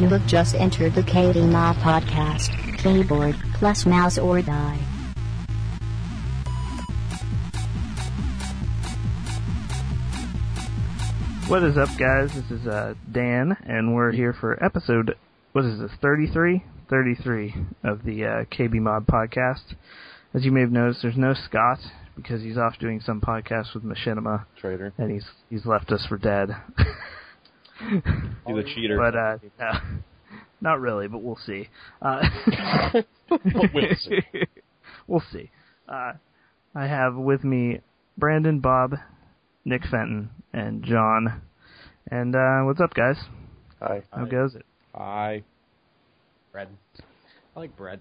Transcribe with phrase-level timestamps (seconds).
[0.00, 2.78] You have just entered the KB Mod podcast.
[2.78, 4.78] Keyboard plus mouse or die.
[11.48, 12.32] What is up, guys?
[12.34, 15.16] This is uh, Dan, and we're here for episode,
[15.52, 16.64] what is this, 33?
[16.88, 17.54] 33
[17.84, 19.74] of the uh, KB Mod podcast.
[20.32, 21.78] As you may have noticed, there's no Scott
[22.16, 24.94] because he's off doing some podcast with Machinima, Traitor.
[24.96, 26.56] and he's he's left us for dead.
[28.46, 28.96] He's a cheater.
[28.96, 29.72] but uh, no,
[30.60, 31.68] not really, but we'll see.
[32.02, 32.22] Uh,
[33.30, 34.20] We'll see.
[35.06, 35.50] we'll see.
[35.88, 36.14] Uh,
[36.74, 37.80] I have with me
[38.18, 38.96] Brandon, Bob,
[39.64, 41.40] Nick Fenton, and John.
[42.10, 43.16] And uh, what's up, guys?
[43.80, 44.02] Hi.
[44.12, 44.66] How goes it?
[44.96, 45.44] Hi.
[46.50, 46.68] Bread.
[47.54, 48.00] I like bread.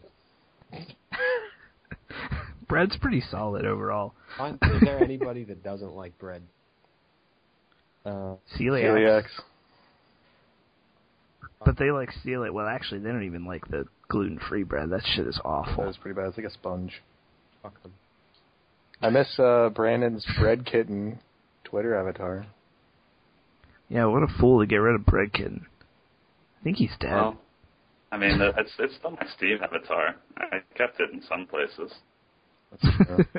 [2.67, 4.13] Bread's pretty solid overall.
[4.39, 6.41] Is there anybody that doesn't like bread?
[8.05, 9.25] Uh, Celiacs.
[11.65, 12.53] But they like steal it.
[12.53, 14.89] Well, actually, they don't even like the gluten-free bread.
[14.91, 15.85] That shit is That awful.
[15.85, 16.27] was pretty bad.
[16.27, 17.01] It's like a sponge.
[17.61, 17.93] Fuck them.
[19.01, 21.19] I miss uh, Brandon's Bread Kitten
[21.65, 22.45] Twitter avatar.
[23.89, 25.65] Yeah, what a fool to get rid of Bread Kitten.
[26.59, 27.11] I think he's dead.
[27.13, 27.37] Well,
[28.11, 30.15] I mean, it's it's still my Steam avatar.
[30.37, 31.93] I kept it in some places.
[32.71, 32.85] That's,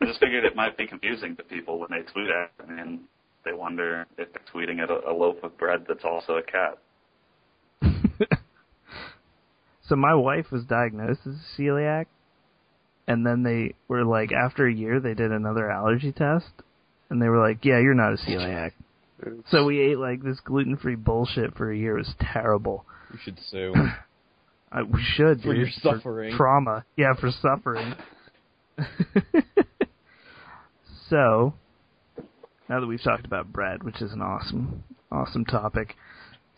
[0.00, 3.00] I just figured it might be confusing to people when they tweet at it, and
[3.44, 6.78] they wonder if they're tweeting at a, a loaf of bread that's also a cat.
[9.88, 12.06] so my wife was diagnosed as a celiac,
[13.06, 16.50] and then they were like, after a year, they did another allergy test,
[17.08, 18.72] and they were like, "Yeah, you're not a celiac."
[19.50, 21.96] So we ate like this gluten-free bullshit for a year.
[21.96, 22.86] It was terrible.
[23.12, 23.74] You should sue.
[24.72, 26.36] I, we should For dude, your suffering.
[26.36, 26.84] trauma.
[26.96, 27.94] Yeah, for suffering.
[31.08, 31.54] so,
[32.68, 35.96] now that we've talked about bread, which is an awesome, awesome topic.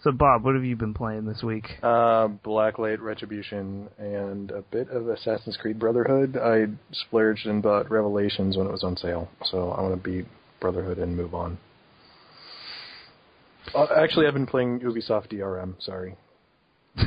[0.03, 1.65] So, Bob, what have you been playing this week?
[1.83, 6.37] uh, Blacklight Retribution and a bit of Assassin's Creed Brotherhood.
[6.37, 10.27] I splurged and bought Revelations when it was on sale, so I want to beat
[10.61, 11.59] Brotherhood and move on.
[13.75, 15.75] Uh, actually, I've been playing Ubisoft DRM.
[15.81, 16.17] Sorry.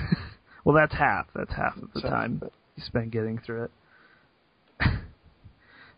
[0.64, 1.28] Well, that's half.
[1.36, 2.42] That's half of the So- time
[2.76, 3.72] you spent getting through it.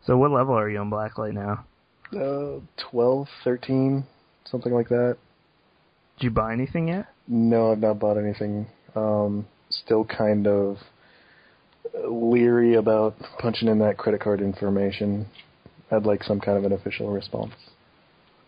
[0.06, 1.64] so, what level are you on Blacklight now?
[2.14, 2.60] Uh,
[2.92, 4.04] 12, 13,
[4.44, 5.16] something like that.
[6.18, 7.08] Did you buy anything yet?
[7.28, 8.68] No, I've not bought anything.
[8.96, 10.78] Um, still kind of
[12.10, 15.28] leery about punching in that credit card information.
[15.92, 17.54] I'd like some kind of an official response.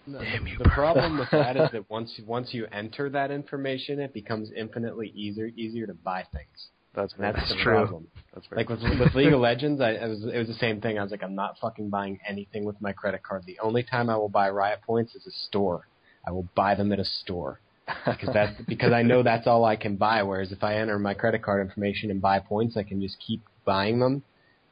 [0.08, 0.74] No, Damn you, the Bert.
[0.74, 5.48] problem with that is that once once you enter that information, it becomes infinitely easier
[5.48, 6.70] easier to buy things.
[6.96, 7.74] That's And that's, very, the That's true.
[7.74, 8.08] problem.
[8.34, 10.82] That's very Like with, with League of Legends, I, I was, it was the same
[10.82, 10.98] thing.
[10.98, 13.44] I was like, I'm not fucking buying anything with my credit card.
[13.46, 15.88] The only time I will buy Riot points is a store.
[16.30, 17.60] I will buy them at a store
[18.06, 20.22] because that's because I know that's all I can buy.
[20.22, 23.42] Whereas if I enter my credit card information and buy points, I can just keep
[23.66, 24.22] buying them,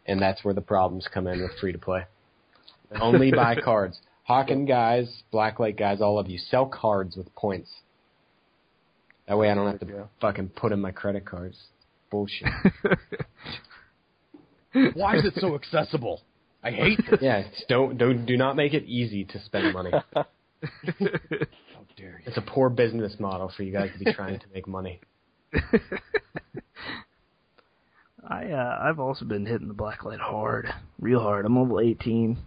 [0.06, 2.04] and that's where the problems come in with free to play.
[3.02, 4.00] Only buy cards.
[4.30, 7.70] Hawken guys, Blacklight guys, all of you sell cards with points.
[9.28, 10.04] That way I don't have to Yeah.
[10.22, 11.58] fucking put in my credit cards.
[12.12, 12.48] Bullshit.
[14.94, 16.22] Why is it so accessible?
[16.64, 17.20] I hate this.
[17.22, 19.92] Yeah, don't don't do not make it easy to spend money.
[21.80, 21.84] Oh,
[22.26, 25.00] It's a poor business model for you guys to be trying to make money.
[28.30, 30.68] I uh, I've also been hitting the Blacklight hard,
[31.00, 31.46] real hard.
[31.46, 32.38] I'm level 18.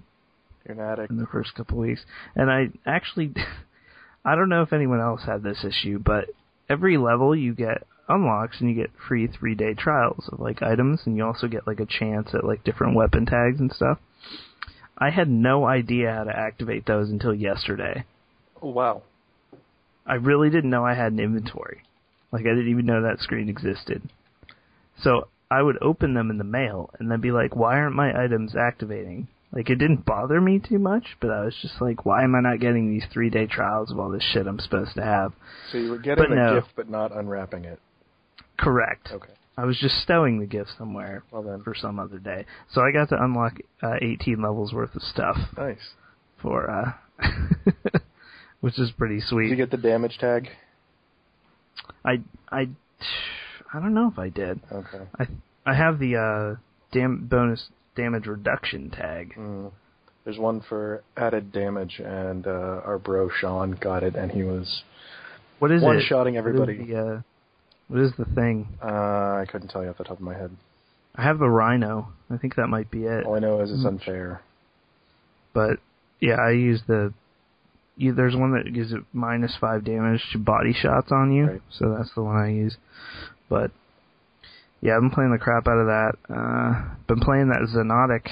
[0.67, 1.11] You're an addict.
[1.11, 2.03] in the first couple weeks.
[2.37, 3.33] And I actually,
[4.25, 6.27] I don't know if anyone else had this issue, but
[6.69, 11.01] every level you get unlocks and you get free three day trials of like items,
[11.07, 13.99] and you also get like a chance at like different weapon tags and stuff.
[15.01, 18.05] I had no idea how to activate those until yesterday.
[18.63, 19.03] Oh, wow.
[20.07, 21.83] I really didn't know I had an inventory.
[22.33, 24.03] Like I didn't even know that screen existed.
[25.03, 28.13] So I would open them in the mail and then be like, why aren't my
[28.25, 29.29] items activating?
[29.53, 32.41] Like it didn't bother me too much, but I was just like, why am I
[32.41, 35.33] not getting these three day trials of all this shit I'm supposed to have?
[35.73, 36.61] So you were getting But a no.
[36.61, 37.81] gift but not unwrapping it.
[38.59, 39.09] Correct.
[39.13, 39.33] Okay.
[39.57, 41.63] I was just stowing the gift somewhere Well then.
[41.63, 42.47] for some other day.
[42.73, 45.77] So I got to unlock uh, 18 levels worth of stuff Nice.
[46.41, 46.93] for, uh,
[48.61, 49.49] which is pretty sweet.
[49.49, 50.49] Did you get the damage tag?
[52.05, 52.21] I,
[52.51, 52.69] I,
[53.73, 54.61] I don't know if I did.
[54.73, 55.05] Okay.
[55.19, 55.27] I
[55.67, 56.61] I have the uh,
[56.93, 59.35] dam- bonus damage reduction tag.
[59.39, 59.71] Mm.
[60.25, 64.83] There's one for added damage, and uh, our bro Sean got it, and he was
[65.59, 66.85] What is What is everybody.
[66.87, 67.21] the, uh,
[67.91, 68.69] what is the thing?
[68.83, 70.51] Uh, I couldn't tell you off the top of my head.
[71.17, 72.09] I have the rhino.
[72.31, 73.27] I think that might be it.
[73.27, 73.89] All I know is it's Mm.
[73.89, 74.41] unfair.
[75.53, 75.79] But
[76.21, 77.13] yeah, I use the
[77.97, 81.63] you, there's one that gives it minus five damage to body shots on you, Right.
[81.71, 82.77] so that's the one I use.
[83.51, 83.73] But
[84.81, 86.13] yeah, I've been playing the crap out of that.
[86.33, 88.29] Uh, been playing that Xonotic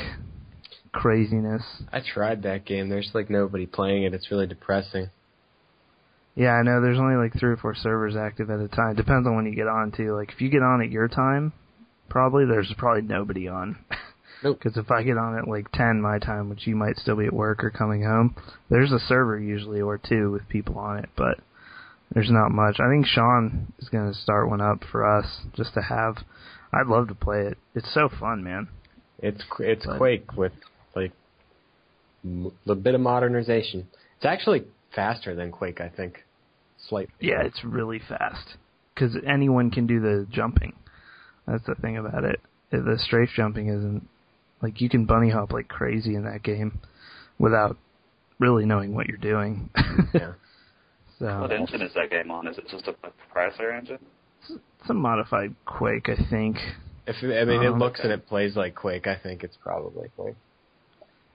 [0.93, 1.63] craziness.
[1.93, 2.89] I tried that game.
[2.89, 4.15] There's like nobody playing it.
[4.15, 5.11] It's really depressing.
[6.39, 6.81] Yeah, I know.
[6.81, 8.95] There's only like three or four servers active at a time.
[8.95, 10.15] Depends on when you get on too.
[10.15, 11.53] Like if you get on at your time,
[12.09, 13.77] probably there's probably nobody on.
[14.41, 14.61] Nope.
[14.63, 17.27] Because if I get on at like 10 my time, which you might still be
[17.27, 18.37] at work or coming home,
[18.71, 21.41] there's a server usually or two with people on it, but
[22.15, 22.79] there's not much.
[22.79, 25.27] I think Sean is going to start one up for us
[25.57, 26.19] just to have.
[26.73, 27.59] I'd love to play it.
[27.75, 28.69] It's so fun, man.
[29.19, 30.53] It's it's But- Quake with
[30.95, 31.11] like
[32.69, 33.89] a bit of modernization.
[34.19, 36.23] It's actually faster than Quake, I think.
[36.89, 37.15] Slightly.
[37.21, 38.57] Yeah, it's really fast
[38.95, 40.75] because anyone can do the jumping.
[41.47, 42.41] That's the thing about it.
[42.71, 44.07] The strafe jumping isn't
[44.63, 46.81] like you can bunny hop like crazy in that game
[47.39, 47.77] without
[48.39, 49.71] really knowing what you're doing.
[50.15, 50.33] Yeah.
[51.19, 52.47] so What engine is that game on?
[52.47, 53.99] Is it just a proprietary engine?
[54.49, 56.57] it's a modified Quake, I think.
[57.07, 59.07] If I mean, it Um, looks and it plays like Quake.
[59.07, 60.37] I think it's probably Quake.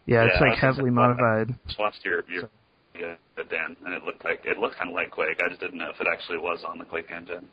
[0.06, 1.56] Yeah, it's Yeah, like heavily modified.
[1.68, 2.48] Just watched your your yeah,
[2.98, 5.40] Dan, and it looked like it looked kind of like Quake.
[5.44, 7.48] I just didn't know if it actually was on the Quake engine.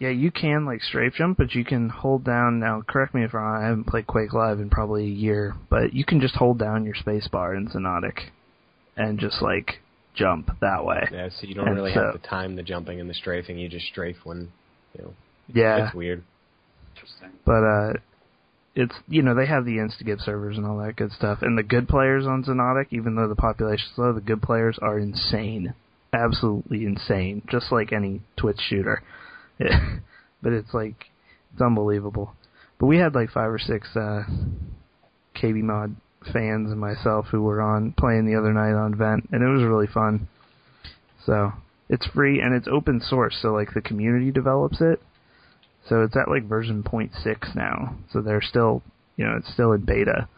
[0.00, 2.58] Yeah, you can like strafe jump, but you can hold down.
[2.58, 3.62] Now, correct me if I'm wrong.
[3.62, 6.84] I haven't played Quake Live in probably a year, but you can just hold down
[6.84, 8.30] your space bar in Xonotic
[8.96, 9.80] and just like
[10.14, 11.08] jump that way.
[11.12, 13.58] Yeah, so you don't And really so- have to time the jumping and the strafing.
[13.58, 14.50] You just strafe when,
[14.98, 15.14] you know.
[15.52, 16.22] Yeah, It's weird.
[16.96, 17.30] Interesting.
[17.44, 17.92] but uh,
[18.74, 21.62] it's you know they have the Instagib servers and all that good stuff, and the
[21.62, 25.74] good players on Xonotic, even though the population's low, the good players are insane,
[26.12, 29.02] absolutely insane, just like any Twitch shooter.
[29.58, 31.06] but it's like
[31.52, 32.34] it's unbelievable.
[32.78, 34.24] But we had like five or six uh,
[35.36, 35.96] KB mod
[36.32, 39.62] fans and myself who were on playing the other night on Vent, and it was
[39.62, 40.28] really fun.
[41.24, 41.52] So
[41.88, 45.00] it's free and it's open source, so like the community develops it.
[45.88, 47.96] So it's at like version 0.6 now.
[48.12, 48.82] So they're still,
[49.16, 50.28] you know, it's still in beta.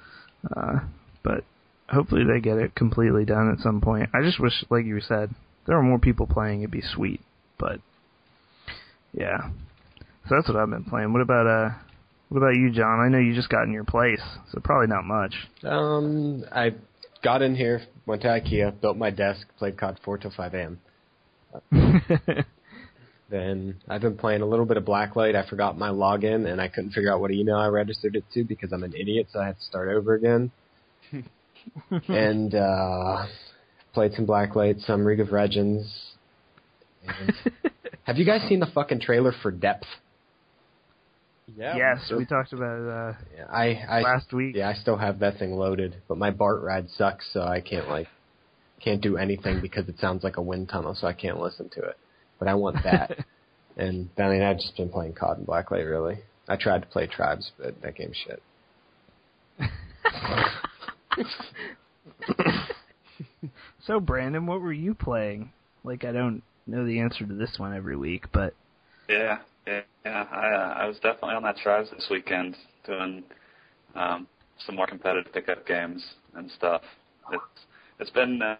[0.56, 0.80] Uh,
[1.22, 1.44] but
[1.88, 4.10] hopefully they get it completely done at some point.
[4.12, 5.30] I just wish, like you said,
[5.66, 6.60] there were more people playing.
[6.60, 7.20] It'd be sweet.
[7.58, 7.80] But
[9.12, 9.50] yeah,
[10.28, 11.12] so that's what I've been playing.
[11.12, 11.70] What about uh,
[12.28, 13.00] what about you, John?
[13.00, 14.22] I know you just got in your place,
[14.52, 15.34] so probably not much.
[15.62, 16.74] Um, I
[17.22, 20.80] got in here, went to IKEA, built my desk, played COD 4 till 5 a.m.
[23.28, 25.34] Then I've been playing a little bit of Blacklight.
[25.34, 28.44] I forgot my login and I couldn't figure out what email I registered it to
[28.44, 30.52] because I'm an idiot, so I had to start over again.
[32.08, 33.26] and uh
[33.92, 35.92] played some Blacklight, some League of Legends.
[37.06, 37.32] And
[38.04, 39.86] have you guys seen the fucking trailer for Depth?
[41.56, 41.76] Yeah.
[41.76, 44.56] yes, we talked about it uh, Yeah, I I last week.
[44.56, 47.88] yeah, I still have that thing loaded, but my BART ride sucks, so I can't
[47.88, 48.08] like
[48.80, 51.80] can't do anything because it sounds like a wind tunnel, so I can't listen to
[51.80, 51.96] it.
[52.38, 53.24] But I want that.
[53.76, 56.18] and I mean, I've just been playing COD and Blacklight really.
[56.48, 58.42] I tried to play Tribes, but that game's shit.
[63.86, 65.52] So Brandon, what were you playing?
[65.84, 68.52] Like I don't know the answer to this one every week, but
[69.08, 70.26] Yeah, yeah, yeah.
[70.30, 73.22] I uh, I was definitely on that tribes this weekend doing
[73.94, 74.26] um,
[74.66, 76.04] some more competitive pickup games
[76.34, 76.82] and stuff.
[77.32, 77.44] It's
[78.00, 78.56] it's been uh,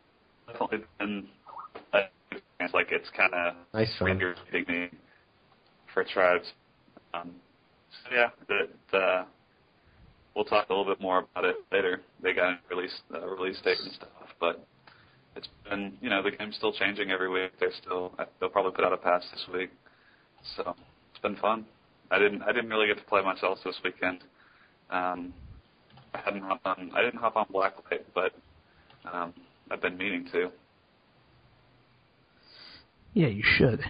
[0.47, 1.27] definitely been
[1.93, 2.03] a,
[2.61, 4.91] it's like it's kind of Nice reinvigorating me
[5.93, 6.53] for tribes.
[7.15, 7.35] Um,
[8.05, 9.25] so yeah, that uh,
[10.35, 12.01] we'll talk a little bit more about it later.
[12.23, 14.09] They got a release uh, release date and stuff,
[14.41, 14.67] but
[15.35, 17.53] it's been you know the game's still changing every week.
[17.61, 19.71] They're still they'll probably put out a patch this week,
[20.57, 20.75] so
[21.11, 21.67] it's been fun.
[22.11, 24.25] I didn't I didn't really get to play much else this weekend.
[24.91, 25.35] Um,
[26.15, 28.33] I hadn't hopped on I didn't hop on Blacklight, but
[29.13, 29.35] um,
[29.71, 30.51] I've been meaning to.
[33.17, 33.81] Yeah, you should.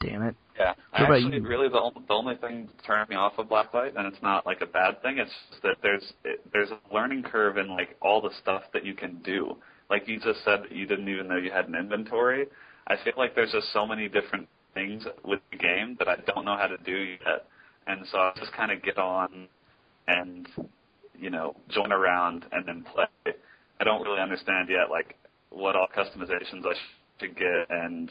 [0.00, 0.34] Damn it.
[0.58, 1.46] Yeah, What actually, you?
[1.46, 4.62] really the only, the only thing turning me off of Blacklight, and it's not like
[4.62, 5.18] a bad thing.
[5.18, 8.86] It's just that there's it, there's a learning curve in like all the stuff that
[8.86, 9.56] you can do.
[9.90, 12.46] Like you just said, that you didn't even know you had an inventory.
[12.86, 16.46] I feel like there's just so many different things with the game that I don't
[16.46, 17.46] know how to do yet,
[17.86, 19.46] and so I just kind of get on
[20.08, 20.48] and
[21.18, 23.34] you know join around and then play.
[23.78, 25.16] I don't really understand yet like
[25.50, 26.74] what all customizations I
[27.20, 28.10] should get and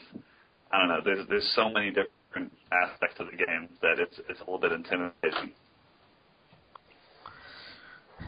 [0.72, 1.00] I don't know.
[1.04, 4.72] There's there's so many different aspects of the game that it's it's a little bit
[4.72, 5.52] intimidating.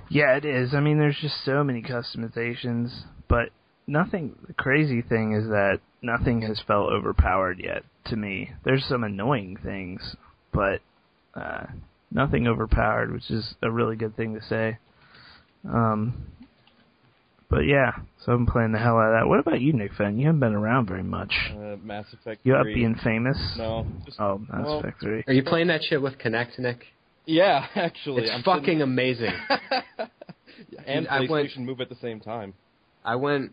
[0.09, 0.75] Yeah, it is.
[0.75, 2.91] I mean, there's just so many customizations,
[3.29, 3.51] but
[3.87, 4.37] nothing.
[4.47, 8.53] The crazy thing is that nothing has felt overpowered yet to me.
[8.65, 10.17] There's some annoying things,
[10.53, 10.81] but
[11.35, 11.67] uh,
[12.11, 14.79] nothing overpowered, which is a really good thing to say.
[15.69, 16.27] Um,
[17.49, 17.93] But yeah,
[18.25, 19.29] so I'm playing the hell out of that.
[19.29, 20.19] What about you, Nick Fenn?
[20.19, 21.33] You haven't been around very much.
[21.53, 22.41] Uh, Mass Effect.
[22.45, 23.39] You up being famous?
[23.57, 23.87] No.
[24.05, 25.25] Just, Oh, Mass well, Effect 3.
[25.29, 26.87] Are you playing that shit with Kinect, Nick?
[27.25, 28.23] Yeah, actually.
[28.25, 29.31] It's I'm fucking amazing.
[30.57, 32.55] sitting- and I PlayStation went- Move at the same time.
[33.05, 33.53] I went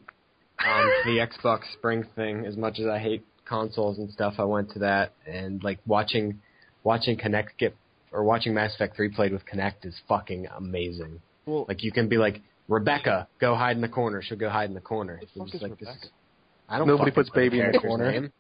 [0.66, 2.46] on to the Xbox Spring thing.
[2.46, 6.40] As much as I hate consoles and stuff, I went to that and like watching
[6.84, 7.76] watching Kinect get
[8.12, 11.22] or watching Mass Effect 3 played with Kinect is fucking amazing.
[11.46, 14.22] Well, Like you can be like Rebecca, go hide in the corner.
[14.22, 15.20] She'll go hide in the corner.
[15.22, 16.10] The fuck is like, this is-
[16.70, 18.12] I don't Nobody puts baby in the corner.
[18.12, 18.32] name.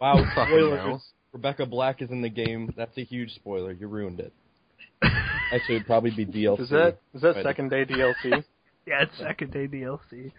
[0.00, 1.02] wow, fucking spoilers.
[1.32, 2.72] Rebecca Black is in the game.
[2.76, 3.72] That's a huge spoiler.
[3.72, 4.32] You ruined it.
[5.52, 6.60] Actually, it'd probably be DLC.
[6.60, 8.44] Is that is that second day DLC?
[8.86, 10.30] Yeah, it's second day DLC.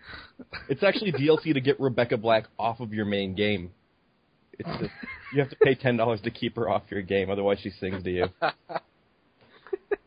[0.70, 3.72] It's actually DLC to get Rebecca Black off of your main game.
[4.60, 4.92] It's just,
[5.34, 8.04] you have to pay ten dollars to keep her off your game, otherwise she sings
[8.04, 8.26] to you.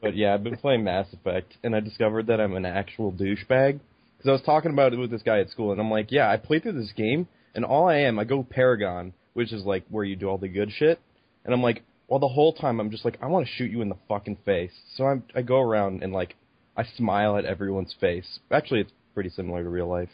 [0.01, 3.81] but yeah, I've been playing Mass Effect, and I discovered that I'm an actual douchebag.
[4.17, 6.29] Because I was talking about it with this guy at school, and I'm like, yeah,
[6.31, 9.85] I played through this game, and all I am, I go Paragon, which is like
[9.91, 11.01] where you do all the good shit,
[11.45, 13.83] and I'm like, well, the whole time I'm just like, I want to shoot you
[13.83, 14.73] in the fucking face.
[14.97, 16.35] So I'm, I go around and like,
[16.77, 18.39] I smile at everyone's face.
[18.51, 20.09] Actually, it's pretty similar to real life,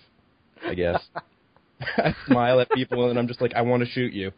[0.62, 1.00] I guess.
[1.80, 4.32] I smile at people, and I'm just like, I want to shoot you.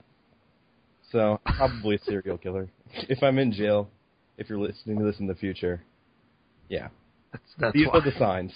[1.12, 2.68] So probably a serial killer.
[3.08, 3.88] If I'm in jail,
[4.38, 5.82] if you're listening to this in the future,
[6.68, 6.88] yeah,
[7.32, 7.98] That's that's these why.
[7.98, 8.52] are the signs.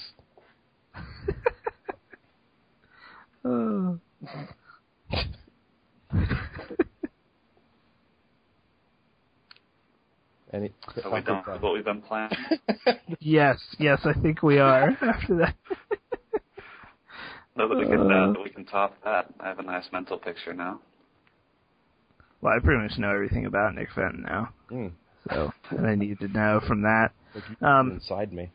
[3.45, 3.99] Oh.
[10.53, 10.73] Any,
[11.05, 12.37] Are we done with what we've been planning?
[13.21, 14.89] yes, yes, I think we are.
[15.01, 15.55] After that,
[17.57, 18.33] No, that we can Uh.
[18.37, 19.27] uh, we can top that.
[19.39, 20.81] I have a nice mental picture now.
[22.41, 24.49] well, I pretty much know everything about Nick Fenton now.
[24.73, 24.91] Mm,
[25.29, 27.13] So, and I need to know from that.
[27.61, 28.51] Um, inside me.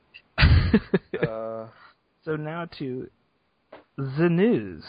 [0.38, 1.66] uh,
[2.24, 3.08] so now to
[3.96, 4.84] the news.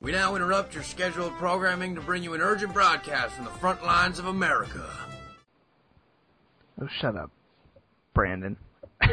[0.00, 3.84] We now interrupt your scheduled programming to bring you an urgent broadcast from the front
[3.84, 4.88] lines of America.
[6.80, 7.30] Oh, shut up,
[8.14, 8.56] Brandon.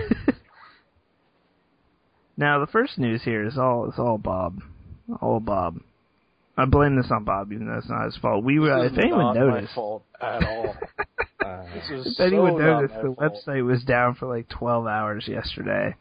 [2.37, 4.61] now the first news here is all is all Bob,
[5.21, 5.81] all Bob.
[6.57, 8.43] I blame this on Bob, even though it's not his fault.
[8.43, 10.75] We were, if is anyone not noticed, my fault at all.
[11.89, 13.33] If anyone not noticed, the fault.
[13.47, 15.95] website was down for like 12 hours yesterday,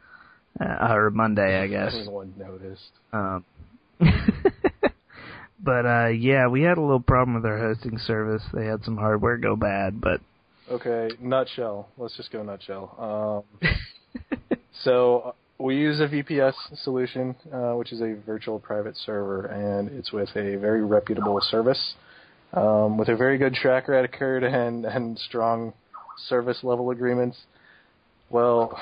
[0.60, 1.94] uh, or Monday, I guess.
[1.94, 2.90] Everyone noticed.
[3.12, 3.44] Um,
[5.60, 8.42] but uh, yeah, we had a little problem with our hosting service.
[8.52, 10.20] They had some hardware go bad, but
[10.70, 11.88] Okay, nutshell.
[11.96, 13.44] Let's just go nutshell.
[13.62, 13.70] Um,
[14.82, 19.88] so uh, we use a VPS solution, uh, which is a virtual private server, and
[19.90, 21.94] it's with a very reputable service,
[22.52, 25.72] um, with a very good track record and and strong
[26.28, 27.36] service level agreements.
[28.28, 28.78] Well,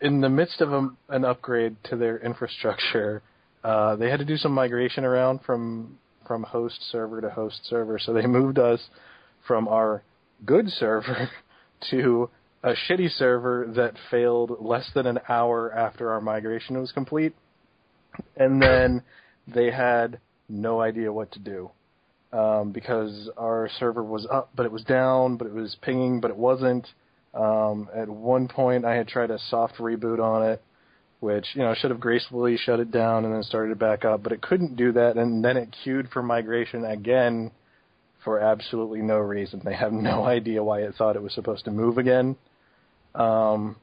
[0.00, 3.22] in the midst of a, an upgrade to their infrastructure,
[3.62, 7.98] uh, they had to do some migration around from from host server to host server.
[7.98, 8.80] So they moved us
[9.46, 10.02] from our
[10.44, 11.30] good server
[11.90, 12.30] to
[12.62, 17.34] a shitty server that failed less than an hour after our migration was complete.
[18.36, 19.02] And then
[19.46, 20.18] they had
[20.48, 21.70] no idea what to do.
[22.32, 26.30] Um, because our server was up, but it was down, but it was pinging, but
[26.30, 26.86] it wasn't.
[27.32, 30.62] Um, at one point, I had tried a soft reboot on it,
[31.20, 34.22] which you know should have gracefully shut it down and then started it back up,
[34.22, 37.52] but it couldn't do that, and then it queued for migration again
[38.24, 39.62] for absolutely no reason.
[39.64, 42.36] They have no idea why it thought it was supposed to move again.
[43.14, 43.76] Um,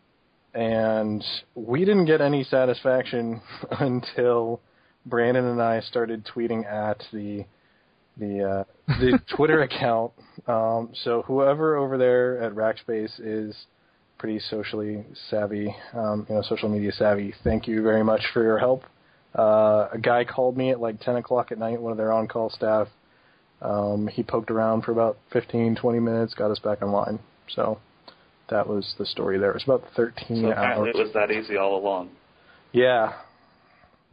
[0.54, 1.24] and
[1.56, 4.60] we didn't get any satisfaction until
[5.06, 7.46] Brandon and I started tweeting at the
[8.18, 8.64] the uh,
[9.00, 10.12] the Twitter account.
[10.48, 13.56] Um, so whoever over there at Rackspace is
[14.18, 17.34] pretty socially savvy, um, you know, social media savvy.
[17.44, 18.84] Thank you very much for your help.
[19.38, 22.50] Uh, a guy called me at like 10 o'clock at night, one of their on-call
[22.52, 22.88] staff.
[23.62, 27.20] Um, he poked around for about 15, 20 minutes, got us back online.
[27.50, 27.80] So
[28.50, 29.50] that was the story there.
[29.52, 30.96] It was about 13 So apparently hours.
[30.96, 32.12] it was that easy all along.
[32.72, 33.14] Yeah.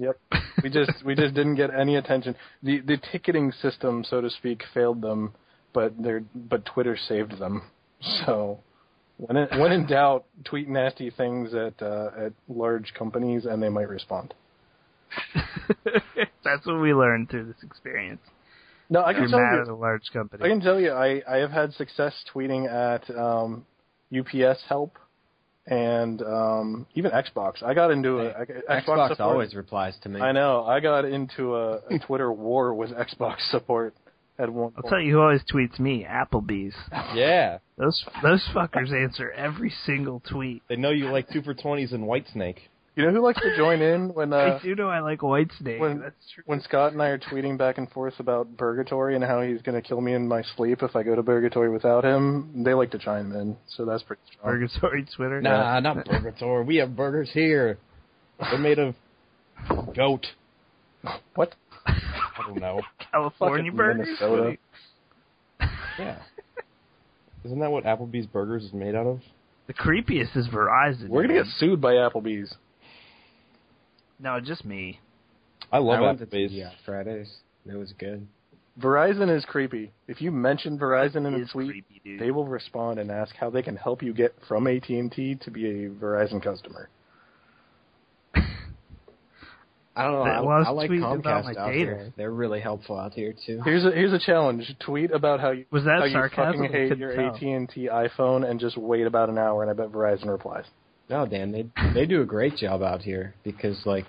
[0.00, 0.18] Yep.
[0.62, 2.34] we just we just didn't get any attention.
[2.62, 5.34] The the ticketing system, so to speak, failed them,
[5.74, 7.62] but they but Twitter saved them.
[8.24, 8.60] So
[9.18, 13.68] when it, when in doubt, tweet nasty things at uh, at large companies, and they
[13.68, 14.32] might respond.
[16.44, 18.22] that's what we learned through this experience.
[18.88, 19.60] No, I You're can tell mad you.
[19.62, 20.44] at a large company.
[20.44, 23.66] I can tell you, I I have had success tweeting at um,
[24.16, 24.96] UPS help
[25.70, 27.62] and um, even Xbox.
[27.62, 29.20] I got into a Xbox, Xbox support.
[29.20, 30.20] always replies to me.
[30.20, 30.64] I know.
[30.64, 33.94] I got into a, a Twitter war with Xbox support
[34.38, 34.90] at one I'll point.
[34.92, 36.74] tell you who always tweets me, Applebee's.
[37.14, 40.62] Yeah, Those those fuckers answer every single tweet.
[40.68, 42.58] they know you like two for twenties and Whitesnake.
[43.00, 45.50] You know who likes to join in when uh, I do know I like white
[45.58, 45.80] snake.
[45.80, 46.42] when- That's true.
[46.46, 49.80] when Scott and I are tweeting back and forth about Burgatory and how he's going
[49.80, 52.90] to kill me in my sleep if I go to Burgatory without him, they like
[52.92, 54.54] to chime in, so that's pretty strong.
[54.54, 55.40] Burgatory Twitter.
[55.40, 56.66] Nah, not burgers.
[56.66, 57.78] We have burgers here.
[58.38, 58.94] They're made of
[59.94, 60.26] goat.
[61.34, 61.54] What?
[61.86, 61.94] I
[62.46, 62.80] don't know.
[63.12, 64.06] California Fucking burgers.
[64.20, 64.56] Minnesota.
[65.98, 66.18] Yeah.
[67.44, 69.20] Isn't that what Applebee's burgers is made out of?
[69.66, 71.08] The creepiest is Verizon.
[71.08, 72.54] We're going to get sued by Applebee's.
[74.20, 75.00] No, just me.
[75.72, 76.52] I love I went to Applebee's.
[76.52, 77.30] TGI Fridays.
[77.66, 78.26] It was good.
[78.78, 79.92] Verizon is creepy.
[80.08, 83.62] If you mention Verizon in a tweet, creepy, they will respond and ask how they
[83.62, 86.88] can help you get from AT&T to be a Verizon customer.
[89.96, 90.20] I don't know.
[90.22, 91.78] I, was I like tweeted about Comcast my out data.
[91.78, 92.12] here.
[92.16, 93.60] They're really helpful out here too.
[93.64, 94.72] Here's a here's a challenge.
[94.78, 96.62] Tweet about how you Was that how you sarcasm?
[96.62, 97.20] fucking hate your.
[97.20, 100.64] AT&T iPhone and just wait about an hour and I bet Verizon replies.
[101.10, 104.06] No, Dan, they they do a great job out here because like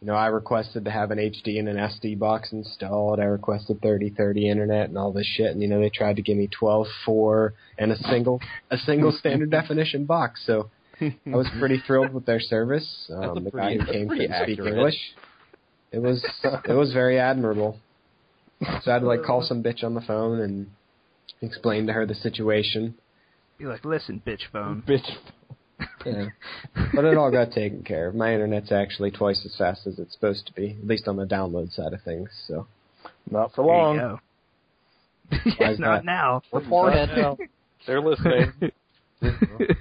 [0.00, 3.20] you know, I requested to have an HD and an SD box installed.
[3.20, 6.36] I requested 3030 internet and all this shit and you know, they tried to give
[6.36, 10.42] me 12.4 and a single a single standard definition box.
[10.46, 13.10] So I was pretty thrilled with their service.
[13.10, 14.58] Um, the pretty- guy who came couldn't speak.
[14.58, 14.96] English.
[15.92, 16.22] It was
[16.68, 17.78] it was very admirable.
[18.60, 20.70] So I had to like call some bitch on the phone and
[21.40, 22.94] explain to her the situation.
[23.58, 24.82] Be like, listen, bitch phone.
[24.86, 25.08] Bitch.
[26.04, 26.26] Yeah.
[26.94, 28.14] but it all got taken care of.
[28.14, 31.26] My internet's actually twice as fast as it's supposed to be, at least on the
[31.26, 32.28] download side of things.
[32.46, 32.66] So
[33.30, 33.94] Not for long.
[33.94, 34.20] you go.
[35.58, 36.04] Why is Not that?
[36.04, 36.42] now.
[36.52, 37.10] Beforehand,
[37.86, 38.52] They're listening.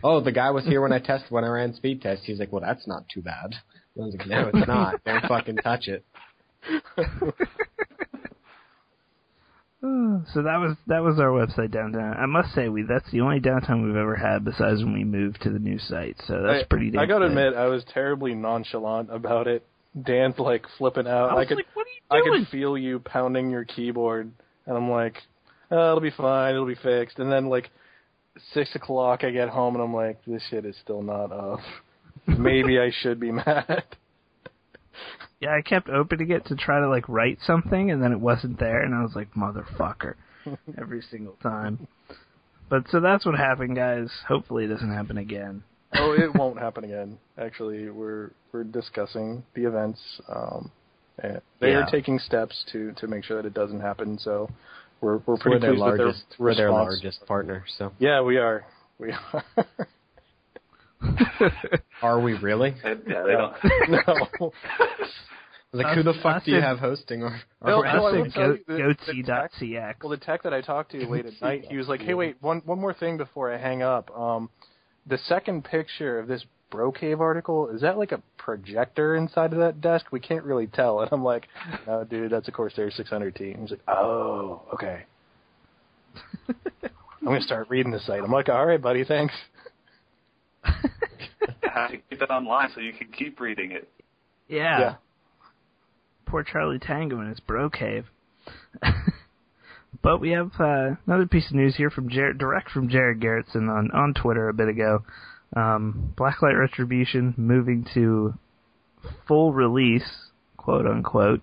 [0.03, 2.23] Oh, the guy was here when I tested when I ran speed test.
[2.25, 3.55] He's like, "Well, that's not too bad."
[3.97, 5.03] I was like, "No, it's not.
[5.05, 6.03] Don't fucking touch it."
[9.81, 12.17] So that was that was our website downtown.
[12.17, 15.41] I must say, we that's the only downtime we've ever had besides when we moved
[15.43, 16.17] to the new site.
[16.27, 16.97] So that's I, pretty.
[16.97, 19.65] I gotta admit, I was terribly nonchalant about it.
[20.03, 21.31] Dan's like flipping out.
[21.31, 22.45] I was could like, what I are you doing?
[22.45, 24.31] could feel you pounding your keyboard,
[24.65, 25.15] and I'm like,
[25.71, 27.17] oh, it'll be fine, it'll be fixed.
[27.19, 27.69] And then like
[28.53, 31.59] six o'clock, I get home, and I'm like, this shit is still not up.
[32.27, 33.83] Maybe I should be mad.
[35.41, 38.59] Yeah, I kept opening it to try to like write something, and then it wasn't
[38.59, 40.15] there, and I was like, motherfucker,
[40.77, 41.87] every single time.
[42.69, 44.09] But so that's what happened, guys.
[44.27, 45.63] Hopefully, it doesn't happen again.
[45.95, 47.17] oh, it won't happen again.
[47.37, 49.99] Actually, we're we're discussing the events.
[50.27, 50.71] Um,
[51.23, 51.85] and they Yeah.
[51.85, 54.17] are taking steps to to make sure that it doesn't happen.
[54.19, 54.49] So
[55.01, 56.25] we're we're We're pretty their pleased with largest.
[56.37, 57.63] their We're their largest partner.
[57.77, 58.65] So Yeah, we are.
[58.99, 59.43] We are.
[62.01, 62.75] are we really?
[62.83, 63.53] They, yeah, they don't.
[63.89, 64.51] no.
[65.71, 67.21] I was like, who the fuck do you have hosting?
[67.21, 68.77] Or, No, or no, I I will said tell go, the- the
[69.25, 69.95] tech- goatee.cx.
[70.01, 72.37] Well, the tech that I talked to late at night, he was like, "Hey, wait,
[72.41, 74.09] one one more thing before I hang up.
[74.17, 74.49] Um,
[75.05, 79.79] the second picture of this Brocave article is that like a projector inside of that
[79.79, 80.07] desk?
[80.11, 81.47] We can't really tell." And I'm like,
[81.85, 85.03] "No, dude, that's a Corsair 600T." He's like, "Oh, okay."
[86.47, 88.23] I'm gonna start reading the site.
[88.23, 89.35] I'm like, "All right, buddy, thanks."
[91.63, 93.89] have to keep it online so you can keep reading it.
[94.47, 94.79] yeah.
[94.79, 94.95] Yeah.
[96.25, 98.05] Poor Charlie Tango and his bro cave.
[100.03, 103.67] but we have uh, another piece of news here from Jared, direct from Jared Gerritzen
[103.69, 105.03] on on Twitter a bit ago.
[105.55, 108.35] Um, Blacklight Retribution moving to
[109.27, 110.07] full release,
[110.57, 111.41] quote unquote,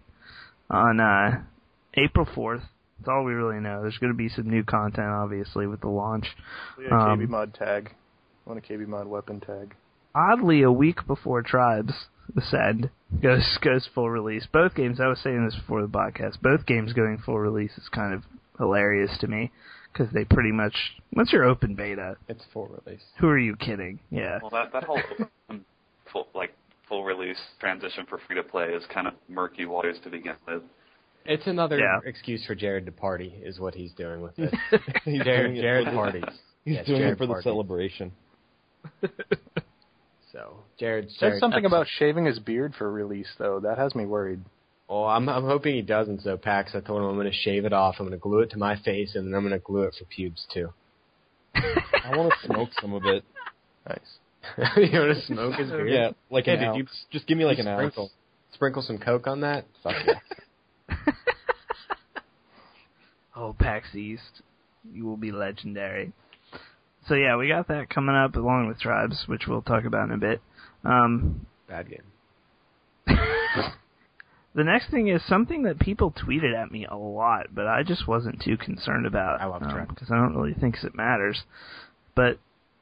[0.70, 1.42] on uh,
[1.94, 2.62] April fourth.
[3.00, 3.83] That's all we really know.
[3.83, 6.26] There's going to be some new content, obviously, with the launch.
[6.79, 7.92] We had a KB Um, mod tag.
[8.47, 9.75] I want a KB mod weapon tag.
[10.15, 11.93] oddly a week before Tribes
[12.37, 12.91] Ascend
[13.23, 14.47] goes goes full release.
[14.53, 17.89] Both games, I was saying this before the podcast, both games going full release is
[17.89, 18.23] kind of
[18.59, 19.51] hilarious to me
[19.93, 20.75] because they pretty much
[21.15, 23.03] once you're open beta, it's full release.
[23.19, 23.99] who are you kidding?
[24.11, 25.01] Yeah, Well, that that whole
[25.51, 25.65] um,
[26.13, 26.55] full like
[26.89, 30.63] full release transition for free to play is kind of murky waters to begin with.
[31.25, 31.99] It's another Yeah.
[32.05, 34.55] excuse for Jared to party, is what he's doing with it.
[35.25, 36.23] Jared, Jared parties.
[36.65, 38.13] He's Yes, doing Jared it for the celebration.
[40.33, 43.59] So Jared Said Jared, something about shaving his beard for release, though.
[43.61, 44.40] That has me worried.
[44.87, 46.20] Oh, I'm I'm hoping he doesn't.
[46.22, 47.94] So Pax, I told him I'm going to shave it off.
[47.99, 49.94] I'm going to glue it to my face, and then I'm going to glue it
[49.99, 50.75] for pubes too.
[51.55, 53.25] I want to smoke some of it.
[53.88, 53.99] Nice.
[54.77, 55.88] you want to smoke his beard?
[55.90, 56.77] Yeah, like Hey, an did ounce.
[56.77, 56.87] you-
[57.18, 57.79] Just give me like You an ounce.
[57.79, 58.11] sprinkle,
[58.53, 59.64] sprinkle some coke on that.
[59.83, 60.96] Fuck yeah.
[63.37, 64.42] oh PAX East,
[64.92, 66.12] you will be legendary.
[67.09, 70.14] So yeah, we got that coming up along with Tribes, which we'll talk about in
[70.14, 70.40] a bit.
[70.85, 72.03] Um, Bad game.
[74.57, 78.09] The next thing is something that people tweeted at me a lot, but I just
[78.09, 79.38] wasn't too concerned about.
[79.38, 79.90] I love Trent.
[79.90, 81.42] because I don't really think it matters.
[82.14, 82.38] But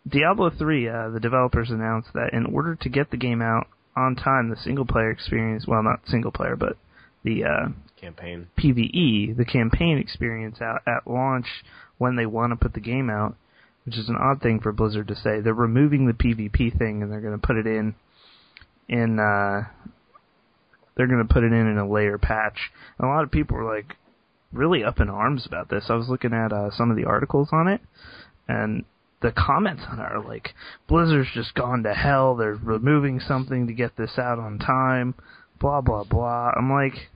[0.09, 4.15] Diablo 3, uh, the developers announced that in order to get the game out on
[4.15, 5.67] time the single player experience.
[5.67, 6.77] Well, not single player, but
[7.25, 7.69] the uh,
[8.01, 8.47] Campaign.
[8.57, 11.47] PVE, the campaign experience out at launch
[11.99, 13.35] when they want to put the game out,
[13.85, 15.41] which is an odd thing for Blizzard to say.
[15.41, 17.95] They're removing the PvP thing and they're going to put it in
[18.89, 19.65] in uh
[20.97, 22.71] they're going to put it in in a layer patch.
[22.99, 23.97] And a lot of people were like
[24.53, 25.87] really up in arms about this.
[25.89, 27.81] I was looking at uh, some of the articles on it
[28.47, 28.85] and
[29.21, 30.51] the comments on it are like
[30.87, 32.37] Blizzard's just gone to hell.
[32.37, 35.15] They're removing something to get this out on time.
[35.61, 36.53] Blah blah blah.
[36.57, 37.09] I'm like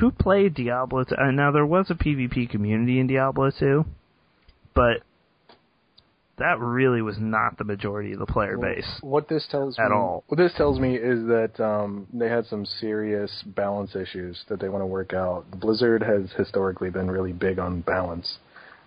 [0.00, 1.14] who played Diablo 2?
[1.16, 3.84] Uh, now there was a PvP community in Diablo 2,
[4.74, 5.02] but
[6.38, 8.98] that really was not the majority of the player Well, base.
[9.00, 10.24] What this tells At me, all.
[10.28, 14.68] What this tells me is that um, they had some serious balance issues that they
[14.68, 15.44] want to work out.
[15.58, 18.38] Blizzard has historically been really big on balance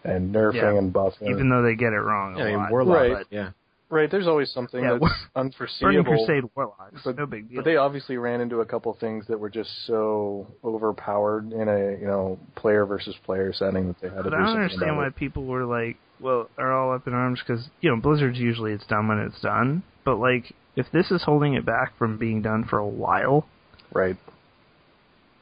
[0.04, 0.78] and nerfing Yeah.
[0.78, 1.30] and buffing.
[1.30, 2.72] Even though they get it wrong a Yeah, I mean, lot.
[2.72, 2.96] Warlock.
[3.14, 3.26] Right.
[3.32, 3.50] Yeah.
[3.90, 6.04] right, there's always something Yeah, that's Burning unforeseeable.
[6.26, 7.56] Crusade Warlocks, But, no big deal.
[7.58, 12.00] but they obviously ran into a couple things that were just so overpowered in a
[12.00, 14.62] you know player versus player setting that they had to But do I don't something
[14.64, 18.38] understand why people were like, well, are all up in arms because you know Blizzard's
[18.40, 19.84] usually it's done when it's done.
[20.06, 23.46] But like, if this is holding it back from being done for a while,
[23.92, 24.18] Right.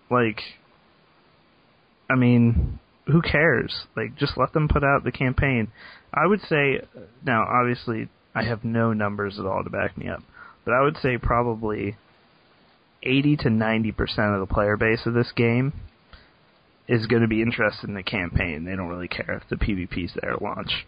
[0.09, 0.41] like,
[2.09, 3.85] I mean, who cares?
[3.95, 5.69] Like, just let them put out the campaign.
[6.13, 6.81] I would say,
[7.25, 10.23] now obviously I have no numbers at all to back me up,
[10.65, 11.97] but I would say probably
[13.03, 15.73] 80 to 90 percent of the player base of this game
[16.88, 18.63] is going to be interested in the campaign.
[18.65, 20.86] They don't really care if the PvP's there at launch.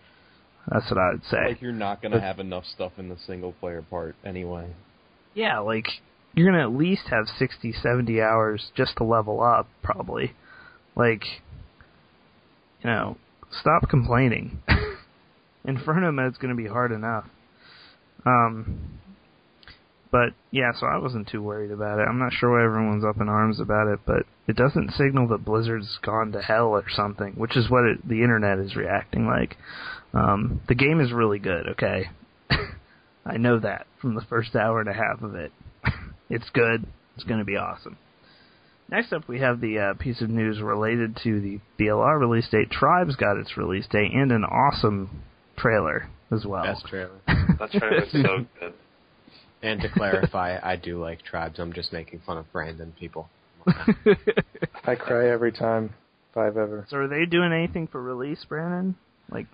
[0.68, 1.48] That's what I would say.
[1.50, 4.68] Like you're not gonna have enough stuff in the single player part anyway.
[5.34, 5.86] Yeah, like
[6.36, 10.34] you're gonna at least have 60, 70 hours just to level up, probably.
[10.96, 11.24] Like,
[12.84, 13.18] you know,
[13.52, 14.62] stop complaining.
[15.66, 17.26] Inferno mode's gonna be hard enough.
[18.26, 18.99] Um,
[20.12, 22.08] but yeah, so I wasn't too worried about it.
[22.08, 25.46] I'm not sure why everyone's up in arms about it, but it doesn't signal that
[25.46, 29.58] Blizzard's gone to hell or something, which is what it, the internet is reacting like.
[30.14, 32.10] Um, the game is really good, okay?
[33.26, 35.52] I know that from the first hour and a half of it.
[36.30, 36.88] it's good.
[37.16, 37.98] It's going to be awesome.
[38.90, 42.72] Next up, we have the uh, piece of news related to the BLR release date.
[42.72, 45.22] Tribes got its release date and an awesome
[45.56, 46.64] trailer as well.
[46.64, 47.20] Best trailer.
[47.60, 48.74] That trailer's so good.
[49.62, 51.60] And to clarify, I do like tribes.
[51.60, 53.30] I'm just making fun of Brandon people.
[54.86, 55.94] I cry every time,
[56.32, 56.86] if I've ever.
[56.90, 58.96] so, are they doing anything for release, Brandon?
[59.32, 59.48] Like,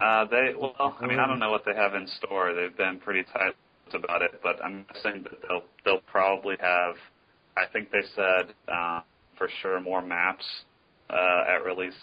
[0.00, 2.54] Uh, they well, I mean, I don't know what they have in store.
[2.54, 3.54] They've been pretty tight
[3.94, 6.94] about it, but I'm guessing that they'll they'll probably have.
[7.56, 9.00] I think they said uh,
[9.36, 10.44] for sure more maps
[11.10, 11.94] uh, at release.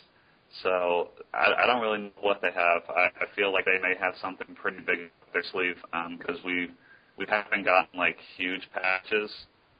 [0.63, 2.83] So I, I don't really know what they have.
[2.89, 5.75] I, I feel like they may have something pretty big up their sleeve
[6.17, 6.69] because we
[7.17, 9.31] we haven't gotten like huge patches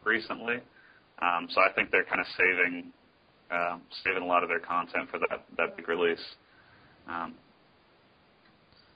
[0.04, 0.56] recently.
[1.22, 2.92] Um, so I think they're kind of saving
[3.52, 6.24] um, saving a lot of their content for that that big release.
[7.08, 7.36] Um,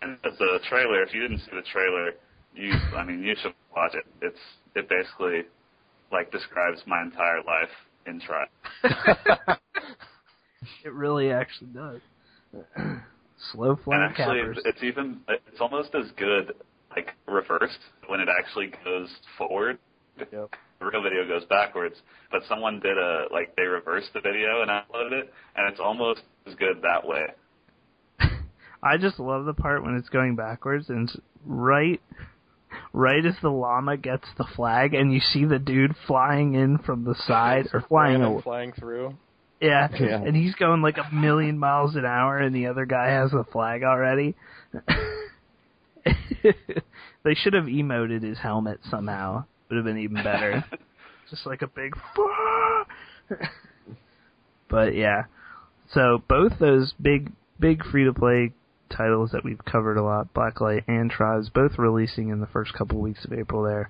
[0.02, 2.12] and the trailer, if you didn't see the trailer,
[2.56, 4.06] you, I mean, you should watch it.
[4.22, 4.40] It's,
[4.76, 5.44] it basically,
[6.12, 7.70] like, describes my entire life
[8.08, 8.48] in Tribe.
[10.86, 12.00] it really actually does.
[13.52, 14.58] Slow And actually, cappers.
[14.66, 16.54] it's even, it's almost as good,
[17.00, 19.78] like, reversed when it actually goes forward.
[20.18, 20.52] Yep.
[20.80, 21.96] The real video goes backwards,
[22.32, 26.22] but someone did a, like, they reversed the video and uploaded it, and it's almost
[26.48, 27.26] as good that way.
[28.84, 32.02] I just love the part when it's going backwards and it's right
[32.94, 37.04] right as the llama gets the flag and you see the dude flying in from
[37.04, 38.42] the side or flying away.
[38.42, 39.16] flying through.
[39.60, 40.22] Yeah, Yeah.
[40.22, 43.44] and he's going like a million miles an hour and the other guy has the
[43.52, 44.36] flag already.
[47.24, 49.46] they should have emoted his helmet somehow.
[49.70, 50.64] Would have been even better.
[51.30, 51.96] Just like a big
[54.70, 55.24] But yeah.
[55.94, 58.52] So both those big big free to play
[58.90, 63.00] titles that we've covered a lot, Blacklight and Tribes, both releasing in the first couple
[63.00, 63.90] weeks of April there.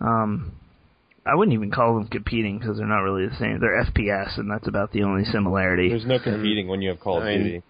[0.00, 0.52] Um
[1.26, 3.58] I wouldn't even call them competing because they're not really the same.
[3.58, 5.88] They're FPS, and that's about the only similarity.
[5.88, 7.62] There's no competing when you have Call of I mean, Duty.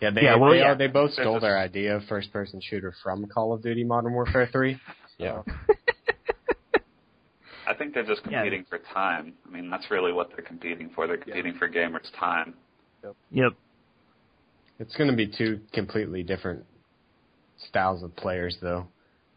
[0.00, 0.74] Yeah, they, Yeah, well, they, yeah.
[0.74, 4.12] They both stole a- their idea of first person shooter from Call of Duty Modern
[4.12, 4.78] Warfare 3.
[5.18, 5.42] Yeah.
[7.68, 8.42] I think they're just Yeah.
[8.42, 9.34] competing for time.
[9.46, 11.06] I mean, that's really what they're competing for.
[11.06, 12.54] They're competing for gamers' time.
[13.02, 13.16] Yep.
[13.30, 13.52] yep.
[14.78, 16.64] It's going to be two completely different
[17.68, 18.86] styles of players, though.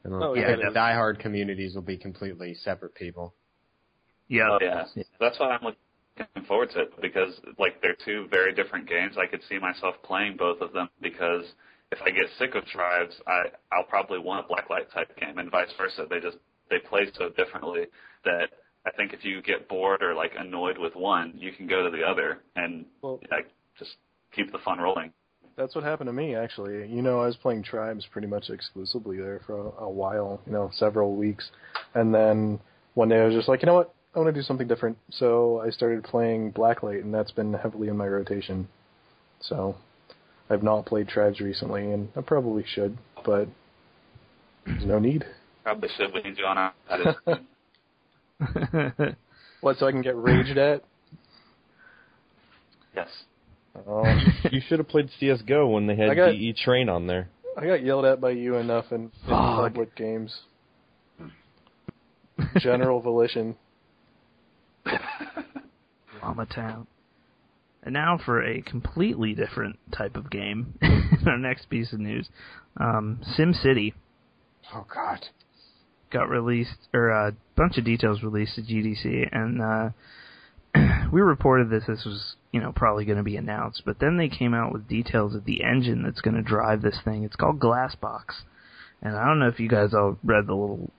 [0.04, 0.56] And Oh, the yeah.
[0.76, 3.34] diehard communities will be completely separate people.
[4.28, 4.48] Yep.
[4.50, 4.84] Oh yeah,
[5.20, 5.80] that's why I'm looking
[6.48, 9.16] forward to it because like they're two very different games.
[9.18, 11.44] I could see myself playing both of them because
[11.92, 15.50] if I get sick of tribes, I I'll probably want a blacklight type game, and
[15.52, 16.06] vice versa.
[16.10, 16.38] They just
[16.70, 17.86] they play so differently
[18.26, 18.50] that
[18.86, 21.90] I think if you get bored or like annoyed with one, you can go to
[21.96, 23.92] the other and Well- like just
[24.36, 25.12] keep the fun rolling.
[25.58, 26.88] That's what happened to me actually.
[26.88, 30.54] You know, I was playing Tribes pretty much exclusively there for a, a while, you
[30.54, 31.50] know, several weeks.
[31.96, 32.60] And then
[32.94, 33.94] one day I was just like, you know what?
[34.16, 34.98] I want to do something different.
[35.12, 38.68] So I started playing Blacklight and that's been heavily in my rotation.
[39.42, 39.76] So
[40.50, 43.48] I've not played Tribes recently and I probably should, but
[44.66, 45.26] there's no need.
[45.64, 46.74] Probably should we need you on our
[49.62, 50.84] What, so I can get raged at?
[52.96, 53.10] Yes.
[53.88, 54.04] Oh,
[54.52, 57.30] you should have played CS:GO when they had I got- DE Train on there.
[57.58, 60.34] I got yelled at by you enough in, in public games.
[61.18, 61.28] Hmm.
[62.60, 63.56] General volition.
[66.24, 66.88] Llama Town.
[67.84, 70.78] And now for a completely different type of game.
[71.26, 72.28] our next piece of news,
[72.78, 73.94] um, SimCity
[74.74, 75.26] Oh God.
[76.12, 79.90] got released, or a bunch of details released at GDC, and uh,
[81.12, 81.86] we reported this.
[81.88, 84.88] This was, you know, probably going to be announced, but then they came out with
[84.88, 87.24] details of the engine that's going to drive this thing.
[87.24, 88.44] It's called Glassbox,
[89.02, 90.92] and I don't know if you guys all read the little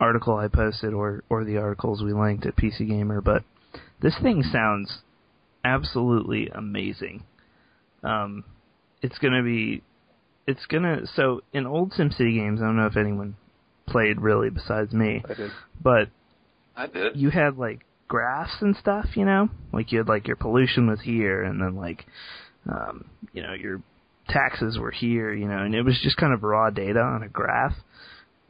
[0.00, 3.44] article I posted or or the articles we linked at PC Gamer, but
[4.00, 4.98] this thing sounds
[5.64, 7.24] absolutely amazing.
[8.02, 8.44] Um,
[9.02, 9.82] it's going to be,
[10.46, 11.06] it's going to.
[11.14, 13.36] So in old SimCity games, I don't know if anyone
[13.86, 15.50] played really besides me, I did.
[15.82, 16.08] but
[16.76, 17.16] I did.
[17.16, 19.48] you had like graphs and stuff, you know?
[19.72, 22.06] Like you had like your pollution was here and then like
[22.68, 23.82] um, you know, your
[24.28, 27.28] taxes were here, you know, and it was just kind of raw data on a
[27.28, 27.74] graph.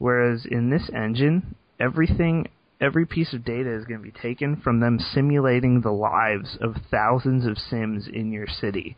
[0.01, 2.47] Whereas in this engine, everything
[2.81, 6.75] every piece of data is going to be taken from them simulating the lives of
[6.89, 8.97] thousands of sims in your city.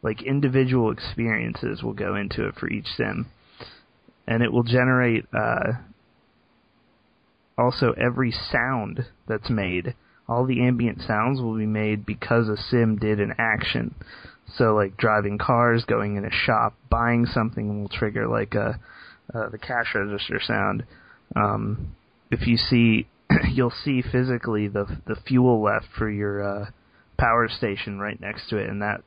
[0.00, 3.26] Like individual experiences will go into it for each sim.
[4.28, 5.72] And it will generate uh
[7.58, 9.96] also every sound that's made,
[10.28, 13.92] all the ambient sounds will be made because a sim did an action.
[14.54, 18.78] So like driving cars, going in a shop, buying something will trigger like a
[19.34, 20.84] uh, the cash register sound.
[21.36, 21.94] Um,
[22.30, 23.08] if you see,
[23.52, 26.70] you'll see physically the the fuel left for your uh,
[27.18, 29.02] power station right next to it, and that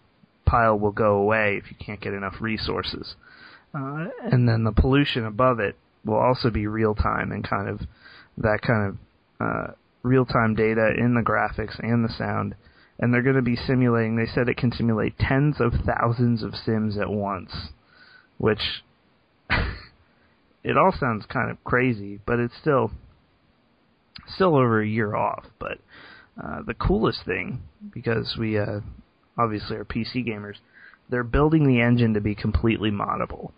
[0.46, 3.16] pile will go away if you can't get enough resources.
[3.74, 7.80] Uh, and then the pollution above it will also be real time and kind of
[8.38, 8.98] that kind of
[9.40, 9.72] uh,
[10.04, 12.56] real time data in the graphics and the sound.
[13.00, 14.16] And they're going to be simulating.
[14.16, 17.52] They said it can simulate tens of thousands of sims at once,
[18.38, 18.84] which
[20.64, 22.92] it all sounds kind of crazy, but it's still
[24.28, 25.46] still over a year off.
[25.60, 25.80] But
[26.42, 27.62] uh, the coolest thing,
[27.94, 28.82] because we uh,
[29.38, 30.56] obviously are PC gamers,
[31.10, 33.52] they're building the engine to be completely moddable.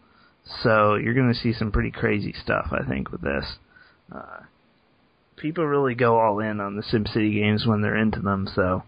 [0.61, 3.45] So you're going to see some pretty crazy stuff, I think, with this.
[4.13, 4.41] Uh,
[5.37, 8.83] people really go all in on the SimCity games when they're into them, so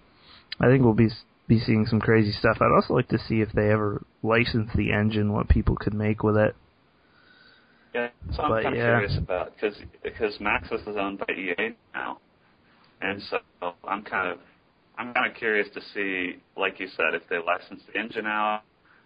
[0.60, 1.10] I think we'll be
[1.48, 2.58] be seeing some crazy stuff.
[2.60, 6.24] I'd also like to see if they ever license the engine, what people could make
[6.24, 6.56] with it.
[7.96, 8.86] Yeah, so I'm But, kind of yeah.
[9.00, 12.20] curious about because because Maxis is owned by EA now,
[13.02, 13.40] and so
[13.86, 14.40] I'm kind of
[14.98, 18.64] I'm kind of curious to see, like you said, if they license the engine out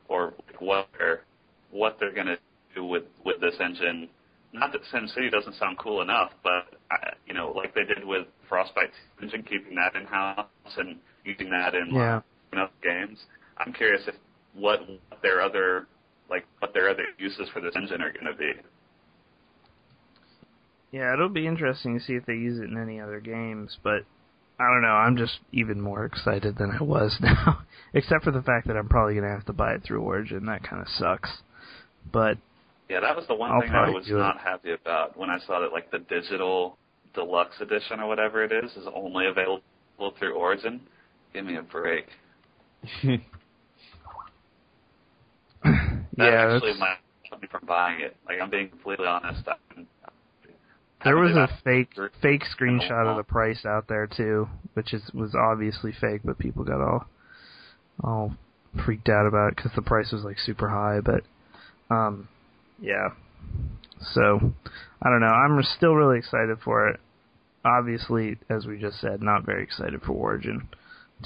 [0.08, 1.22] or what they're
[1.70, 2.38] what they're gonna
[2.74, 4.10] do with with this engine.
[4.52, 8.26] Not that SimCity doesn't sound cool enough, but I, you know, like they did with
[8.50, 8.90] Frostbite
[9.22, 10.48] engine, keeping that in house
[10.78, 12.22] and using that in Yeah.
[12.54, 13.20] know, games.
[13.60, 14.16] I'm curious if
[14.56, 14.80] what
[15.22, 15.86] their other
[16.32, 18.54] like what their other uses for this engine are going to be.
[20.92, 24.04] Yeah, it'll be interesting to see if they use it in any other games, but
[24.60, 27.62] I don't know, I'm just even more excited than I was now.
[27.94, 30.68] Except for the fact that I'm probably gonna have to buy it through Origin, that
[30.68, 31.30] kinda sucks.
[32.12, 32.38] But
[32.90, 34.20] Yeah, that was the one I'll thing I was do it.
[34.20, 36.78] not happy about when I saw that like the digital
[37.14, 39.62] deluxe edition or whatever it is is only available
[40.18, 40.82] through Origin.
[41.34, 42.08] Give me a break.
[45.64, 46.98] That yeah, actually that's, might
[47.28, 48.16] stop me from buying it.
[48.28, 49.48] Like I'm being completely honest.
[49.48, 49.56] I-
[51.04, 52.12] there was a fake Sure.
[52.22, 56.64] fake screenshot of the price out there too, which is was obviously fake, but people
[56.64, 57.06] got all
[58.04, 58.34] all
[58.86, 61.00] freaked out about it because the price was like super high.
[61.02, 61.24] But
[61.94, 62.28] um,
[62.82, 63.10] yeah.
[64.14, 64.54] So
[65.02, 65.28] I don't know.
[65.28, 67.00] I'm still really excited for it.
[67.66, 70.70] Obviously, as we just said, not very excited for Origin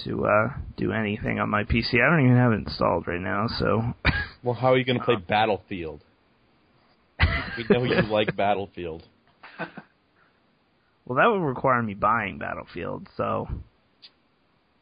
[0.05, 1.95] to uh, do anything on my PC.
[1.95, 3.93] I don't even have it installed right now, so
[4.41, 6.01] Well, how are you going to play Battlefield?
[7.57, 9.03] We know you like Battlefield.
[11.05, 13.49] Well, that would require me buying Battlefield, so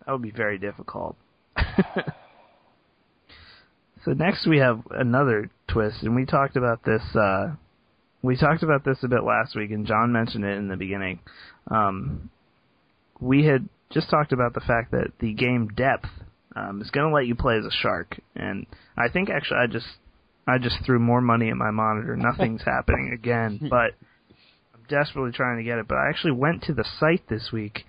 [0.06, 1.16] that would be very difficult.
[4.06, 7.56] so next we have another twist, and we talked about this uh,
[8.22, 11.20] we talked about this a bit last week, and John mentioned it in the beginning.
[11.70, 12.30] Um,
[13.20, 16.08] we had just talked about the fact that the game depth
[16.56, 19.68] um, is going to let you play as a shark, and I think actually I
[19.68, 19.88] just
[20.48, 22.16] I just threw more money at my monitor.
[22.16, 23.94] Nothing's happening again, but
[24.92, 25.88] desperately trying to get it.
[25.88, 27.86] But I actually went to the site this week,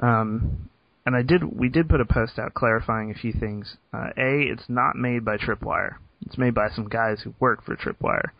[0.00, 0.68] um,
[1.06, 1.42] and I did.
[1.44, 3.76] We did put a post out clarifying a few things.
[3.94, 5.94] Uh, a, it's not made by Tripwire.
[6.26, 8.30] It's made by some guys who work for Tripwire,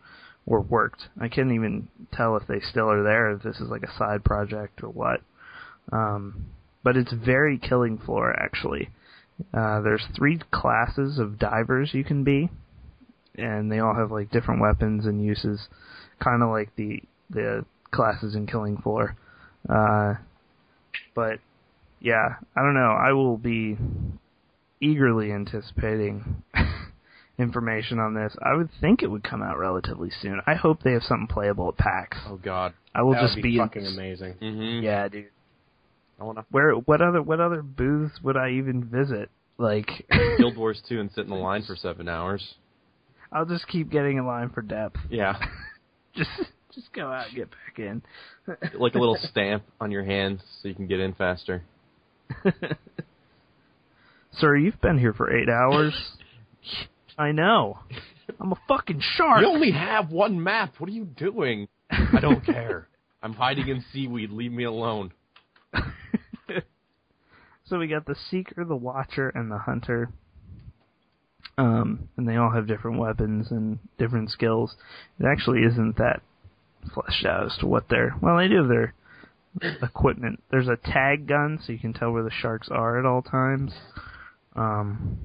[0.44, 1.04] or worked.
[1.18, 3.30] I can't even tell if they still are there.
[3.30, 5.22] If this is like a side project or what.
[5.92, 6.46] Um,
[6.82, 8.90] but it's very killing floor actually.
[9.54, 12.50] Uh, there's three classes of divers you can be,
[13.36, 15.68] and they all have like different weapons and uses,
[16.22, 19.16] kind of like the the classes in Killing Floor.
[19.68, 20.14] Uh,
[21.14, 21.38] but
[22.00, 22.96] yeah, I don't know.
[22.98, 23.76] I will be
[24.80, 26.42] eagerly anticipating
[27.38, 28.34] information on this.
[28.42, 30.40] I would think it would come out relatively soon.
[30.46, 32.18] I hope they have something playable at PAX.
[32.26, 32.74] Oh God.
[32.94, 34.34] I will that just would be be fucking amazing.
[34.40, 34.84] Mm-hmm.
[34.84, 35.28] Yeah, dude.
[36.20, 39.30] I want to Where what other what other booths would I even visit?
[39.58, 39.88] Like
[40.38, 42.54] Guild Wars 2 and sit in the line for seven hours.
[43.32, 44.96] I'll just keep getting in line for depth.
[45.08, 45.38] Yeah.
[46.16, 46.30] Just
[46.74, 48.02] just go out and get back in.
[48.78, 51.62] like a little stamp on your hands so you can get in faster.
[54.32, 55.94] Sir, you've been here for eight hours.
[57.18, 57.78] I know.
[58.40, 59.40] I'm a fucking shark.
[59.42, 60.74] You only have one map.
[60.78, 61.68] What are you doing?
[61.90, 62.86] I don't care.
[63.22, 64.30] I'm hiding in seaweed.
[64.30, 65.12] Leave me alone.
[67.66, 70.10] so we got the seeker, the watcher, and the hunter.
[71.58, 74.74] Um, and they all have different weapons and different skills.
[75.18, 76.22] It actually isn't that
[76.94, 78.94] fleshed out as to what their well, they do have their
[79.82, 80.42] equipment.
[80.50, 83.72] There's a tag gun, so you can tell where the sharks are at all times.
[84.56, 85.18] Um,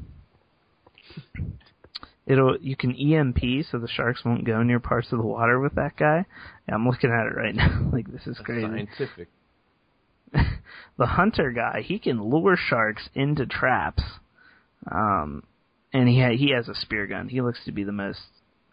[2.26, 5.76] it'll you can EMP, so the sharks won't go near parts of the water with
[5.76, 6.26] that guy.
[6.68, 7.90] Yeah, I'm looking at it right now.
[7.92, 8.62] like this is That's crazy.
[8.64, 9.28] scientific.
[10.98, 14.04] the hunter guy, he can lure sharks into traps.
[14.92, 15.44] Um,
[15.94, 17.30] and he ha- he has a spear gun.
[17.30, 18.20] He looks to be the most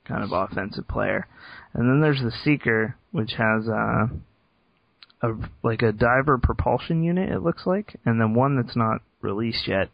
[0.05, 1.27] kind of offensive player.
[1.75, 4.07] And then there's the seeker, which has uh,
[5.23, 7.31] a like a diver propulsion unit.
[7.31, 9.88] It looks like, and then one that's not released yet,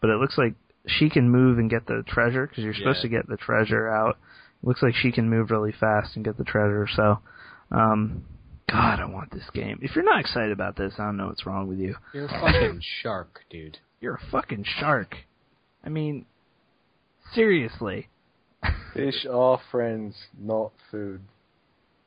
[0.00, 0.54] but it looks like
[0.86, 3.02] she can move and get the treasure because you're supposed Yeah.
[3.02, 4.16] to get the treasure out.
[4.62, 6.86] It looks like she can move really fast and get the treasure.
[6.94, 7.18] So,
[7.70, 8.24] um,
[8.68, 9.78] God, I want this game.
[9.82, 11.96] If you're not excited about this, I don't know what's wrong with you.
[12.14, 13.78] You're a fucking shark, dude.
[14.00, 15.16] You're a fucking shark.
[15.84, 16.24] I mean,
[17.34, 18.08] seriously.
[18.94, 21.20] Fish are friends, not food.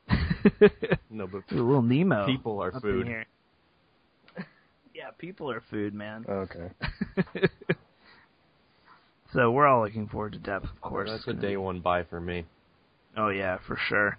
[1.09, 2.25] No, but a little Nemo.
[2.25, 3.07] people are up in food.
[3.07, 3.25] here.
[4.95, 6.25] yeah, people are food, man.
[6.27, 6.69] Okay.
[9.33, 11.09] so we're all looking forward to depth, of course.
[11.09, 12.45] that's a day one buy for me.
[13.15, 14.17] Oh yeah, for sure.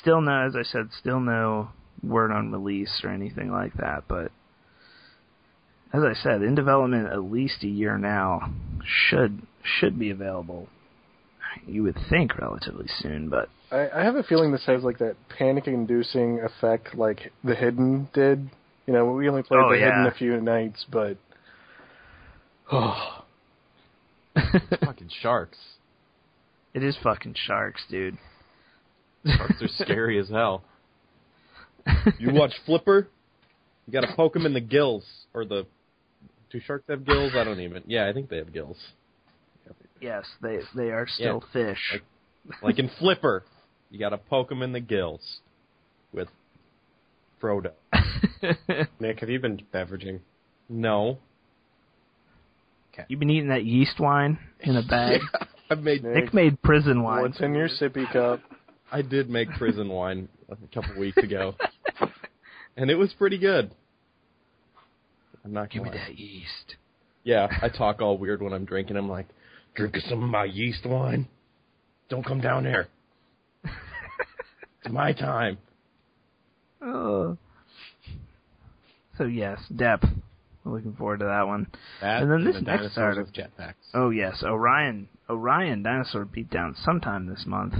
[0.00, 1.68] Still no, as I said, still no
[2.02, 4.04] word on release or anything like that.
[4.08, 4.32] But
[5.92, 8.52] as I said, in development at least a year now,
[8.84, 10.68] should should be available.
[11.66, 15.16] You would think relatively soon, but I, I have a feeling this has like that
[15.38, 18.50] panic-inducing effect, like the Hidden did.
[18.86, 21.16] You know, we only played Oh, the Hidden a few nights, but
[22.72, 23.24] oh,
[24.84, 25.58] Fucking sharks.
[26.74, 28.18] it is fucking sharks, dude.
[29.26, 30.64] Sharks are scary as hell.
[32.18, 33.08] You watch Flipper?
[33.86, 35.04] You gotta poke them in the gills.
[35.34, 35.66] Or the.
[36.50, 37.32] Do sharks have gills?
[37.36, 37.82] I don't even.
[37.86, 38.78] Yeah, I think they have gills.
[40.04, 41.78] Yes, they they are still fish.
[42.62, 43.42] Like in Flipper,
[43.90, 45.40] you gotta poke them in the gills.
[46.12, 46.28] With
[47.42, 47.72] Frodo.
[49.00, 50.20] Nick, have you been beveraging?
[50.68, 51.16] No.
[53.08, 55.20] You've been eating that yeast wine in a bag.
[55.70, 56.04] I've made.
[56.04, 57.22] Nick, Nick made prison wine.
[57.22, 58.40] what's in your sippy cup?
[58.92, 61.54] I did make prison wine a couple weeks ago,
[62.76, 63.70] and it was pretty good.
[65.44, 65.96] I'm not Give me lie.
[65.96, 66.76] that yeast.
[67.24, 68.98] Yeah, I talk all weird when I'm drinking.
[68.98, 69.26] I'm like,
[69.74, 71.28] drinking some of my yeast wine.
[72.08, 72.88] Don't come down here.
[73.64, 75.58] it's my time.
[76.82, 77.36] Oh.
[79.18, 80.06] So yes, depth.
[80.66, 81.66] Looking forward to that one.
[82.00, 83.74] That And then this the next dinosaurs article- with jetpacks.
[83.92, 85.08] Oh yes, Orion.
[85.28, 87.74] Orion Dinosaur Beatdown sometime this month.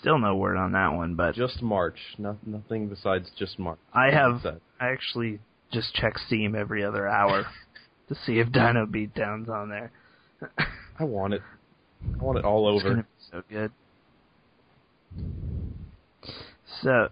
[0.00, 1.98] Still no word on that one, but Just March.
[2.18, 3.78] No, nothing besides just March.
[3.92, 4.60] I have That's.
[4.80, 5.40] I actually
[5.72, 7.46] just check Steam every other hour
[8.08, 9.90] to see if Dino Beatdown's on there.
[10.98, 11.42] I want it.
[12.20, 12.96] I want it all It's over.
[12.96, 13.72] be so good.
[16.82, 17.08] So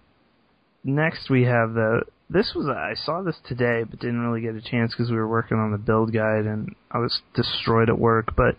[0.84, 2.02] next we have the.
[2.28, 5.28] This was I saw this today, but didn't really get a chance because we were
[5.28, 8.34] working on the build guide and I was destroyed at work.
[8.36, 8.56] But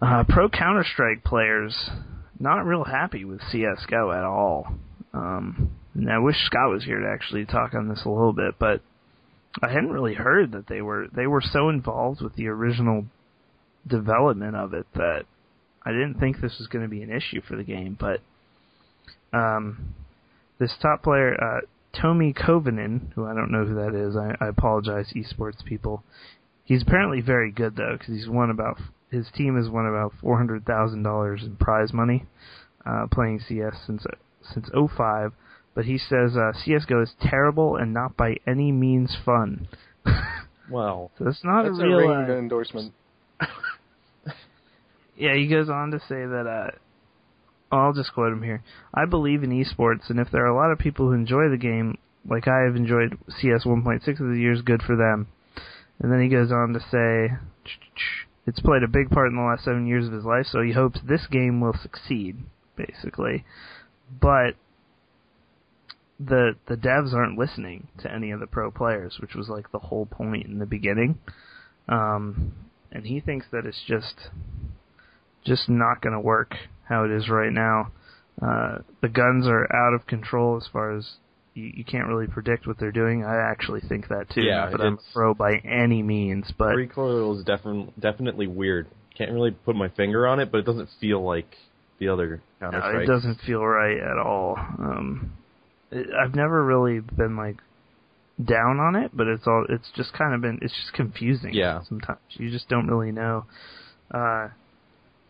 [0.00, 1.90] uh, pro Counter Strike players
[2.38, 4.74] not real happy with CS:GO at all.
[5.14, 8.54] Um, and I wish Scott was here to actually talk on this a little bit,
[8.58, 8.80] but
[9.62, 13.06] I hadn't really heard that they were they were so involved with the original
[13.86, 15.24] development of it that
[15.84, 17.96] I didn't think this was going to be an issue for the game.
[17.98, 18.20] But
[19.36, 19.94] um,
[20.58, 21.60] this top player, uh,
[22.00, 26.02] Tomi Kovanen, who I don't know who that is, I, I apologize, esports people.
[26.64, 28.78] He's apparently very good though, because he's won about
[29.10, 32.24] his team has won about four hundred thousand dollars in prize money
[32.86, 34.04] uh, playing CS since
[34.54, 35.32] since '05.
[35.74, 39.68] But he says uh, CS:GO is terrible and not by any means fun.
[40.70, 41.98] Well, so it's not That's a a real.
[41.98, 42.94] ringing uh, endorsement.
[45.16, 46.70] Yeah, he goes on to say that, uh,
[47.74, 48.62] I'll just quote him here.
[48.92, 51.56] I believe in esports, and if there are a lot of people who enjoy the
[51.56, 51.96] game,
[52.28, 55.28] like I have enjoyed CS 1.6 of the years, good for them.
[55.98, 57.36] And then he goes on to say,
[58.46, 60.72] it's played a big part in the last seven years of his life, so he
[60.72, 62.36] hopes this game will succeed,
[62.76, 63.44] basically.
[64.20, 64.56] But
[66.18, 69.78] the the devs aren't listening to any of the pro players, which was like the
[69.78, 71.18] whole point in the beginning.
[71.88, 72.52] Um,
[72.90, 74.28] and he thinks that it's just
[75.44, 76.54] just not going to work
[76.88, 77.92] how it is right now.
[78.40, 81.08] Uh, the guns are out of control as far as
[81.54, 83.24] you, you can't really predict what they're doing.
[83.24, 84.42] I actually think that too.
[84.42, 88.88] Yeah, not that I'm a pro by any means, but recoil is definitely definitely weird.
[89.16, 91.54] Can't really put my finger on it, but it doesn't feel like
[91.98, 94.56] the other Counter no, it doesn't feel right at all.
[94.58, 95.32] Um,
[95.90, 97.58] it, I've never really been like
[98.42, 101.52] down on it, but it's all it's just kind of been it's just confusing.
[101.52, 101.82] Yeah.
[101.88, 103.44] sometimes you just don't really know.
[104.10, 104.48] Uh,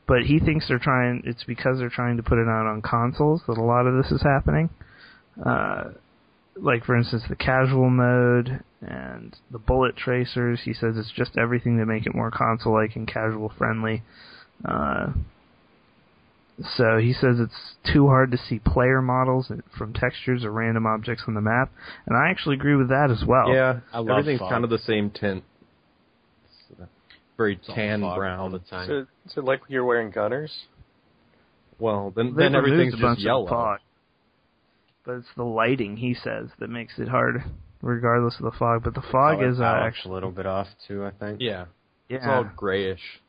[0.06, 1.22] but he thinks they're trying.
[1.24, 4.12] It's because they're trying to put it out on consoles that a lot of this
[4.12, 4.70] is happening.
[5.44, 5.84] Uh,
[6.56, 10.60] like for instance, the casual mode and the bullet tracers.
[10.64, 14.02] He says it's just everything to make it more console-like and casual-friendly.
[14.64, 15.12] Uh,
[16.76, 21.24] so he says it's too hard to see player models from textures or random objects
[21.26, 21.72] on the map,
[22.06, 23.48] and I actually agree with that as well.
[23.48, 24.50] Yeah, I love everything's fog.
[24.50, 25.44] kind of the same tint.
[27.50, 28.52] It's, very It's tan all brown.
[28.52, 28.88] the time.
[28.88, 30.52] So, so like you're wearing gunners?
[31.78, 33.48] Well, then They've then everything's just yellow.
[33.48, 33.80] fog.
[35.04, 37.42] But it's the lighting, he says, that makes it hard,
[37.80, 38.84] regardless of the fog.
[38.84, 41.04] But the fog is uh, actually a little bit off too.
[41.04, 41.38] I think.
[41.40, 41.64] Yeah,
[42.08, 42.16] yeah.
[42.18, 43.20] it's all grayish.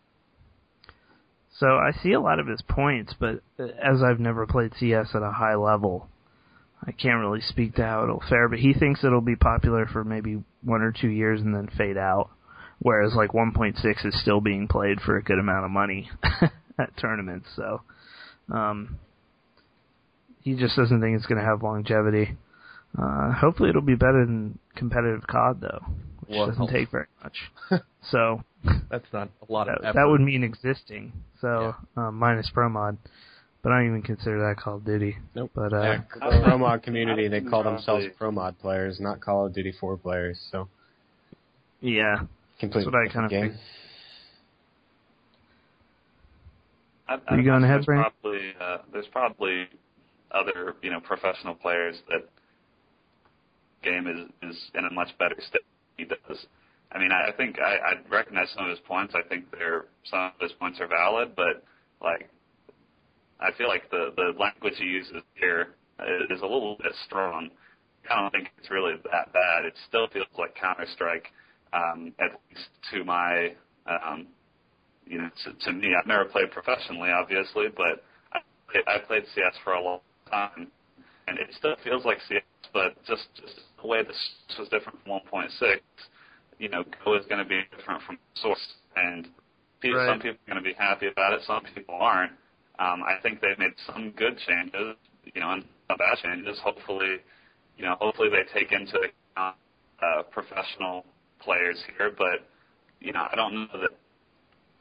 [1.59, 5.09] So I see a lot of his points, but uh, as I've never played CS
[5.15, 6.07] at a high level,
[6.85, 8.49] I can't really speak to how it'll fare.
[8.49, 11.97] But he thinks it'll be popular for maybe one or two years and then fade
[11.97, 12.29] out.
[12.83, 16.09] Whereas like 1.6 is still being played for a good amount of money
[16.77, 17.47] at tournaments.
[17.55, 17.81] So
[18.53, 18.99] um,
[20.41, 22.37] he just doesn't think it's going to have longevity.
[23.01, 25.79] Uh, hopefully it'll be better than competitive COD though,
[26.27, 27.37] which Well, doesn't take very much.
[28.11, 28.43] so
[28.91, 29.99] That's not a lot of that, effort.
[29.99, 31.13] that would mean existing.
[31.39, 32.97] So um, minus pro mod,
[33.63, 35.15] but I don't even consider that Call of Duty.
[35.35, 35.51] Nope.
[35.55, 39.45] But uh, Yeah, the pro mod community, they call themselves pro mod players, not Call
[39.45, 40.37] of Duty 4 players.
[40.51, 40.67] So
[41.81, 42.19] yeah,
[42.63, 43.57] completely what I kinda game.
[47.07, 48.11] I, Are you going ahead, there's Brandon?
[48.21, 49.67] probably uh, there's probably
[50.31, 52.27] other you know professional players that
[53.83, 55.61] game is is in a much better state
[55.97, 56.45] he does.
[56.91, 59.13] I mean, I, I think I, I recognize some of his points.
[59.15, 61.63] I think they're some of his points are valid, but
[62.01, 62.29] like
[63.39, 65.75] I feel like the the language he uses here
[66.31, 67.49] is a little bit strong.
[68.09, 69.65] I don't think it's really that bad.
[69.65, 71.27] It still feels like Counter Strike,
[71.73, 73.53] um, at least to my
[73.85, 74.27] um,
[75.05, 78.03] you know, to, to me, I've never played professionally, obviously, but
[78.33, 78.39] I,
[78.87, 79.99] I played CS for a long
[80.29, 80.67] time,
[81.27, 82.43] and it still feels like CS,
[82.73, 84.17] but just, just the way this
[84.57, 85.49] was different from 1.6,
[86.59, 88.65] you know, Go is going to be different from Source,
[88.95, 89.27] and
[89.81, 90.09] people, Right.
[90.09, 92.31] some people are going to be happy about it, some people aren't.
[92.79, 94.95] Um, I think they've made some good changes,
[95.33, 96.57] you know, and some bad changes.
[96.63, 97.17] Hopefully,
[97.77, 99.55] you know, hopefully they take into account
[100.01, 101.05] uh, professional
[101.43, 102.47] players here, but
[102.99, 103.89] you know, I don't know that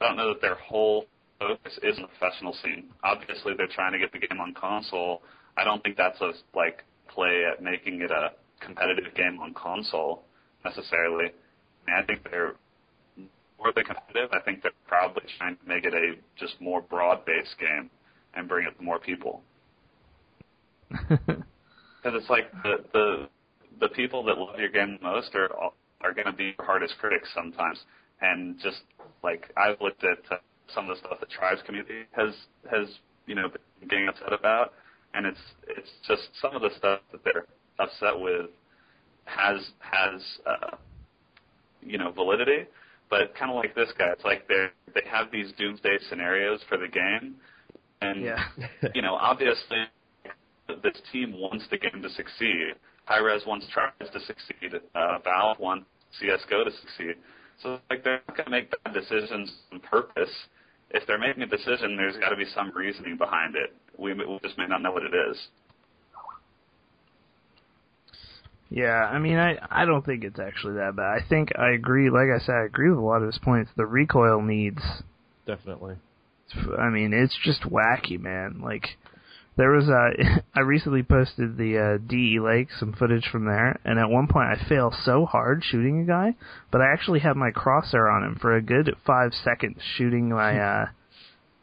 [0.00, 1.06] I don't know that their whole
[1.38, 2.90] focus is on the professional scene.
[3.02, 5.22] Obviously, they're trying to get the game on console.
[5.56, 10.22] I don't think that's a like play at making it a competitive game on console
[10.64, 11.26] necessarily.
[11.26, 12.54] I, mean, I think they're
[13.58, 14.30] more than competitive.
[14.32, 17.90] I think they're probably trying to make it a just more broad-based game
[18.34, 19.42] and bring it to more people.
[22.02, 23.28] Because it's like the the
[23.80, 25.50] the people that love your game the most are
[26.02, 27.78] are going to be your hardest critics sometimes.
[28.20, 28.82] And just
[29.22, 30.36] like I've looked at uh,
[30.74, 32.34] some of the stuff the tribes community has
[32.70, 32.86] has
[33.26, 34.72] you know been getting upset about,
[35.14, 37.46] and it's it's just some of the stuff that they're
[37.78, 38.46] upset with
[39.24, 40.76] has has uh,
[41.80, 42.66] you know validity,
[43.10, 46.78] but kind of like this guy, it's like they they have these doomsday scenarios for
[46.78, 47.36] the game,
[48.00, 48.44] And Yeah.
[48.94, 49.84] you know, obviously,
[50.82, 52.74] this team wants the game to succeed.
[53.12, 54.80] Hi-Rez wants Tribes to succeed.
[54.94, 55.84] Uh, Valve wants
[56.18, 57.16] CS:GO to succeed.
[57.62, 60.30] So like they're not going to make bad decisions on purpose.
[60.92, 63.74] If they're making a decision, there's got to be some reasoning behind it.
[63.98, 65.36] We, we just may not know what it is.
[68.70, 71.04] Yeah, I mean, I I don't think it's actually that bad.
[71.04, 72.08] I think I agree.
[72.08, 73.70] Like I said, I agree with a lot of his points.
[73.76, 74.80] The recoil needs.
[75.46, 75.96] Definitely.
[76.78, 78.62] I mean, it's just wacky, man.
[78.64, 78.96] Like
[79.56, 80.42] there was a.
[80.54, 84.48] I recently posted the uh, DE Lake some footage from there, and at one point
[84.48, 86.34] I fail so hard shooting a guy,
[86.70, 90.58] but I actually had my crosshair on him for a good five seconds shooting my
[90.60, 90.86] uh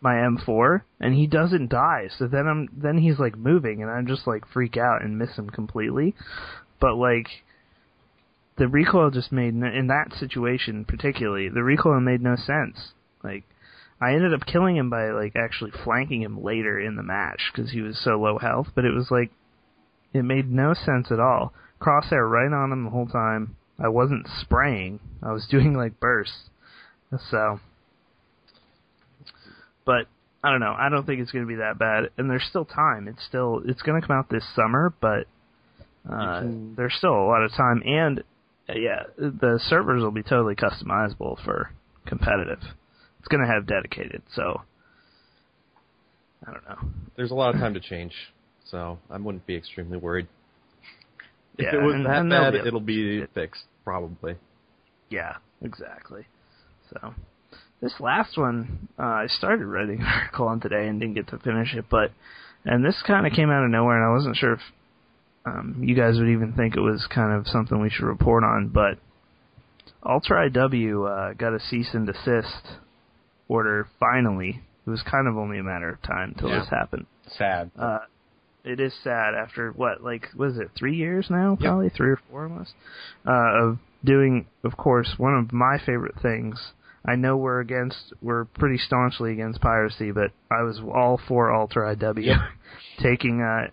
[0.01, 2.07] my M4, and he doesn't die.
[2.17, 5.35] So then I'm then he's like moving, and I'm just like freak out and miss
[5.35, 6.15] him completely.
[6.79, 7.27] But like
[8.57, 12.93] the recoil just made no, in that situation particularly the recoil made no sense.
[13.23, 13.43] Like
[14.01, 17.71] I ended up killing him by like actually flanking him later in the match because
[17.71, 18.67] he was so low health.
[18.73, 19.31] But it was like
[20.13, 21.53] it made no sense at all.
[21.81, 23.55] Crosshair right on him the whole time.
[23.81, 24.99] I wasn't spraying.
[25.21, 26.49] I was doing like bursts.
[27.29, 27.59] So,
[29.85, 30.07] but
[30.43, 30.75] I don't know.
[30.77, 32.11] I don't think it's going to be that bad.
[32.17, 33.07] And there's still time.
[33.07, 35.27] It's still it's going to come out this summer, but
[36.09, 37.81] uh, can- there's still a lot of time.
[37.85, 38.19] And
[38.69, 41.71] uh, yeah, the servers will be totally customizable for
[42.05, 42.59] competitive.
[43.19, 44.21] It's going to have dedicated.
[44.35, 44.61] So
[46.47, 46.89] I don't know.
[47.15, 48.13] There's a lot of time to change,
[48.69, 50.27] so I wouldn't be extremely worried.
[51.57, 53.29] If Yeah, it was and- that and bad, be it'll be it.
[53.33, 54.35] fixed, probably.
[55.09, 56.25] Yeah, exactly.
[56.93, 57.13] So
[57.81, 61.37] this last one, uh, I started writing an article on today and didn't get to
[61.39, 62.11] finish it, but
[62.65, 64.59] and this kind of came out of nowhere, and I wasn't sure if
[65.45, 68.67] um, you guys would even think it was kind of something we should report on,
[68.69, 68.97] but
[70.03, 72.77] AlterIW uh, got a cease and desist
[73.49, 74.61] order finally.
[74.87, 76.59] It was kind of only a matter of time till Yeah.
[76.59, 77.05] this happened.
[77.27, 77.71] Sad.
[77.77, 77.99] Uh,
[78.63, 81.57] it is sad after what, like, was it three years now?
[81.59, 81.67] Yep.
[81.67, 82.73] Probably three or four almost.
[83.27, 86.71] Uh, of doing, of course, one of my favorite things.
[87.05, 92.35] I know we're against, we're pretty staunchly against piracy, but I was all for AlterIW
[93.01, 93.67] taking uh,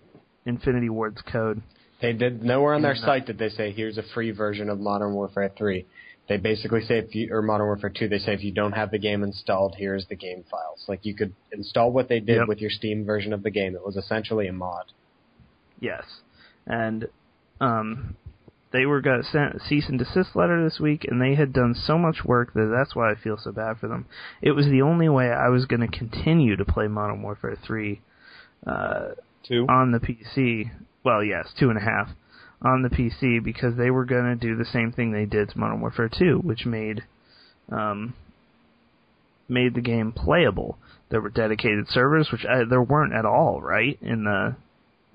[0.45, 1.61] Infinity Ward's code.
[2.01, 5.13] They did nowhere on their site did they say here's a free version of Modern
[5.13, 5.85] Warfare 3.
[6.27, 8.91] They basically say if you or Modern Warfare 2, they say if you don't have
[8.91, 10.83] the game installed, here's the game files.
[10.87, 12.47] Like you could install what they did Yep.
[12.49, 13.75] with your Steam version of the game.
[13.75, 14.85] It was essentially a mod.
[15.79, 16.03] Yes,
[16.65, 17.07] and
[17.61, 18.15] um,
[18.73, 21.73] they were got sent a cease and desist letter this week, and they had done
[21.75, 24.05] so much work that that's why I feel so bad for them.
[24.41, 28.01] It was the only way I was going to continue to play Modern Warfare Three
[28.65, 29.09] uh,
[29.43, 29.65] Two.
[29.69, 30.71] on the PC.
[31.05, 32.09] Well, yes, two and a half
[32.61, 35.57] on the PC because they were going to do the same thing they did to
[35.57, 37.03] Modern Warfare 2, which made
[37.69, 38.13] um,
[39.47, 40.77] made the game playable.
[41.09, 43.97] There were dedicated servers, which I, there weren't at all, right?
[44.01, 44.55] In the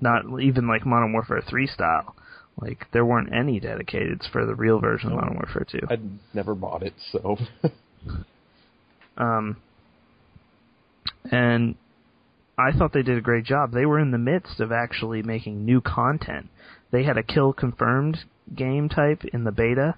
[0.00, 2.14] not even like Modern Warfare 3 style.
[2.60, 5.78] Like there weren't any dedicateds for the real version of Modern Warfare 2.
[5.88, 7.38] I'd never bought it, so
[9.16, 9.56] Um,
[11.30, 11.74] and
[12.58, 13.72] I thought they did a great job.
[13.72, 16.48] They were in the midst of actually making new content.
[16.92, 18.18] They had a kill confirmed
[18.54, 19.96] game type in the beta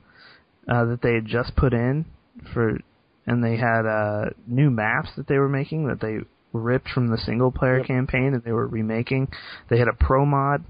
[0.69, 2.07] uh, that they had just put in
[2.55, 2.79] for,
[3.27, 6.19] and they had uh, new maps that they were making that they
[6.53, 7.87] ripped from the single player Yep.
[7.87, 9.29] campaign and they were remaking.
[9.69, 10.63] They had a pro mod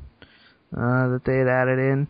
[0.76, 2.08] uh, that they had added in.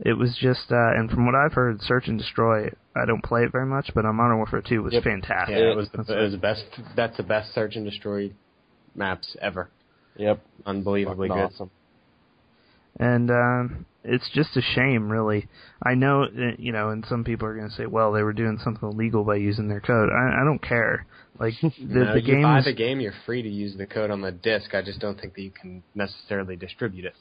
[0.00, 2.68] It was just, uh, and from what I've heard, Search and Destroy.
[2.96, 5.04] I don't play it very much, but on Modern Warfare 2 was Yep.
[5.04, 5.56] fantastic.
[5.56, 6.64] Yeah, it was the, That's it was the best.
[6.96, 8.32] That's the best search and destroy
[8.96, 9.68] maps ever.
[10.16, 10.40] yep.
[10.66, 11.52] Unbelievably Fucking good.
[11.54, 11.70] awesome.
[12.98, 15.48] And um, it's just a shame, really.
[15.82, 18.32] I know, that, you know, and some people are going to say, "Well, they were
[18.32, 21.06] doing something illegal by using their code." I, I don't care.
[21.38, 23.86] Like the, No, the you game buy is- the game, you're free to use the
[23.86, 24.74] code on the disc.
[24.74, 27.14] I just don't think that you can necessarily distribute it.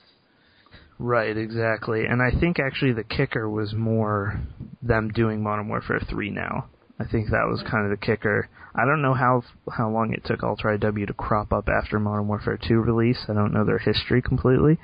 [1.00, 2.06] right, exactly.
[2.06, 4.40] And I think actually the kicker was more
[4.82, 6.70] them doing Modern Warfare 3 now.
[7.00, 8.48] I think that was kind of the kicker.
[8.76, 12.58] I don't know how how long it took AlterIW to crop up after Modern Warfare
[12.68, 13.26] 2 release.
[13.28, 14.78] I don't know their history completely,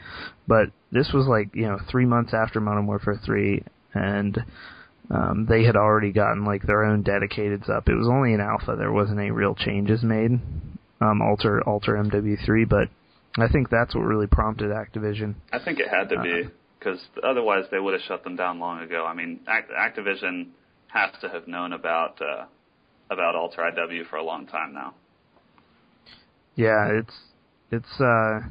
[0.47, 4.43] but this was like you know three months after Modern Warfare 3, and
[5.11, 7.87] um, they had already gotten like their own dedicateds up.
[7.89, 8.75] It was only an alpha.
[8.77, 10.39] There wasn't any real changes made.
[11.01, 12.89] Um, Alter Alter MW3, but
[13.41, 15.35] I think that's what really prompted Activision.
[15.53, 16.23] I think it had to Uh-huh.
[16.23, 19.05] be because otherwise they would have shut them down long ago.
[19.05, 20.47] I mean, Act- Activision
[20.93, 22.45] has to have known about uh,
[23.09, 24.93] about AlterIW for a long time now.
[26.55, 27.15] Yeah, it's
[27.71, 28.41] it's uh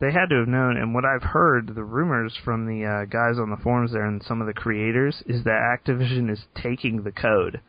[0.00, 3.38] they had to have known and what I've heard the rumors from the uh, guys
[3.38, 7.10] on the forums there and some of the creators is that Activision is taking the
[7.10, 7.60] code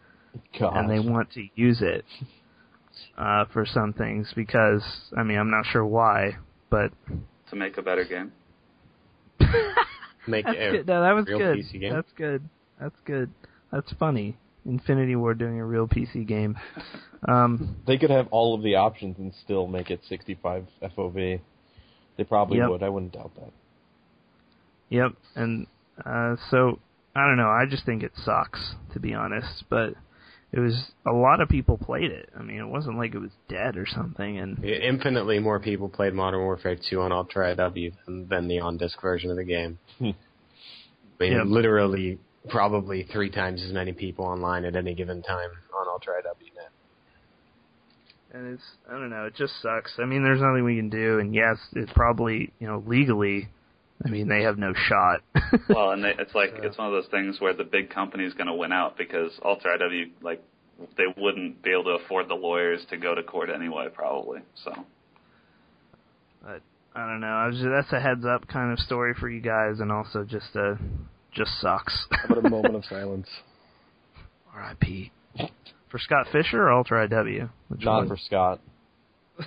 [0.59, 0.74] Gosh.
[0.76, 2.05] and they want to use it.
[3.17, 4.84] uh, for some things because
[5.17, 6.38] I mean I'm not sure why,
[6.70, 6.91] but
[7.49, 8.32] to make a better game.
[10.28, 10.88] Make that's a good.
[10.88, 11.57] No, that was real good.
[11.57, 11.93] PC game.
[11.93, 12.47] That's good.
[12.80, 13.32] That's good.
[13.72, 14.38] That's funny.
[14.65, 16.57] Infinity Ward doing a real PC game.
[17.28, 21.39] Um, They could have all of the options and still make it 65 FOV.
[22.17, 22.70] They probably Yep.
[22.70, 22.84] would.
[22.84, 23.51] I wouldn't doubt that.
[24.89, 25.67] Yep, and
[26.05, 26.80] uh, so
[27.15, 27.49] I don't know.
[27.49, 29.93] I just think it sucks to be honest, but
[30.51, 32.30] it was a lot of people played it.
[32.38, 34.39] I mean, it wasn't like it was dead or something.
[34.39, 39.30] And Infinitely more people played Modern Warfare 2 on AlterIW than, than the on-disc version
[39.30, 39.78] of the game.
[39.99, 40.05] Hmm.
[40.05, 41.43] I mean, Yeah.
[41.43, 42.17] literally,
[42.48, 46.72] probably three times as many people online at any given time on AlterIW net.
[48.34, 49.26] and it's I don't know.
[49.26, 49.94] It just sucks.
[50.00, 51.20] I mean, there's nothing we can do.
[51.20, 53.50] And yes, it's probably you know legally.
[54.06, 55.22] I mean, they have no shot.
[55.70, 58.34] well, and they, it's like it's one of those things where the big company is
[58.34, 60.42] going to win out because AlterIW like
[60.96, 64.40] they wouldn't be able to afford the lawyers to go to court anyway, probably.
[64.64, 64.72] So
[66.42, 66.62] but
[66.96, 67.28] I don't know.
[67.28, 70.24] I was just, that's a heads up kind of story for you guys, and also
[70.24, 70.76] just uh
[71.34, 72.08] just sucks.
[72.12, 73.28] How a moment of silence?
[74.54, 75.12] R.I.P.
[75.90, 77.50] For Scott Fisher or AlterIW?
[77.70, 78.08] Which Not one?
[78.10, 78.60] for Scott.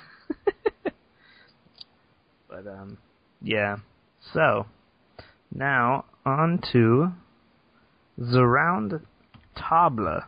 [2.52, 2.98] But um,
[3.40, 3.78] yeah.
[4.34, 4.66] So
[5.54, 7.08] now on to
[8.18, 9.00] the round
[9.56, 10.20] table.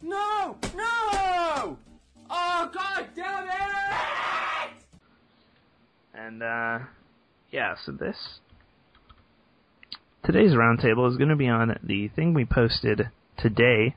[0.00, 0.56] No!
[0.76, 1.76] No!
[2.30, 4.84] Oh, god damn it!
[6.14, 6.78] And uh,
[7.50, 7.74] yeah.
[7.84, 8.16] So this
[10.24, 13.94] today's roundtable is going to be on the thing we posted today,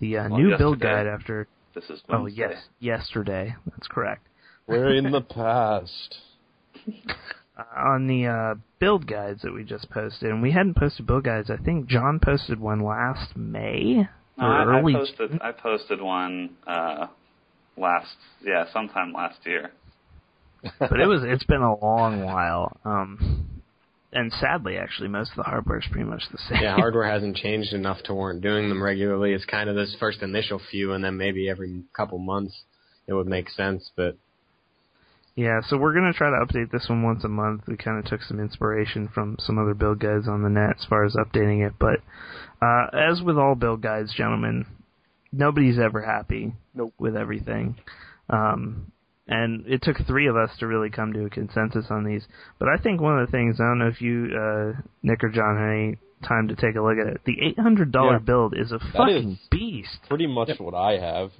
[0.00, 1.46] the uh, Well, new build guide after.
[1.74, 3.54] this is Oh yes, yesterday.
[3.66, 4.26] That's correct.
[4.66, 6.18] We're in the past.
[7.58, 11.24] uh, on the uh, build guides that we just posted, and we hadn't posted build
[11.24, 11.50] guides.
[11.50, 14.06] I think John posted one last May
[14.38, 14.94] No, or I, I early.
[14.94, 17.06] posted I posted one uh
[17.76, 19.70] last yeah sometime last year.
[20.78, 22.76] but it was it's been a long while.
[22.84, 23.59] Um,
[24.12, 26.62] and sadly, actually, most of the hardware is pretty much the same.
[26.62, 29.32] Yeah, hardware hasn't changed enough to warrant doing them regularly.
[29.32, 32.62] It's kind of this first initial few, and then maybe every couple months
[33.06, 33.90] it would make sense.
[33.96, 34.16] But
[35.36, 37.62] Yeah, so we're gonna try to update this one once a month.
[37.68, 40.84] We kind of took some inspiration from some other build guides on the net as
[40.88, 42.00] far as updating it, but
[42.60, 44.66] uh, as with all build guides, gentlemen,
[45.32, 46.92] nobody's ever happy Nope.
[46.98, 47.76] with everything.
[48.28, 48.92] Um,
[49.30, 52.26] and it took three of us to really come to a consensus on these.
[52.58, 55.28] But I think one of the things I don't know if you, uh, Nick or
[55.30, 57.20] John, had any time to take a look at it.
[57.24, 58.18] The eight hundred dollar Yeah.
[58.18, 60.00] build is a fucking is- beast.
[60.08, 61.30] Pretty much what I have.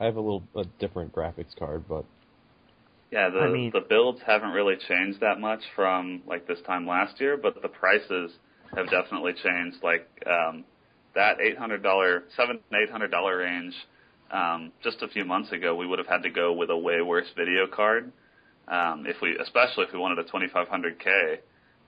[0.00, 2.04] I have a little a different graphics card, but
[3.10, 6.86] Yeah, the I mean- the builds haven't really changed that much from like this time
[6.86, 8.32] last year, but the prices
[8.74, 9.82] have definitely changed.
[9.82, 10.64] Like um,
[11.14, 13.74] that eight hundred dollar, seven eight hundred dollar range,
[14.30, 17.00] um, just a few months ago, we would have had to go with a way
[17.02, 18.12] worse video card.
[18.66, 21.38] Um, if we, especially if we wanted a 2500K,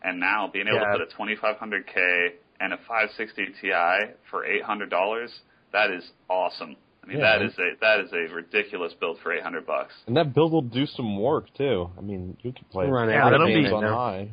[0.02, 0.92] and now being able Yeah.
[0.98, 5.40] to put a 2500K and a 560 Ti for $800,
[5.72, 6.76] that is awesome.
[7.02, 7.38] I mean, Yeah.
[7.38, 9.94] that is a that is a ridiculous build for 800 bucks.
[10.06, 11.88] and that build will do some work too.
[11.96, 13.94] I mean, you could play Run a Yeah, lot of that'll be- games on now.
[13.96, 14.28] high.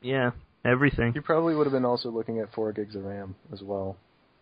[0.00, 0.30] Yeah,
[0.64, 1.12] everything.
[1.14, 3.96] You probably would have been also looking at four gigs of RAM as well.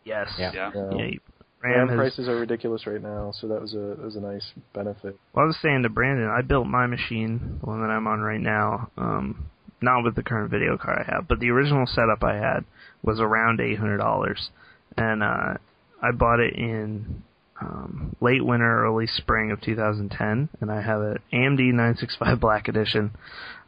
[0.04, 0.28] Yes.
[0.38, 0.52] Yeah.
[0.54, 0.70] Yeah.
[0.74, 0.90] Yeah.
[0.96, 1.20] Yeah, you-
[1.62, 4.44] RAM has, prices are ridiculous right now, so that was a that was a nice
[4.74, 5.16] benefit.
[5.32, 8.20] Well, I was saying to Brandon, I built my machine, the one that I'm on
[8.20, 9.46] right now, um,
[9.80, 12.64] not with the current video card I have, but the original setup I had
[13.02, 14.50] was around eight hundred dollars,
[14.96, 15.54] and uh,
[16.02, 17.22] I bought it in
[17.60, 23.12] um, late winter, early spring of 2010, and I have an AMD 965 Black Edition,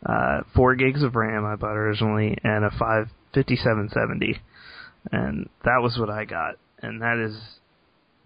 [0.05, 4.40] uh, four gigs of RAM I bought originally, and a five fifty seven seventy,
[5.12, 7.36] and that was what I got, and that is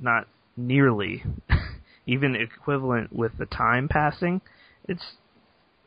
[0.01, 0.27] not
[0.57, 1.23] nearly
[2.07, 4.41] even equivalent with the time passing.
[4.89, 5.15] It's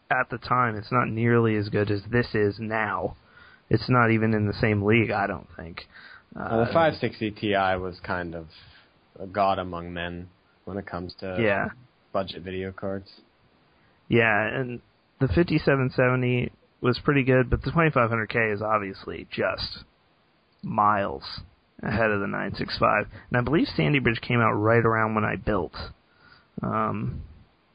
[0.10, 3.16] at the time it's not nearly as good as this is now.
[3.70, 5.88] It's not even in the same league, I don't think.
[6.36, 8.48] Uh, Well, the 560 Ti was kind of
[9.20, 10.30] a god among men
[10.66, 11.70] when it comes to Yeah.
[12.12, 13.22] budget video cards.
[14.10, 14.82] Yeah, and
[15.20, 16.52] the 5770
[16.82, 19.84] was pretty good, but the 2500K is obviously just
[20.64, 21.42] miles
[21.84, 23.08] ahead of the 965.
[23.30, 25.76] And I believe Sandy Bridge came out right around when I built.
[26.62, 27.24] Um,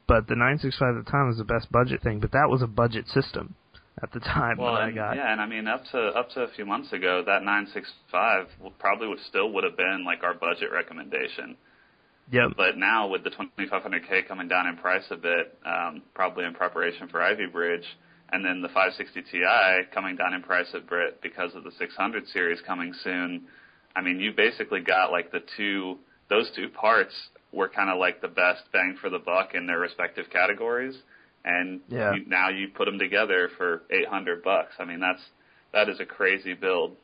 [0.07, 2.67] but the 965 at the time was the best budget thing, but that was a
[2.67, 3.55] budget system
[4.01, 5.15] at the time Well, when I and, got.
[5.15, 8.47] yeah, and I mean, up to up to a few months ago, that 965
[8.79, 11.57] probably would still would have been like our budget recommendation.
[12.31, 12.51] Yep.
[12.57, 17.07] But now with the 2500K coming down in price a bit, um, probably in preparation
[17.07, 17.85] for Ivy Bridge,
[18.31, 22.27] and then the 560 Ti coming down in price a bit because of the 600
[22.27, 23.47] series coming soon.
[23.95, 25.97] I mean, you basically got like the two
[26.29, 27.13] those two parts
[27.51, 30.95] were kind of like the best bang for the buck in their respective categories,
[31.45, 32.13] and Yeah.
[32.15, 34.73] you, now you put them together for 800 bucks.
[34.79, 35.21] I mean, that's
[35.73, 36.95] that is a crazy build.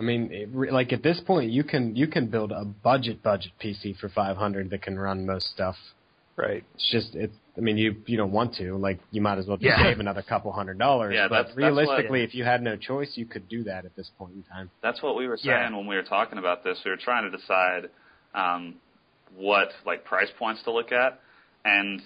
[0.00, 3.52] I mean, it, like at this point, you can you can build a budget budget
[3.62, 5.76] PC for 500 that can run most stuff.
[6.36, 6.64] Right.
[6.74, 7.34] It's just it's.
[7.58, 8.76] I mean, you you don't want to.
[8.76, 9.82] Like, you might as well just Yeah.
[9.82, 11.12] save another couple hundred dollars.
[11.12, 13.84] Yeah, but that's- that's what- realistically, if you had no choice, you could do that
[13.84, 14.70] at this point in time.
[14.80, 15.62] That's what we were Yeah.
[15.64, 16.82] saying when we were talking about this.
[16.84, 17.90] We were trying to decide
[18.34, 18.76] um,
[19.34, 21.18] what like price points to look at,
[21.64, 22.00] and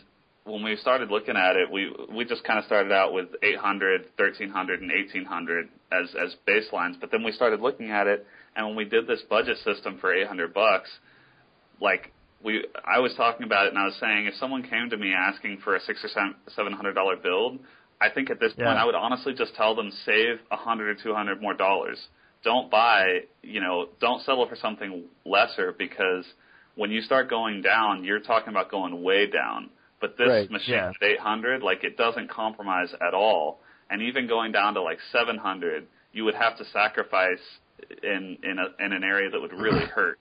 [0.44, 4.06] when we started looking at it, we we just kind of started out with 800,
[4.16, 6.98] 1300, and 1800 as as baselines.
[6.98, 8.26] But then we started looking at it,
[8.56, 10.90] and when we did this budget system for 800 bucks,
[11.80, 12.12] like
[12.44, 15.12] we I was talking about it, and I was saying if someone came to me
[15.12, 16.08] asking for a six or
[16.54, 17.58] seven hundred dollar build,
[18.00, 21.02] I think at this point I would honestly just tell them save a hundred or
[21.02, 21.98] two hundred more dollars.
[22.44, 26.24] Don't buy, you know, don't settle for something lesser because
[26.74, 29.70] when you start going down, you're talking about going way down.
[30.00, 30.90] But this Right, machine yeah.
[31.00, 33.60] at 800, like it doesn't compromise at all.
[33.88, 37.38] And even going down to like 700, you would have to sacrifice
[38.02, 40.18] in in a in an area that would really hurt.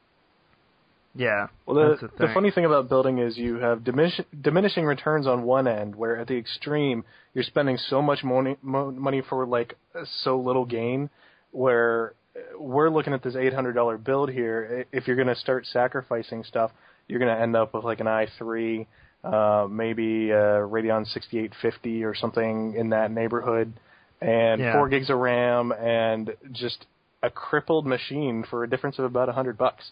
[1.13, 1.47] Yeah.
[1.65, 5.27] Well, the, that's the, the funny thing about building is you have diminish, diminishing returns
[5.27, 7.03] on one end, where at the extreme
[7.33, 9.75] you're spending so much money mo- money for like
[10.23, 11.09] so little gain.
[11.51, 16.43] Where uh, we're looking at this $800 build here, if you're going to start sacrificing
[16.45, 16.71] stuff,
[17.09, 18.87] you're going to end up with like an i3,
[19.25, 23.73] uh, maybe a Radeon 6850 or something in that neighborhood,
[24.21, 24.73] and Yeah.
[24.73, 26.85] four gigs of RAM, and just
[27.21, 29.91] a crippled machine for a difference of about a hundred bucks.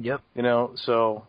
[0.00, 0.20] Yep.
[0.34, 1.26] You know, so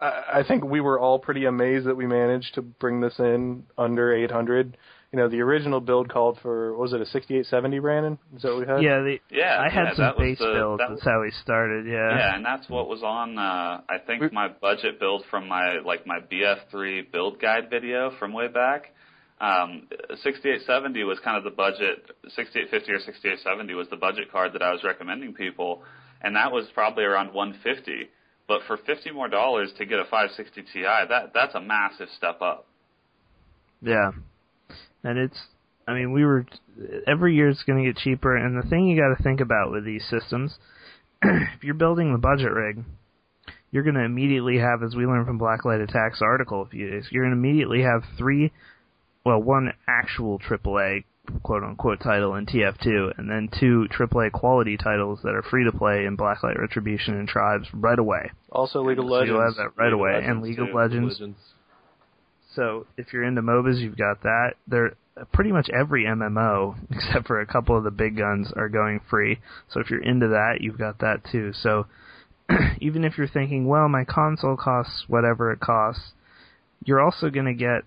[0.00, 3.64] I, I think we were all pretty amazed that we managed to bring this in
[3.78, 4.76] under 800.
[5.12, 8.18] You know, the original build called for what was it a 6870, Brandon?
[8.36, 8.82] Is that what we had?
[8.82, 9.00] Yeah.
[9.00, 10.78] The, Yeah, I had yeah, some base the- builds.
[10.78, 11.86] that That's how we started.
[11.86, 12.16] Yeah.
[12.16, 13.36] Yeah, and that's what was on.
[13.36, 18.10] Uh, I think We- my budget build from my like my BF3 build guide video
[18.20, 18.92] from way back.
[19.40, 19.88] Um,
[20.22, 22.04] 6870 was kind of the budget.
[22.28, 25.82] 6850 or 6870 was the budget card that I was recommending people,
[26.22, 28.08] and that was probably around 150.
[28.48, 32.42] But for 50 more dollars to get a 560 Ti, that that's a massive step
[32.42, 32.66] up.
[33.80, 34.10] Yeah.
[35.04, 35.38] And it's,
[35.86, 36.46] I mean, we were,
[37.06, 38.36] every year it's going to get cheaper.
[38.36, 40.56] And the thing you got to think about with these systems,
[41.22, 42.84] if you're building the budget rig,
[43.70, 47.06] you're going to immediately have, as we learned from Blacklight Attack's article a few days,
[47.10, 48.52] you're going to immediately have three,
[49.24, 51.04] well, one actual AAA
[51.42, 55.72] quote unquote title in TF2, and then two AAA quality titles that are free to
[55.72, 58.30] play in Blacklight Retribution and Tribes right away.
[58.50, 59.56] Also, League of So you'll have Legends.
[59.56, 60.74] that right League away, and League of too.
[60.74, 61.36] Legends.
[62.54, 64.54] So if you're into MOBAs, you've got that.
[64.66, 68.68] There, uh, pretty much every MMO, except for a couple of the big guns, are
[68.68, 69.38] going free.
[69.68, 71.52] So if you're into that, you've got that too.
[71.52, 71.86] So
[72.80, 76.12] even if you're thinking, well, my console costs whatever it costs,
[76.84, 77.82] you're also going to get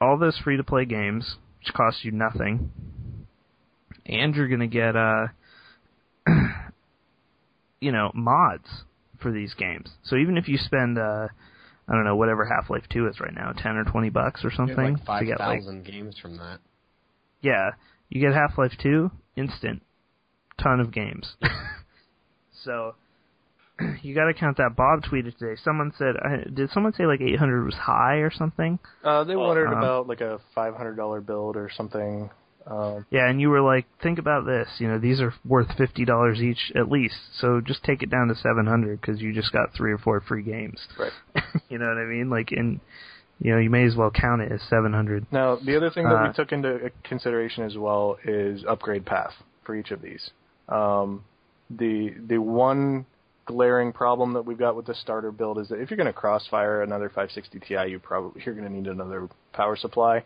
[0.00, 2.70] all those free to play games, which cost you nothing,
[4.06, 5.26] and you're going to get uh,
[7.80, 8.84] you know, mods
[9.20, 9.90] for these games.
[10.04, 11.28] So even if you spend uh
[11.88, 14.50] I don't know, whatever Half Life Two is right now, ten or twenty bucks or
[14.52, 14.98] something.
[15.06, 16.58] like to get like 5,000 games from that.
[17.40, 17.72] yeah,
[18.08, 19.82] you get Half Life Two instant,
[20.62, 21.34] ton of games.
[22.64, 22.94] so
[24.02, 24.76] you got to count that.
[24.76, 25.60] Bob tweeted today.
[25.62, 28.78] Someone said, uh, did someone say like 800 was high or something?
[29.04, 32.30] Uh, they Well, wondered um, about like a $500 build or something.
[32.66, 34.68] Um, Yeah, and you were like, think about this.
[34.78, 37.16] You know, these are worth fifty dollars each at least.
[37.40, 40.44] So just take it down to 700 because you just got three or four free
[40.44, 40.78] games.
[40.98, 41.12] Right.
[41.68, 42.30] you know what I mean?
[42.30, 42.80] Like, in
[43.40, 45.26] you know, you may as well count it as 700.
[45.32, 49.32] Now, the other thing that Uh, we took into consideration as well is upgrade path
[49.64, 50.30] for each of these.
[50.68, 51.24] Um,
[51.68, 53.06] the the one
[53.46, 56.12] glaring problem that we've got with the starter build is that if you're going to
[56.12, 60.24] crossfire another 560 Ti, you probably you're going to need another power supply.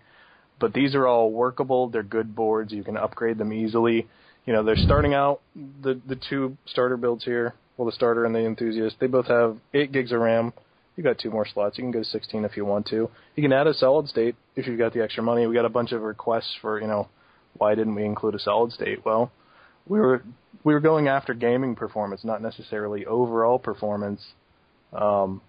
[0.58, 1.88] But these are all workable.
[1.88, 2.72] They're good boards.
[2.72, 4.06] You can upgrade them easily.
[4.46, 7.54] You know, they're starting out the the two starter builds here.
[7.76, 8.96] Well, the starter and the enthusiast.
[9.00, 10.52] They both have eight gigs of RAM.
[10.96, 11.76] You got two more slots.
[11.76, 13.10] You can go to 16 if you want to.
[13.34, 15.46] You can add a solid state if you've got the extra money.
[15.46, 17.08] We got a bunch of requests for, you know,
[17.58, 19.04] why didn't we include a solid state?
[19.04, 19.30] Well,
[19.86, 20.22] we were
[20.64, 24.24] we were going after gaming performance, not necessarily overall performance.
[24.92, 25.40] Um,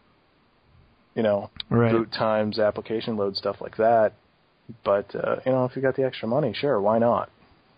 [1.15, 1.91] you know, Right.
[1.91, 4.13] boot times, application load, stuff like that.
[4.83, 7.29] But uh, you know, if you got the extra money, sure, why not?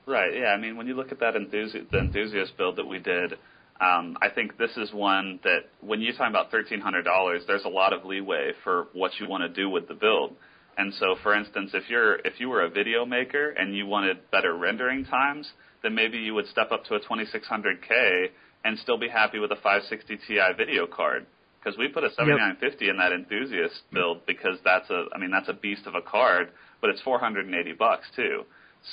[0.05, 0.33] Right.
[0.35, 0.47] Yeah.
[0.47, 3.33] I mean, when you look at that enthusi- the enthusiast build that we did,
[3.79, 7.63] um, I think this is one that when you're talking about thirteen hundred dollars, there's
[7.63, 10.35] a lot of leeway for what you want to do with the build.
[10.77, 14.29] And so, for instance, if you're if you were a video maker and you wanted
[14.31, 15.49] better rendering times,
[15.83, 18.27] then maybe you would step up to a 2600K
[18.65, 21.25] and still be happy with a 560 Ti video card.
[21.59, 25.49] because we put a 7950 in that enthusiast build because that's a I mean that's
[25.49, 26.49] a beast of a card,
[26.81, 28.43] but it's 480 bucks too.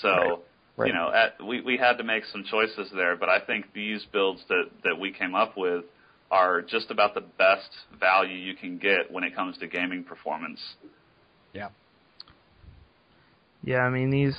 [0.02, 0.38] So Right.
[0.78, 0.88] Right.
[0.88, 4.04] you know at, we we had to make some choices there, but I think these
[4.12, 5.84] builds that that we came up with
[6.30, 7.70] are just about the best
[8.00, 10.60] value you can get when it comes to gaming performance.
[11.54, 11.68] Yeah.
[13.62, 14.36] Yeah, I mean these.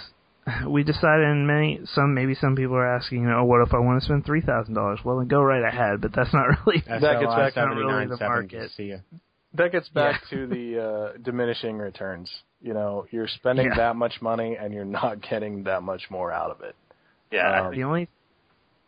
[0.65, 3.79] We decided, and many some maybe some people are asking, you know, what if I
[3.79, 4.99] want to spend three thousand dollars?
[5.03, 6.81] Well, then go right ahead, but that's not really.
[6.87, 8.71] That gets back to really the market.
[8.77, 8.95] See.
[9.53, 12.31] That gets back to the uh, diminishing returns.
[12.61, 13.75] You know, you're spending Yeah.
[13.77, 16.75] that much money and you're not getting that much more out of it.
[17.31, 18.07] Yeah, Um, The only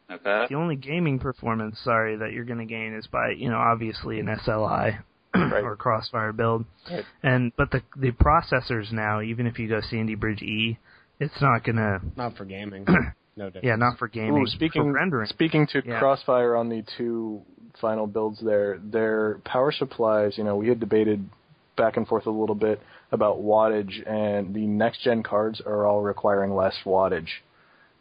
[0.09, 0.45] okay.
[0.49, 4.19] the only gaming performance, sorry, that you're going to gain is by you know obviously
[4.19, 4.99] an SLI
[5.35, 5.63] Right.
[5.63, 7.05] or Crossfire build, Right.
[7.21, 10.77] and but the the processors now, even if you go Sandy Bridge E,
[11.19, 12.85] it's not going to Not for gaming.
[13.37, 13.65] No difference.
[13.65, 15.27] yeah not for gaming Ooh, speaking for rendering.
[15.27, 15.99] speaking to Yeah.
[15.99, 17.41] Crossfire on the two
[17.79, 21.29] final builds there, their power supplies, you know, we had debated
[21.77, 22.81] back and forth a little bit
[23.13, 27.29] about wattage and the next gen cards are all requiring less wattage.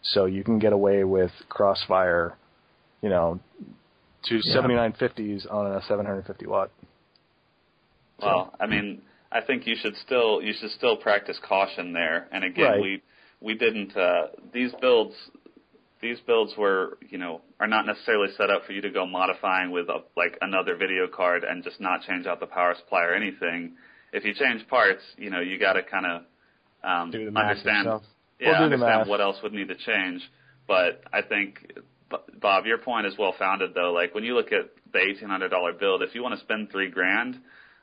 [0.03, 2.35] So you can get away with Crossfire,
[3.01, 3.39] you know,
[4.25, 4.57] to Yeah.
[4.57, 6.71] 7950s on a 750 watt.
[8.21, 12.29] Well, I mean, I think you should still you should still practice caution there.
[12.33, 12.81] And again, Right.
[12.81, 13.03] we
[13.41, 15.15] we didn't uh, these builds
[16.01, 19.71] these builds were you know are not necessarily set up for you to go modifying
[19.71, 23.15] with a, like another video card and just not change out the power supply or
[23.15, 23.75] anything.
[24.13, 26.23] If you change parts, you know you got to kind of
[26.83, 28.03] um, Do the math understand yourself.
[28.41, 30.23] yeah We'll understand what else would need to change.
[30.67, 31.73] But I think
[32.11, 33.93] B- Bob, your point is well founded though.
[33.93, 36.71] Like when you look at the eighteen hundred dollar build, if you want to spend
[36.71, 37.39] three grand,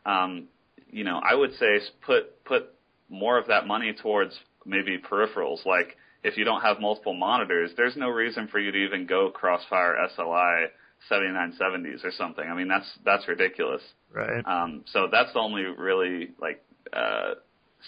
[0.05, 0.47] um,
[0.91, 2.69] you know, I would say s- put put
[3.09, 5.65] more of that money towards maybe peripherals.
[5.65, 9.29] Like if you don't have multiple monitors, there's no reason for you to even go
[9.29, 10.67] Crossfire SLI
[11.11, 12.45] 7970s or something.
[12.49, 13.81] I mean, that's that's ridiculous.
[14.13, 14.43] Right.
[14.45, 16.63] Um, so that's the only really like
[16.93, 17.35] uh,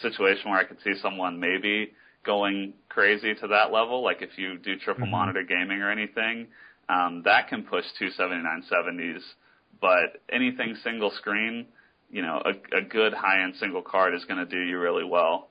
[0.01, 1.93] situation where I could see someone maybe
[2.23, 4.03] going crazy to that level.
[4.03, 5.11] Like if you do triple Mhm.
[5.11, 6.47] monitor gaming or anything,
[6.89, 9.21] um, that can push two 7970s.
[9.79, 11.67] But anything single screen,
[12.09, 15.03] you know, a, a good high end single card is going to do you really
[15.03, 15.49] well.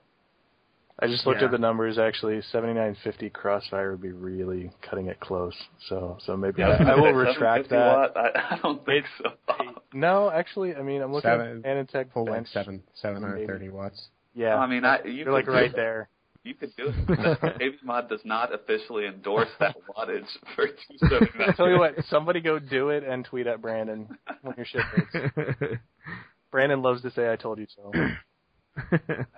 [0.99, 1.45] I just looked Yeah.
[1.45, 1.99] at the numbers.
[1.99, 5.53] Actually, 7950 Crossfire would be really cutting it close.
[5.87, 7.95] So, so maybe I, I will retract that.
[7.95, 8.17] Watt?
[8.17, 9.29] I, I don't think so.
[9.47, 9.81] Bob.
[9.93, 12.35] No, actually, I mean, I'm looking Seven- at AnandTech Full bench.
[12.35, 14.07] length seven seven hundred thirty watts.
[14.33, 15.75] Yeah, I mean, I, you you're like right it.
[15.75, 16.09] there.
[16.43, 17.07] You could do it.
[17.09, 21.49] KB Mod does not officially endorse that wattage for 279.
[21.49, 24.07] I tell you what, somebody go do it and tweet at Brandon
[24.41, 24.81] when your shit
[25.13, 25.61] hits.
[26.51, 27.91] Brandon loves to say, "I told you so."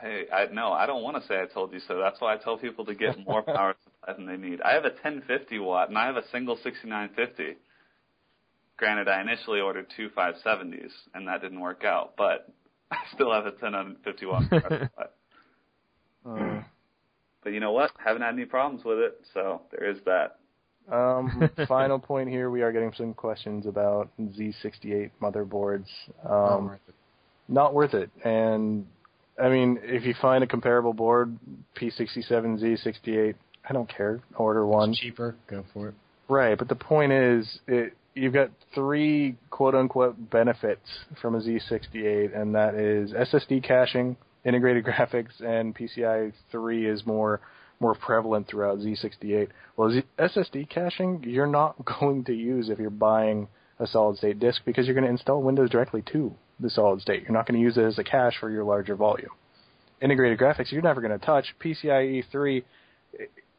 [0.01, 1.97] Hey, I no, I don't want to say I told you so.
[1.97, 4.59] That's why I tell people to get more power supply than they need.
[4.61, 7.57] I have a 1050 watt and I have a single 6950.
[8.75, 12.49] Granted, I initially ordered two 570s and that didn't work out, but
[12.91, 15.05] I still have a 1050 watt power supply.
[16.25, 16.63] Uh,
[17.41, 17.91] But you know what?
[18.03, 20.35] Haven't had any problems with it, so there is that.
[20.91, 25.87] um, final point here: we are getting some questions about Z68 motherboards.
[26.29, 26.77] Um,
[27.49, 28.09] not worth it.
[28.23, 28.85] And
[29.41, 31.37] I mean, if you find a comparable board,
[31.79, 33.35] P67, Z68,
[33.67, 34.21] I don't care.
[34.35, 34.91] Order one.
[34.91, 35.35] It's cheaper.
[35.49, 35.95] Go for it.
[36.27, 40.87] Right, but the point is, it, you've got three quote unquote benefits
[41.21, 47.41] from a Z68, and that is SSD caching, integrated graphics, and PCI 3 is more
[47.81, 49.47] more prevalent throughout Z68.
[49.77, 53.47] Well, Z- SSD caching, you're not going to use if you're buying
[53.79, 57.23] a solid state disk because you're going to install Windows directly to the solid state.
[57.23, 59.31] You're not going to use it as a cache for your larger volume.
[60.01, 61.45] Integrated graphics, you're never going to touch.
[61.63, 62.63] PCIe 3,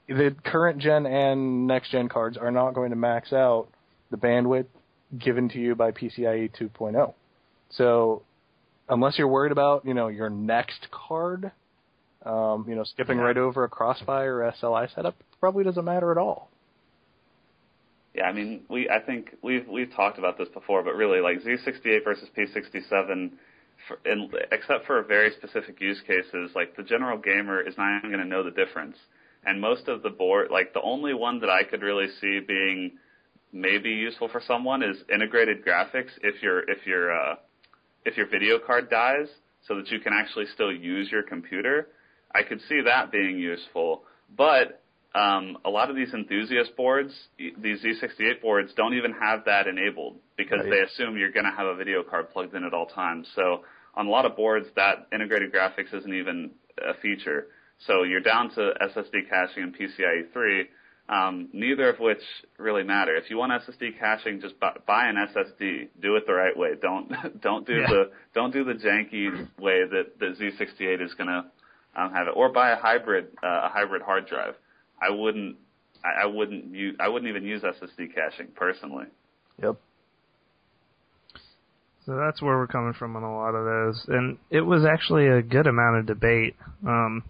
[0.08, 3.68] the current gen and next gen cards are not going to max out
[4.10, 4.66] the bandwidth
[5.18, 7.14] given to you by PCIe 2.0.
[7.70, 8.22] So,
[8.88, 11.52] unless you're worried about, you know, your next card,
[12.24, 16.18] um, you know, skipping right over a Crossfire or SLI setup probably doesn't matter at
[16.18, 16.50] all.
[18.14, 21.42] Yeah, I mean, we I think we've we've talked about this before, but really, like
[21.42, 23.30] Z68 versus P67,
[23.86, 28.10] for, in, except for very specific use cases, like the general gamer is not even
[28.10, 28.96] going to know the difference.
[29.46, 32.92] And most of the board, like the only one that I could really see being
[33.52, 36.10] maybe useful for someone is integrated graphics.
[36.22, 37.36] If your if your uh,
[38.04, 39.28] if your video card dies,
[39.66, 41.88] so that you can actually still use your computer,
[42.34, 44.02] I could see that being useful.
[44.36, 44.82] But
[45.14, 50.16] um, a lot of these enthusiast boards, these Z68 boards, don't even have that enabled
[50.36, 50.70] because Right.
[50.70, 53.28] they assume you're going to have a video card plugged in at all times.
[53.34, 57.48] So on a lot of boards, that integrated graphics isn't even a feature.
[57.86, 60.68] So you're down to SSD caching and PCIe 3.
[61.08, 62.22] Um, neither of which
[62.56, 63.16] really matter.
[63.16, 65.88] If you want SSD caching, just buy, buy an SSD.
[66.00, 66.74] Do it the right way.
[66.80, 67.86] Don't don't do Yeah.
[67.88, 71.50] the don't do the janky way that the Z68 is gonna
[71.96, 72.34] um, have it.
[72.36, 74.54] Or buy a hybrid uh, a hybrid hard drive.
[75.00, 75.56] I wouldn't
[76.04, 79.06] I, I wouldn't use I wouldn't even use SSD caching personally.
[79.62, 79.76] Yep.
[82.06, 84.04] So that's where we're coming from on a lot of those.
[84.08, 86.56] And it was actually a good amount of debate.
[86.86, 87.22] Um,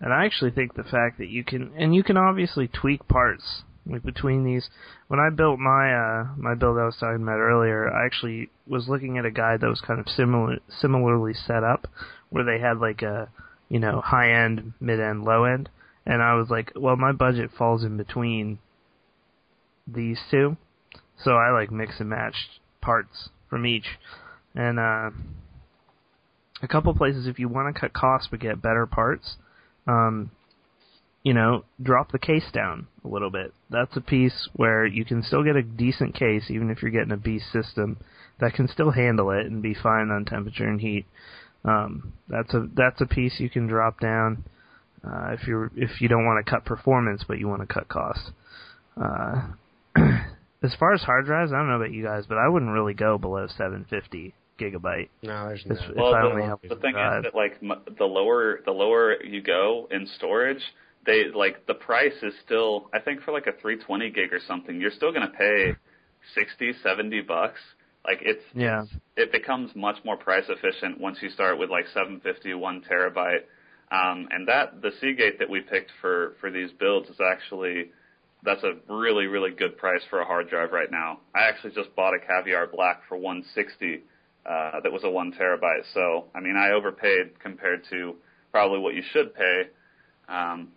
[0.00, 3.62] and I actually think the fact that you can, and you can obviously tweak parts
[3.86, 4.68] like between these.
[5.08, 8.88] When I built my uh, my build I was talking about earlier, I actually was
[8.88, 11.86] looking at a guide that was kind of similar, similarly set up,
[12.30, 13.28] where they had like a,
[13.68, 15.68] you know, high end, mid end, low end,
[16.06, 18.58] and I was like, well, my budget falls in between
[19.86, 20.56] these two,
[21.22, 23.86] so I like mix and matched parts from each,
[24.54, 25.10] and uh,
[26.62, 29.36] a couple places if you want to cut costs but get better parts,
[29.86, 30.30] um,
[31.22, 33.52] you know, drop the case down a little bit.
[33.70, 37.12] That's a piece where you can still get a decent case even if you're getting
[37.12, 37.98] a beast system
[38.40, 41.06] that can still handle it and be fine on temperature and heat.
[41.64, 44.44] Um, that's a that's a piece you can drop down
[45.06, 47.88] uh, if you're if you don't want to cut performance but you want to cut
[47.88, 48.30] cost.
[49.00, 49.48] Uh,
[50.62, 52.94] as far as hard drives, I don't know about you guys, but I wouldn't really
[52.94, 55.08] go below 750 gigabyte.
[55.22, 55.74] No, there's no.
[55.76, 57.24] if Well, I the- only have The one thing drive.
[57.24, 60.62] is that like m- the lower the lower you go in storage,
[61.04, 64.80] they like the price is still I think for like a 320 gig or something,
[64.80, 65.74] you're still going to pay
[66.34, 67.58] 60, 70 bucks.
[68.04, 68.84] Like it's Yeah.
[69.16, 73.42] it becomes much more price efficient once you start with like 750, one terabyte.
[73.92, 77.90] Um, and that the Seagate that we picked for for these builds is actually
[78.42, 81.20] that's a really really good price for a hard drive right now.
[81.34, 84.02] I actually just bought a Caviar Black for 160.
[84.44, 85.84] Uh, that was a one terabyte.
[85.92, 88.14] So I mean, I overpaid compared to
[88.50, 89.62] probably what you should pay.
[90.28, 90.68] Um,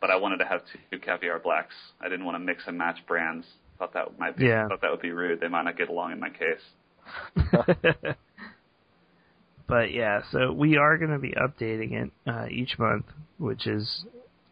[0.00, 1.74] but I wanted to have two Caviar Blacks.
[2.00, 3.46] I didn't want to mix and match brands.
[3.78, 4.66] Thought that might be Yeah.
[4.68, 5.40] thought that would be rude.
[5.40, 6.64] They might not get along in my case.
[9.66, 13.06] but yeah, so we are going to be updating it uh, each month,
[13.38, 14.04] which is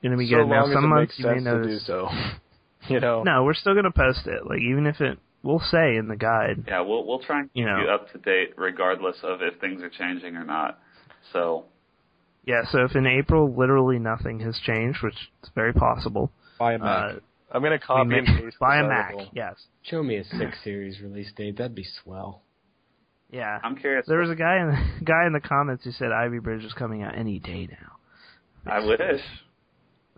[0.03, 0.49] going to be so good.
[0.49, 1.87] Now, long as some months you may sense do notice.
[1.87, 2.09] so.
[2.89, 3.23] you know.
[3.23, 4.47] No, we're still going to post it.
[4.47, 6.65] Like even if it, we'll say in the guide.
[6.67, 9.83] Yeah, we'll we'll try and keep You you, up to date regardless of if things
[9.83, 10.79] are changing or not.
[11.33, 11.65] So
[12.45, 16.79] Yeah, so if in April literally nothing has changed, which is very possible, Buy a
[16.79, 17.17] Mac.
[17.17, 17.19] uh,
[17.53, 19.15] I'm gonna copy and paste buy a Mac.
[19.35, 19.55] Yes.
[19.83, 21.59] Show me a six series release date.
[21.59, 22.43] That'd be swell.
[23.33, 23.59] Yeah.
[23.65, 24.05] I'm curious.
[24.07, 26.73] There was a guy in the guy in the comments who said Ivy Bridge is
[26.75, 28.73] coming out any day now.
[28.73, 29.21] I wish.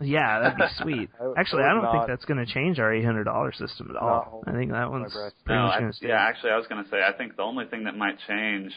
[0.01, 1.09] Yeah, that'd be sweet.
[1.19, 3.87] I Actually, I I don't think that's going to change our eight hundred dollar system
[3.89, 4.43] at all.
[4.45, 5.31] Not I think that one's breath.
[5.45, 6.07] pretty No, much going to stay.
[6.09, 8.73] yeah, actually, I was going to say I think the only thing that might change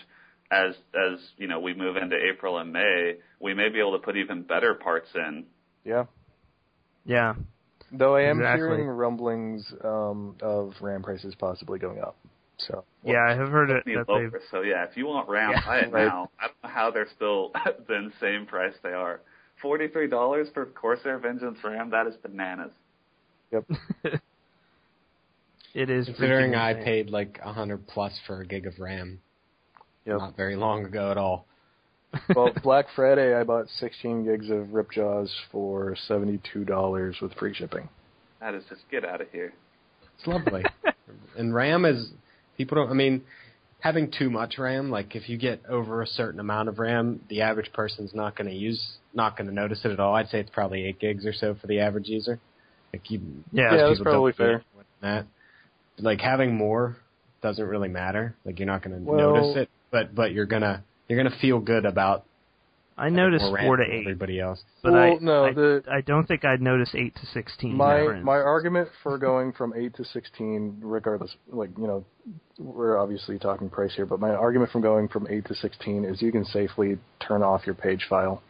[0.51, 4.05] as as you know we move into April and May, we may be able to
[4.05, 5.45] put even better parts in.
[5.85, 6.05] Yeah.
[7.05, 7.35] Yeah.
[7.91, 8.69] Though I am Exactly.
[8.69, 12.17] hearing rumblings um, of RAM prices possibly going up.
[12.59, 14.33] So Yeah, I have heard it Need that they've.
[14.51, 16.07] So yeah, if you want RAM, Yeah, buy it right.
[16.07, 16.31] now.
[16.41, 17.53] I don't know how they're still
[17.87, 19.21] the same price they are.
[19.63, 21.91] Forty three dollars for Corsair Vengeance RAM.
[21.91, 22.71] That is bananas.
[23.53, 23.65] yep.
[25.75, 26.85] it is Considering I insane.
[26.85, 29.21] paid like a hundred plus for a gig of RAM
[30.07, 30.19] Yep.
[30.19, 31.45] not very long ago at all.
[32.35, 37.87] well, Black Friday, I bought 16 gigs of Ripjaws for $72 with free shipping.
[38.41, 39.53] That is just get out of here.
[40.17, 40.65] It's lovely.
[41.37, 42.13] and RAM is
[42.59, 42.91] people don't.
[42.91, 43.23] I mean,
[43.81, 47.41] having too much RAM, like if you get over a certain amount of RAM, the
[47.41, 50.15] average person's not going to use, not going to notice it at all.
[50.15, 52.39] I'd say it's probably eight gigs or so for the average user.
[52.93, 53.21] Like you,
[53.53, 53.75] Yeah.
[53.75, 54.63] Yeah, that's probably fair.
[55.01, 55.27] That
[55.99, 56.97] like having more
[57.41, 58.35] doesn't really matter.
[58.45, 61.61] Like you're not going to Well- notice it, but but you're gonna you're gonna feel
[61.61, 62.25] good about
[62.99, 64.63] I having noticed four to eight, Everybody else.
[64.83, 67.77] but Well, I no, I, the- I don't think I'd notice eight to sixteen.
[67.77, 68.25] My difference.
[68.25, 72.05] my argument for going from 8 to 16, regardless, like, you know,
[72.59, 76.21] we're obviously talking price here, but my argument from going from 8 to 16 is
[76.21, 78.43] you can safely turn off your page file.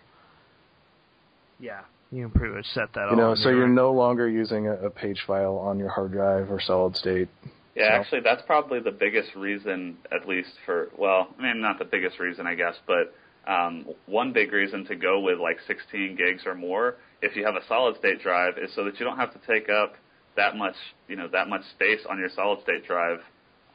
[1.61, 1.81] yeah,
[2.11, 3.03] you can pretty much set that.
[3.03, 3.75] You all know, on so your you're own.
[3.75, 7.29] no longer using a, a page file on your hard drive or solid state.
[7.75, 11.79] Yeah, So- actually, that's probably the biggest reason, at least for well, I mean, not
[11.79, 13.15] the biggest reason, I guess, but
[13.49, 17.55] um, one big reason to go with like 16 gigs or more, if you have
[17.57, 19.95] a solid state drive, is so that you don't have to take up
[20.37, 20.77] that much,
[21.09, 23.21] you know, that much space on your solid state drive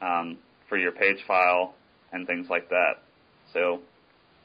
[0.00, 1.74] um, for your page file
[2.12, 3.02] and things like that.
[3.52, 3.80] So.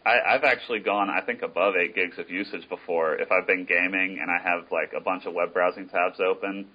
[0.05, 3.15] I, I've actually gone, I think, above eight gigs of usage before.
[3.15, 6.67] If I've been gaming and I have like a bunch of web browsing tabs open,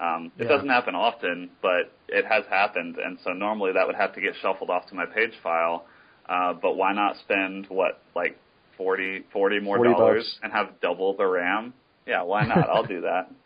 [0.00, 0.48] um, it Yeah.
[0.48, 4.34] doesn't happen often, but it has happened, and so normally that would have to get
[4.40, 5.84] shuffled off to my page file.
[6.30, 8.38] Uh, but why not spend what like
[8.76, 10.38] forty, forty more 40 dollars bucks.
[10.44, 11.74] and have double the RAM?
[12.06, 12.68] Yeah, why not?
[12.70, 13.30] I'll do that.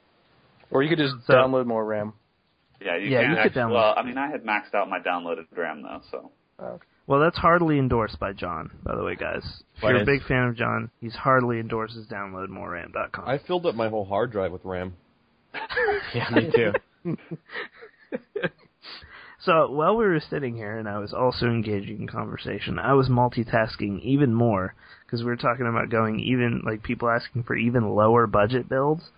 [0.70, 2.14] Or you could just So- download more RAM.
[2.80, 4.99] Yeah, you Yeah, can you could download- Well, I mean, I had maxed out my
[4.99, 9.45] downloaded RAM though, so Well, that's hardly endorsed by John, by the way, guys.
[9.76, 13.28] If What you're a big fan of John, he's hardly endorses downloadmoreram.com.
[13.28, 14.95] I filled up my whole hard drive with RAM.
[16.14, 17.16] Yeah, me too.
[19.45, 23.11] So while we were sitting here and I was also engaging in conversation, I was
[23.11, 24.74] multitasking even more
[25.05, 29.11] because we were talking about going even like people asking for even lower budget builds.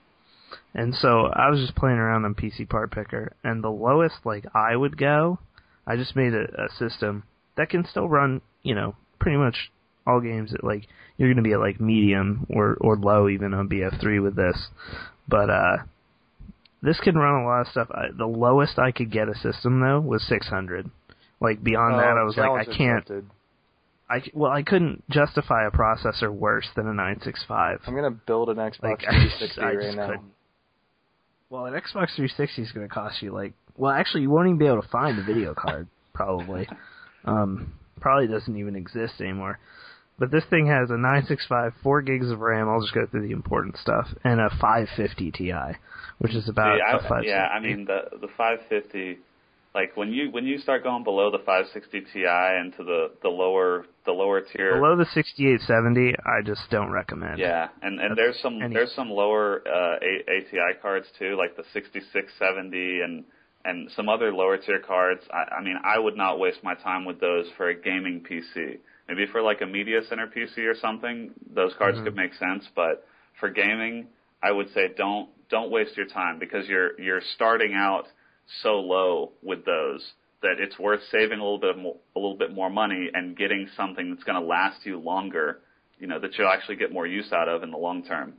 [0.74, 4.46] And so I was just playing around on PC Part Picker and the lowest like
[4.52, 5.38] I would go,
[5.86, 7.22] I just made a, a system
[7.56, 9.70] that can still run, you know, pretty much
[10.06, 13.54] all games at like you're going to be at like medium or or low even
[13.54, 14.68] on BF3 with this.
[15.28, 15.76] But uh
[16.82, 17.88] this can run a lot of stuff.
[17.90, 20.90] I, the lowest I could get a system though was 600.
[21.40, 22.98] Like beyond Oh, that, I was like, I can't.
[22.98, 23.26] accepted.
[24.08, 27.80] I well, I couldn't justify a processor worse than a 965.
[27.86, 30.06] I'm gonna build an Xbox Like, 360 I right just now.
[30.06, 30.32] couldn't.
[31.50, 33.52] Well, an Xbox 360 is going to cost you like.
[33.76, 35.86] Well, actually, you won't even be able to find a video card.
[36.14, 36.68] Probably.
[37.24, 39.58] Um, probably doesn't even exist anymore.
[40.18, 42.68] But this thing has a 965, 4 gigs of RAM.
[42.68, 45.52] I'll just go through the important stuff, and a 550 Ti,
[46.18, 47.28] which is about See, I, a 560.
[47.28, 49.18] yeah, I mean the the 550,
[49.74, 52.24] like when you when you start going below the 560 Ti
[52.64, 54.74] into the the lower the lower tier.
[54.80, 57.38] Below the 6870, I just don't recommend.
[57.38, 61.56] Yeah, and and That's there's some any- there's some lower uh, ATI cards too, like
[61.56, 63.24] the 6670 and
[63.66, 65.22] and some other lower tier cards.
[65.30, 68.78] I, I mean, I would not waste my time with those for a gaming PC.
[69.08, 72.06] Maybe for like a media center PC or something, those cards mm-hmm.
[72.06, 72.66] could make sense.
[72.74, 73.06] But
[73.38, 74.08] for gaming,
[74.42, 78.04] I would say don't don't waste your time because you're you're starting out
[78.62, 80.04] so low with those
[80.42, 83.68] that it's worth saving a little bit more, a little bit more money and getting
[83.76, 85.60] something that's going to last you longer.
[85.98, 88.34] You know that you'll actually get more use out of in the long term.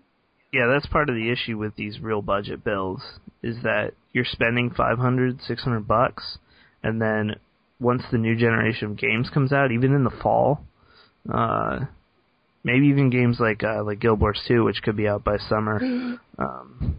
[0.53, 3.03] Yeah, that's part of the issue with these real budget builds
[3.43, 6.38] is that you're spending 500, 600 bucks
[6.84, 7.36] and then
[7.80, 10.61] once the new generation of games comes out, even in the fall,
[11.34, 11.80] uh
[12.63, 15.80] maybe even games like uh like Guild Wars 2 which could be out by summer,
[16.38, 16.97] um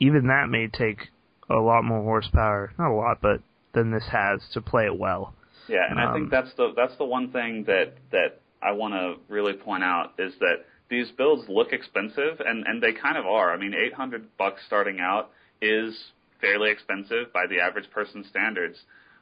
[0.00, 1.08] even that may take
[1.48, 3.40] a lot more horsepower, not a lot, but
[3.74, 5.34] than this has to play it well.
[5.68, 8.94] Yeah, and I Um, think that's the that's the one thing that that I want
[8.94, 13.26] to really point out is that these builds look expensive, and and they kind of
[13.26, 13.52] are.
[13.52, 15.30] I mean, 800 bucks starting out
[15.60, 15.94] is
[16.40, 18.78] fairly expensive by the average person's standards,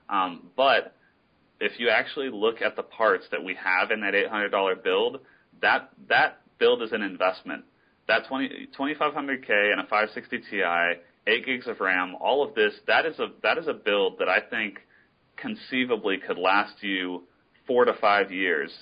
[0.09, 0.95] um, but
[1.61, 5.21] if you actually look at the parts that we have in that $800 build,
[5.61, 7.65] that that build is an investment.
[8.09, 10.63] That 20, 2500K and a 560 Ti,
[11.27, 14.29] 8 gigs of RAM, all of this, that is a that is a build that
[14.29, 14.81] I think
[15.37, 17.23] conceivably could last you
[17.67, 18.73] four to five years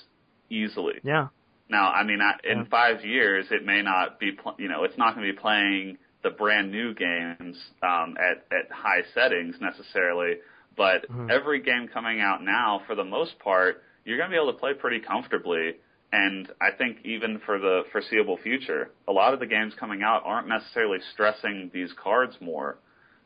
[0.49, 0.95] easily.
[1.03, 1.27] Yeah.
[1.69, 2.63] Now, I mean, I, in Yeah.
[2.65, 5.97] five years, it may not be, pl- you know, it's not going to be playing
[6.23, 10.35] the brand new games um, at at high settings necessarily,
[10.81, 11.29] but Mhm.
[11.29, 14.57] every game coming out now, for the most part, you're going to be able to
[14.57, 15.75] play pretty comfortably.
[16.11, 20.23] And I think even for the foreseeable future, a lot of the games coming out
[20.25, 22.79] aren't necessarily stressing these cards more.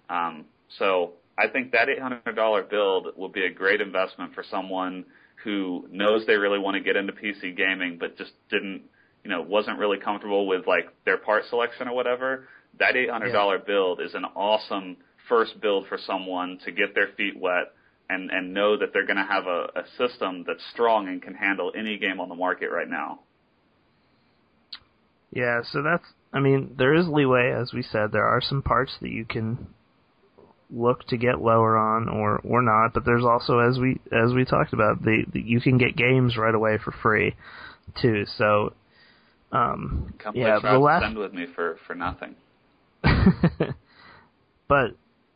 [0.10, 5.06] Um, so I think that $800 build will be a great investment for someone
[5.46, 8.82] who knows they really want to get into PC gaming, but just didn't,
[9.24, 12.50] you know, wasn't really comfortable with like their part selection or whatever.
[12.80, 14.98] That $800 build is an awesome
[15.28, 17.74] first build for someone to get their feet wet
[18.10, 21.34] and, and know that they're going to have a, a system that's strong and can
[21.34, 23.20] handle any game on the market right now.
[25.32, 28.12] Yeah, so that's I mean, there is leeway as we said.
[28.12, 29.68] There are some parts that you can
[30.70, 34.46] look to get lower on or or not, but there's also as we as we
[34.46, 37.36] talked about, the, the you can get games right away for free
[38.02, 38.26] too.
[38.38, 38.74] So
[39.52, 42.36] um Come yeah, the last Send with me for, for nothing.
[44.68, 44.96] but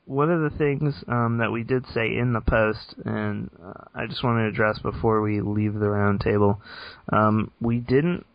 [0.09, 4.07] one of the things um, that we did say in the post, and uh, I
[4.07, 6.57] just want to address before we leave the roundtable,
[7.13, 8.25] um, we didn't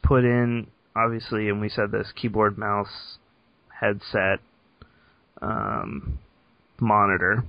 [0.00, 3.18] put in, obviously, and we said this keyboard, mouse,
[3.80, 4.38] headset,
[5.42, 6.20] um,
[6.78, 7.42] monitor.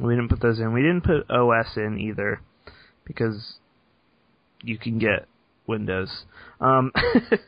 [0.00, 0.72] We didn't put those in.
[0.72, 2.40] We didn't put OS in either
[3.04, 3.56] because
[4.62, 5.26] you can get
[5.66, 6.24] Windows.
[6.62, 6.92] Um,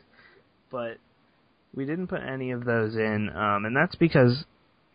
[0.71, 0.97] but
[1.73, 4.45] we didn't put any of those in, um, and that's because,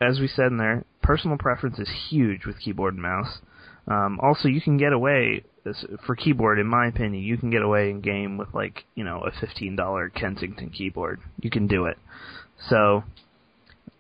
[0.01, 3.39] as we said in there, personal preference is huge with keyboard and mouse.
[3.87, 5.45] Um, also, you can get away
[6.07, 9.21] for keyboard, in my opinion, you can get away in game with like you know
[9.21, 11.21] a fifteen dollar Kensington keyboard.
[11.41, 11.99] You can do it.
[12.69, 13.05] So,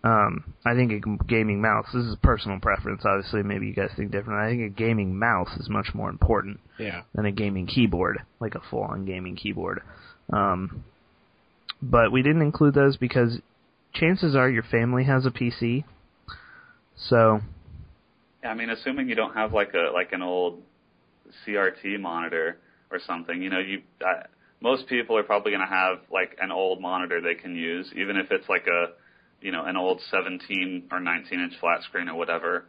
[0.05, 1.87] um, I think a gaming mouse.
[1.93, 3.03] This is personal preference.
[3.05, 4.41] Obviously, maybe you guys think different.
[4.41, 7.03] I think a gaming mouse is much more important Yeah.
[7.15, 9.83] than a gaming keyboard, like a full-on gaming keyboard.
[10.33, 10.85] Um,
[11.83, 13.41] but we didn't include those because
[13.93, 15.85] chances are your family has a PC.
[16.97, 17.41] So
[18.43, 20.63] Yeah, I mean, assuming you don't have like a like an old
[21.47, 22.59] CRT monitor
[22.91, 24.25] or something, you know, you uh,
[24.61, 28.17] most people are probably going to have like an old monitor they can use, even
[28.17, 28.93] if it's like a
[29.41, 32.67] you know an old 17 or 19 inch flat screen or whatever.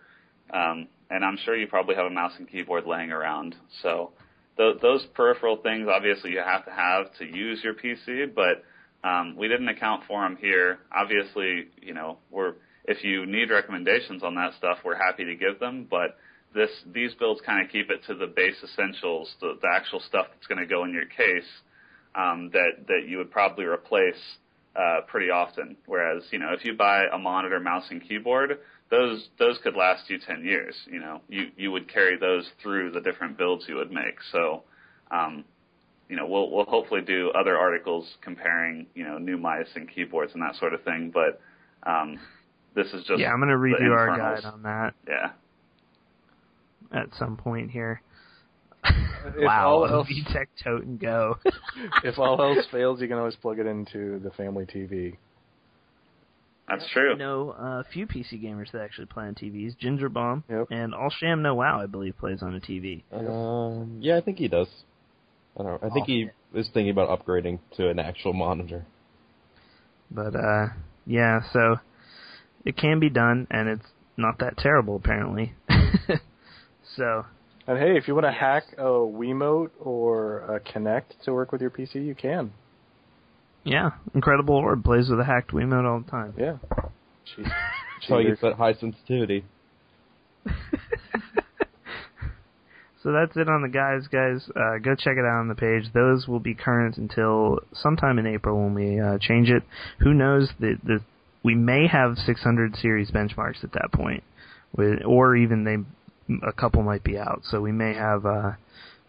[0.53, 3.55] Um, and I'm sure you probably have a mouse and keyboard laying around.
[3.81, 4.11] So
[4.57, 8.63] th- those peripheral things, obviously, you have to have to use your PC, but
[9.03, 10.79] um, we didn't account for them here.
[10.95, 12.53] Obviously, you know, we're
[12.85, 15.87] if you need recommendations on that stuff, we're happy to give them.
[15.89, 16.17] But
[16.53, 20.27] this these builds kind of keep it to the base essentials, the, the actual stuff
[20.33, 21.49] that's going to go in your case
[22.15, 24.21] um, that that you would probably replace
[24.75, 25.77] uh, pretty often.
[25.85, 28.59] Whereas you know if you buy a monitor, mouse, and keyboard,
[28.89, 30.75] those those could last you ten years.
[30.91, 34.15] You know you you would carry those through the different builds you would make.
[34.31, 34.63] So.
[35.09, 35.43] Um,
[36.11, 40.33] you know, we'll we'll hopefully do other articles comparing, you know, new mice and keyboards
[40.33, 41.09] and that sort of thing.
[41.13, 41.39] But
[41.89, 42.19] um,
[42.75, 45.31] this is just yeah, I'm gonna the redo our guide on that Yeah,
[46.91, 48.01] at some point here.
[48.83, 51.37] If wow, all else- VTech tote and go.
[52.03, 55.15] if all else fails, you can always plug it into the family TV.
[56.67, 57.13] that's true.
[57.13, 59.77] I know a few PC gamers that actually play on TVs.
[59.77, 60.67] Ginger Bomb Yep.
[60.71, 63.03] and All Sham No Wow, I believe, plays on a TV.
[63.13, 64.67] Um, yeah, I think he does.
[65.59, 65.87] I don't know.
[65.87, 68.85] I think he is thinking about upgrading to an actual monitor.
[70.09, 70.67] But uh,
[71.05, 71.77] yeah, so
[72.65, 73.85] it can be done, and it's
[74.17, 75.53] not that terrible apparently.
[76.95, 77.25] so
[77.67, 81.61] And hey, if you want to hack a Wiimote or a Kinect to work with
[81.61, 82.51] your PC, you can.
[83.63, 86.33] yeah, Incredible Orb plays with a hacked Wiimote all the time.
[86.37, 86.57] Yeah.
[87.25, 88.37] Cheat- That's how he cheater.
[88.41, 89.45] that high sensitivity.
[93.03, 94.47] So that's it on the guys, guys.
[94.55, 95.91] Uh, go check it out on the page.
[95.93, 99.63] Those will be current until sometime in April when we uh, change it.
[99.99, 100.99] Who knows that the
[101.43, 104.23] we may have 600 series benchmarks at that point,
[104.75, 105.77] with, or even they
[106.47, 107.41] a couple might be out.
[107.45, 108.51] So we may have uh,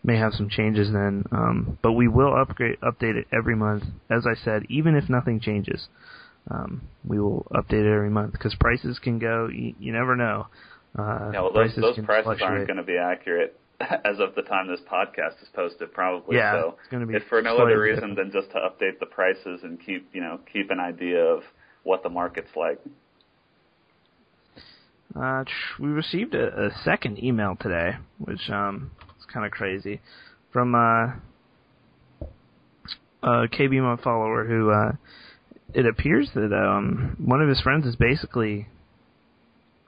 [0.02, 1.24] may have some changes then.
[1.31, 3.85] Um, but we will upgrade update it every month.
[4.09, 5.89] As I said, even if nothing changes,
[6.51, 9.48] um, we will update it every month because prices can go.
[9.52, 10.47] You, you never know.
[10.98, 13.59] Uh, Yeah, well, those, prices those prices aren't going to be accurate
[14.04, 16.36] as of the time this podcast is posted, probably.
[16.36, 19.06] Yeah, so it's gonna be if for no other reason than just to update the
[19.06, 21.42] prices and keep you know keep an idea of
[21.82, 22.80] what the market's like.
[25.14, 25.44] Uh,
[25.78, 30.00] we received a, a second email today, which um is kind of crazy,
[30.52, 31.12] from uh,
[33.22, 34.92] a KB Mod follower who uh,
[35.74, 38.68] it appears that um one of his friends is basically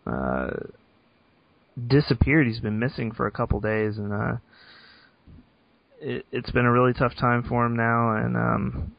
[0.07, 0.51] uh
[1.89, 2.47] disappeared.
[2.47, 4.37] He's been missing for a couple days, and uh,
[6.01, 8.17] it, it's been a really tough time for him now.
[8.17, 8.93] And um,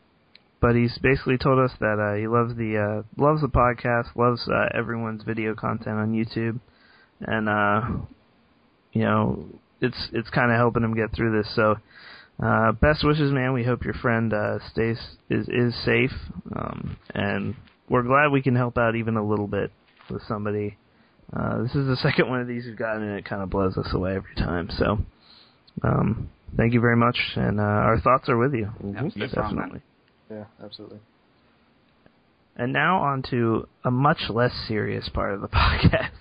[0.61, 4.47] but he's basically told us that uh, he loves the uh, loves the podcast, loves
[4.47, 6.59] uh, everyone's video content on YouTube,
[7.21, 8.05] and uh,
[8.91, 9.45] you know
[9.81, 11.53] it's it's kind of helping him get through this.
[11.55, 11.75] So
[12.41, 13.53] uh, best wishes, man.
[13.53, 14.97] We hope your friend uh, stays
[15.29, 16.11] is is safe,
[16.55, 17.55] um, and
[17.89, 19.71] we're glad we can help out even a little bit
[20.09, 20.77] with somebody.
[21.33, 23.77] Uh, this is the second one of these we've gotten, and it kind of blows
[23.77, 24.69] us away every time.
[24.77, 24.99] So,
[25.83, 28.69] um, thank you very much, and uh, our thoughts are with you.
[28.83, 29.67] Yeah, stay strong, man.
[29.67, 29.81] Definitely.
[30.29, 30.99] Yeah, absolutely.
[32.55, 36.11] And now on to a much less serious part of the podcast.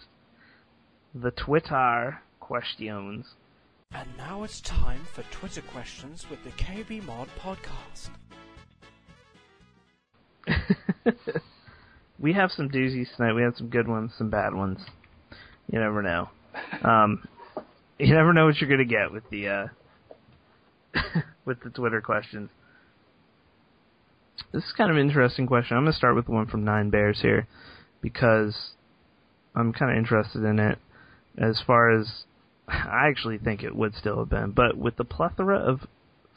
[1.15, 3.27] The Twitter questions.
[3.93, 8.11] And now it's time for Twitter questions with the KB Mod podcast.
[12.19, 13.35] we have some doozies tonight.
[13.35, 14.79] We had some good ones, some bad ones.
[15.71, 16.29] You never know.
[16.83, 17.27] Um,
[17.99, 19.67] you never know what you're gonna get with the uh,
[21.45, 22.51] with the Twitter questions.
[24.53, 25.77] This is kind of an interesting question.
[25.77, 27.47] I'm gonna start with one from Nine Bears here
[28.01, 28.73] because
[29.55, 30.79] I'm kind of interested in it.
[31.37, 32.25] As far as
[32.69, 35.81] I actually think it would still have been, but with the plethora of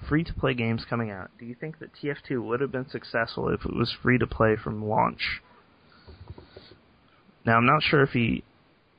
[0.07, 3.49] free to play games coming out, do you think that TF2 would have been successful
[3.49, 5.41] if it was free to play from launch?
[7.47, 8.43] Now, I'm not sure if he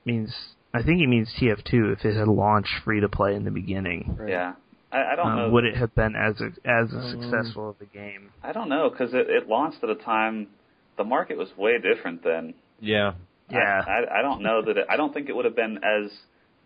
[0.05, 0.35] means.
[0.75, 4.17] I think he means TF2 if it had launched free to play in the beginning.
[4.19, 4.31] Right.
[4.31, 4.53] Yeah,
[4.91, 5.49] I, I don't Um, know.
[5.51, 8.31] would it have been as a, as Um, successful of a game?
[8.43, 10.49] I don't know because it, it launched at a time
[10.97, 12.55] the market was way different then.
[12.81, 13.13] Yeah.
[13.51, 13.83] Yeah.
[13.87, 16.11] I, I, I don't know that it, I don't think it would have been as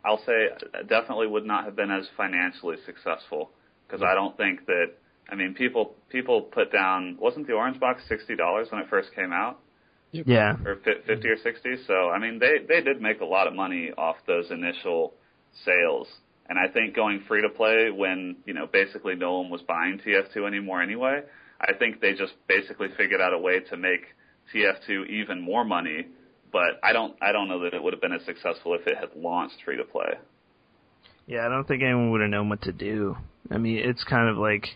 [0.05, 3.51] I'll say uh, definitely would not have been as financially successful
[3.87, 4.87] because I don't think that
[5.31, 9.15] I mean people people put down wasn't the orange box sixty dollars when it first
[9.15, 9.61] came out
[10.13, 10.57] Yeah.
[10.65, 13.91] or fifty or sixty so I mean they they did make a lot of money
[13.97, 15.15] off those initial
[15.65, 16.07] sales
[16.49, 19.99] and I think going free to play when you know basically no one was buying
[20.05, 21.23] TF2 anymore anyway
[21.63, 24.03] I think they just basically figured out a way to make
[24.53, 26.07] TF2 even more money,
[26.53, 28.99] but I don't I don't know that it would have been as successful if it
[28.99, 30.15] had launched free to play.
[31.27, 33.16] Yeah, I don't think anyone would have known what to do.
[33.51, 34.66] I mean, it's kind of like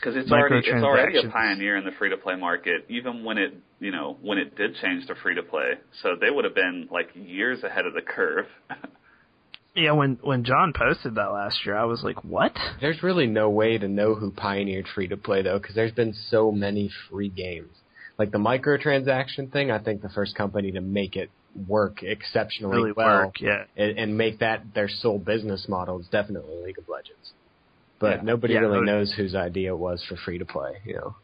[0.00, 3.38] Because it's already it's already a pioneer in the free to play market, even when
[3.38, 5.72] it you know when it did change to free to play.
[6.02, 8.46] So they would have been like years ahead of the curve.
[9.74, 9.92] yeah.
[9.92, 12.52] When when John posted that last year, I was like, what?
[12.80, 16.14] There's really no way to know who pioneered free to play though, because there's been
[16.30, 17.70] so many free games.
[18.18, 21.30] Like the microtransaction thing, I think the first company to make it
[21.68, 23.40] work exceptionally Really well work?
[23.40, 23.64] Yeah.
[23.76, 27.32] and, and make that their sole business model is definitely League of Legends.
[27.98, 28.22] But Yeah.
[28.22, 30.78] nobody Yeah, really knows whose idea it was for free to play.
[30.84, 31.16] You know,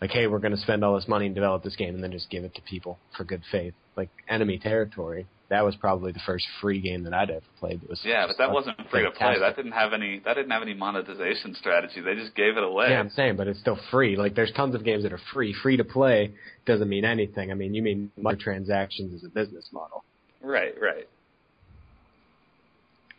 [0.00, 2.12] like hey, we're going to spend all this money and develop this game, and then
[2.12, 3.74] just give it to people for good faith.
[3.96, 7.80] Like Enemy Territory, that was probably the first free game that I'd ever played.
[7.80, 9.38] That was yeah, but that wasn't free to play.
[9.40, 12.00] That didn't have any that didn't have any monetization strategy.
[12.00, 12.88] They just gave it away.
[12.90, 14.16] Yeah, I'm saying, but it's still free.
[14.16, 15.54] Like, there's tons of games that are free.
[15.62, 16.32] Free to play
[16.66, 17.50] doesn't mean anything.
[17.50, 20.04] I mean, you mean microtransactions as a business model.
[20.42, 21.08] Right, right.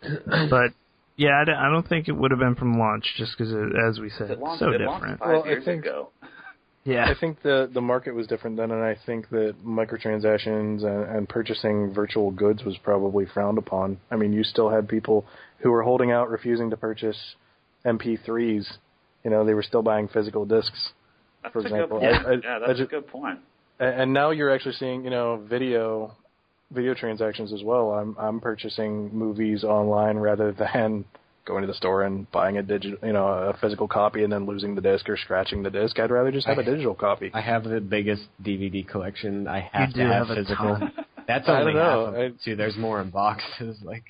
[0.49, 0.71] but
[1.17, 3.53] yeah, I don't, I don't think it would have been from launch, just because,
[3.87, 5.19] as we said, It it's launched, so it launched different.
[5.19, 6.09] five Well, I years think- ago.
[6.89, 11.15] Yeah, I think the the market was different then, and I think that microtransactions and,
[11.17, 13.99] and purchasing virtual goods was probably frowned upon.
[14.09, 15.25] I mean, you still had people
[15.59, 17.35] who were holding out, refusing to purchase
[17.85, 18.65] MP3s.
[19.23, 20.89] You know, they were still buying physical discs.
[21.43, 22.25] That's For a example, good point.
[22.25, 23.39] I- I- yeah, I that's ju- a good point.
[23.79, 26.15] And, and now you're actually seeing, you know, video
[26.71, 27.91] video transactions as well.
[27.93, 31.05] I'm I'm purchasing movies online rather than
[31.49, 34.45] going to the store and buying a digital, you know, a physical copy and then
[34.45, 35.99] losing the disc or scratching the disc.
[35.99, 37.29] I'd rather just have a digital copy.
[37.33, 39.47] I have the biggest DVD collection.
[39.47, 40.77] I have You to have, have physical.
[40.77, 40.93] ton.
[41.27, 42.05] That's I only don't know.
[42.05, 42.55] half of it, I- too.
[42.55, 43.81] There's more in boxes.
[43.83, 44.03] Like,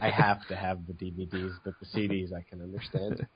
[0.00, 3.26] I have to have the DVDs, but the CDs I can understand.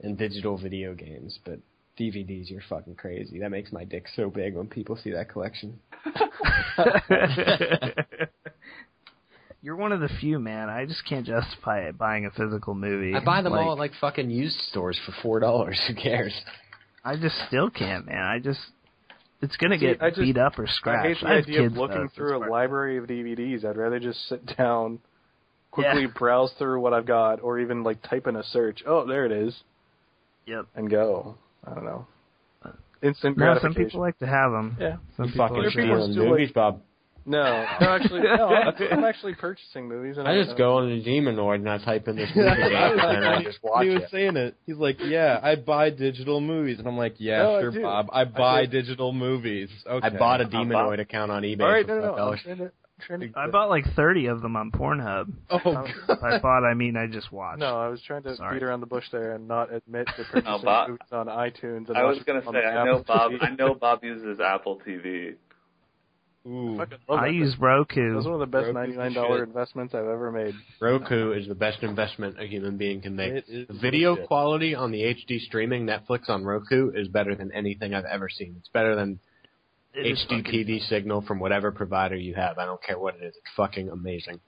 [0.00, 1.58] And digital video games, but
[1.98, 3.38] DVDs, you're fucking crazy.
[3.38, 5.78] That makes my dick so big when people see that collection.
[9.62, 10.68] You're one of the few, man.
[10.68, 13.14] I just can't justify it buying a physical movie.
[13.14, 15.80] I buy them Like, all at like fucking used stores for four dollars.
[15.88, 16.34] Who cares?
[17.04, 18.22] I just still can't, man.
[18.22, 18.60] I just
[19.40, 21.04] it's gonna See, get I just- beat up or scratched.
[21.04, 21.22] I hate scratched.
[21.22, 23.64] the I have idea kids of looking though, through that's a library of DVDs.
[23.64, 24.98] I'd rather just sit down,
[25.70, 26.08] quickly Yeah.
[26.18, 28.82] browse through what I've got, or even like type in a search.
[28.86, 29.62] Oh, there it is,
[30.46, 30.66] Yep.
[30.74, 31.36] and go.
[31.64, 32.06] I don't know.
[33.02, 34.76] Instant No, some people like to have them.
[34.78, 34.96] Yeah.
[35.16, 36.80] Some You people fucking like There to are stealing movies, like- Bob.
[37.24, 37.42] No,
[37.80, 38.48] no, actually, no.
[38.48, 42.08] I'm, I'm actually purchasing movies, and I just go on the Demonoid and I type
[42.08, 44.08] in this movie and I just watch he was it.
[44.10, 44.56] saying it.
[44.66, 47.82] He's like, "Yeah, I buy digital movies," and I'm like, "Yeah, No, I sure, do.
[47.82, 48.08] Bob.
[48.12, 48.72] I buy do.
[48.82, 50.06] digital movies." Okay.
[50.06, 52.28] I bought a Demonoid about- account on eBay All right, for no, no, no.
[52.32, 52.70] I'm trying to, I'm
[53.18, 55.32] trying to, I bought like thirty of them on Pornhub.
[55.50, 57.60] Oh, By bought I mean I just watched.
[57.60, 58.58] No, I was trying to Sorry.
[58.58, 61.88] beat around the bush there and not admit to purchasing Bob- movies on iTunes.
[61.88, 63.44] And I was gonna say I know Apple Bob TV.
[63.44, 65.34] I know Bob uses Apple TV.
[66.46, 66.76] Ooh.
[66.76, 67.54] Fucking love I use.
[67.58, 68.10] Roku.
[68.10, 70.54] That was one of the best Roku's ninety the nine dollar investments I've ever made.
[70.80, 73.46] Roku is the best investment a human being can make.
[73.46, 74.26] The video legit.
[74.26, 78.56] quality on the HD streaming Netflix on Roku is better than anything I've ever seen.
[78.58, 79.20] It's better than
[79.94, 82.58] It is HD fucking- TV signal from whatever provider you have.
[82.58, 83.36] I don't care what it is.
[83.36, 84.40] It's fucking amazing.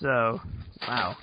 [0.00, 0.40] So,
[0.88, 1.16] wow.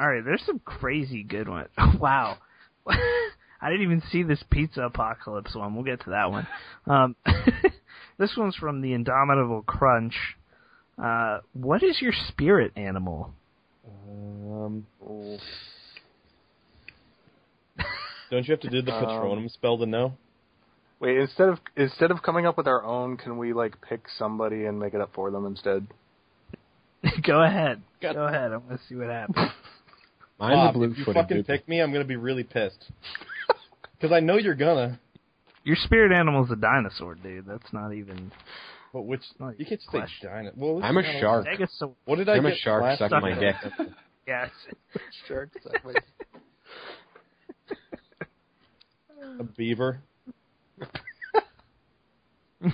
[0.00, 1.68] All right, there's some crazy good ones.
[2.00, 2.38] wow.
[2.86, 5.74] I didn't even see this pizza apocalypse one.
[5.74, 6.46] We'll get to that one.
[6.86, 7.16] Um,
[8.18, 10.14] this one's from the Indomitable Crunch.
[11.02, 13.32] Uh, what is your spirit animal?
[14.08, 14.86] Um,
[18.30, 20.14] don't you have to do the Um, Patronum spell to know?
[21.00, 24.64] Wait, instead of instead of coming up with our own, can we like pick somebody
[24.64, 25.86] and make it up for them instead?
[27.22, 27.82] Go ahead.
[28.00, 28.14] God.
[28.14, 28.52] Go ahead.
[28.52, 29.50] I want to see what happens.
[30.38, 31.46] Mine's Bob, a blue if you fucking dude.
[31.46, 32.90] pick me, I'm gonna be really pissed.
[33.96, 34.98] Because I know you're gonna.
[35.64, 37.46] Your spirit animal's a dinosaur, dude.
[37.46, 38.30] That's not even.
[38.92, 40.30] But which Not you can't say question.
[40.30, 40.52] dino.
[40.54, 41.46] Well, I'm a don't- shark.
[41.46, 41.94] Stegosaur.
[42.04, 43.22] What did I I'm a shark last sucking time?
[43.40, 43.56] my dick.
[44.26, 44.50] Yes.
[45.26, 45.50] Shark.
[49.40, 50.00] A beaver.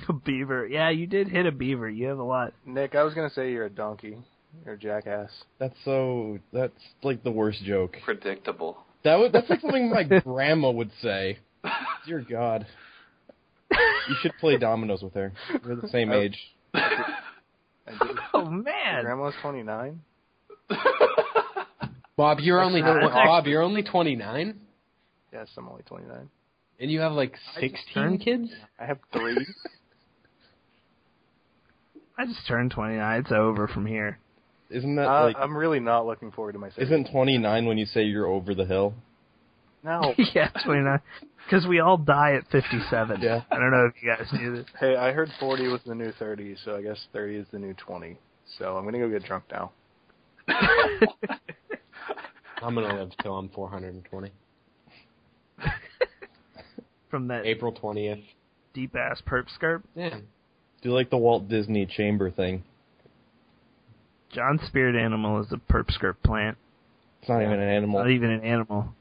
[0.08, 0.66] a beaver.
[0.66, 1.88] Yeah, you did hit a beaver.
[1.88, 2.52] You have a lot.
[2.66, 4.18] Nick, I was gonna say you're a donkey.
[4.64, 5.30] You're a jackass.
[5.58, 6.38] That's so.
[6.52, 6.72] That's
[7.02, 7.96] like the worst joke.
[8.04, 8.76] Predictable.
[9.04, 9.32] That would.
[9.32, 11.38] That's like something my grandma would say.
[12.06, 12.66] Dear God.
[13.70, 15.32] You should play dominoes with her.
[15.64, 16.36] We're the same age.
[16.74, 16.88] I
[17.88, 18.14] do.
[18.34, 19.02] Oh Your man.
[19.04, 20.00] grandma's twenty nine.
[22.16, 24.60] Bob, you're only That's actually- Bob, you're only 29,
[25.32, 26.28] Yes, I'm only twenty nine.
[26.78, 28.50] and you have like 16 kids.
[28.78, 29.46] I have three.
[32.18, 33.20] I just turned 29.
[33.20, 34.18] It's over from here.
[34.70, 35.36] Isn't that uh, like?
[35.38, 36.68] I'm really not looking forward to my.
[36.76, 38.94] Isn't 29 when you say you're over the hill?
[39.82, 40.14] No.
[40.34, 41.00] yeah, 29.
[41.44, 43.20] Because we all die at 57.
[43.20, 43.42] Yeah.
[43.50, 44.66] I don't know if you guys knew this.
[44.78, 47.74] Hey, I heard 40 was the new 30, so I guess 30 is the new
[47.74, 48.18] 20.
[48.58, 49.72] So I'm gonna go get drunk now.
[52.62, 54.30] I'm gonna live till I'm 420.
[57.10, 58.22] From that April 20th.
[58.74, 59.82] deep ass perp skirt.
[59.96, 60.10] Yeah.
[60.10, 62.62] Do you like the Walt Disney chamber thing.
[64.32, 66.56] John's spirit animal is a perp skirt plant.
[67.20, 67.98] It's not even an animal.
[67.98, 68.94] Not even an animal.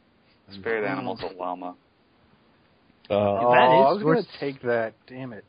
[0.54, 1.76] Spirit animal's a llama.
[3.10, 4.94] Uh, Oh, That is I was gonna take that.
[5.08, 5.46] Damn it.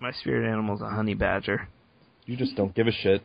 [0.00, 1.68] My spirit animal's a honey badger.
[2.26, 3.22] you just don't give a shit.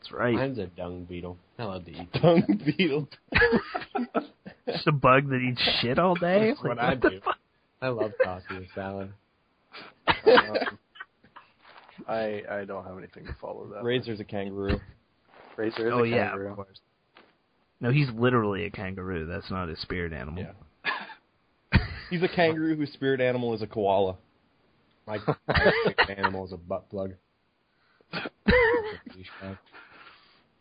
[0.00, 0.34] That's right.
[0.34, 1.38] Mine's a dung beetle.
[1.58, 2.12] I love to eat.
[2.20, 2.42] Dung
[2.76, 3.08] beetle.
[4.66, 6.50] Just a bug that eats shit all day.
[6.50, 7.20] That's what Like, I the do.
[7.24, 7.36] fuck?
[7.80, 9.12] I love tossing a salad.
[10.06, 10.78] Um,
[12.08, 13.82] I I don't have anything to follow that.
[13.84, 14.78] Razor's a kangaroo.
[15.56, 16.50] Razor is Oh a yeah, kangaroo.
[16.50, 16.78] of course.
[17.82, 19.26] No, he's literally a kangaroo.
[19.26, 20.44] That's not his spirit animal.
[20.44, 21.80] Yeah.
[22.10, 24.16] He's a kangaroo whose spirit animal is a koala.
[25.06, 25.18] My,
[25.48, 27.14] my favorite animal is a butt plug.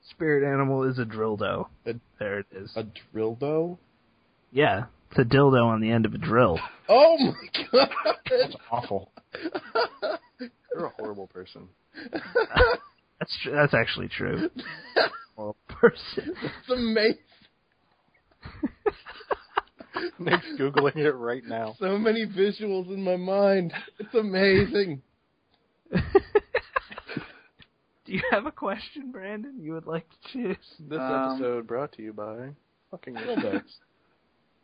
[0.10, 1.68] Spirit animal is a dildo.
[1.86, 2.72] A- There it is.
[2.76, 2.84] A
[3.16, 3.78] dildo?
[4.52, 6.60] yeah, it's a dildo on the end of a drill.
[6.94, 7.34] Oh my
[7.72, 7.90] god!
[8.30, 9.14] That's awful.
[10.76, 11.70] You're a horrible person.
[12.12, 14.50] That's tr- that's actually true.
[15.42, 16.36] Well, person.
[16.44, 17.18] It's amazing.
[20.20, 21.76] Nick's googling it right now.
[21.80, 23.74] So many visuals in my mind.
[24.00, 25.02] It's amazing.
[25.92, 26.00] Do
[28.14, 29.56] you have a question, Brandon?
[29.60, 30.58] You would like to choose?
[30.80, 32.50] This Um, episode brought to you by
[32.92, 33.64] fucking Dildos.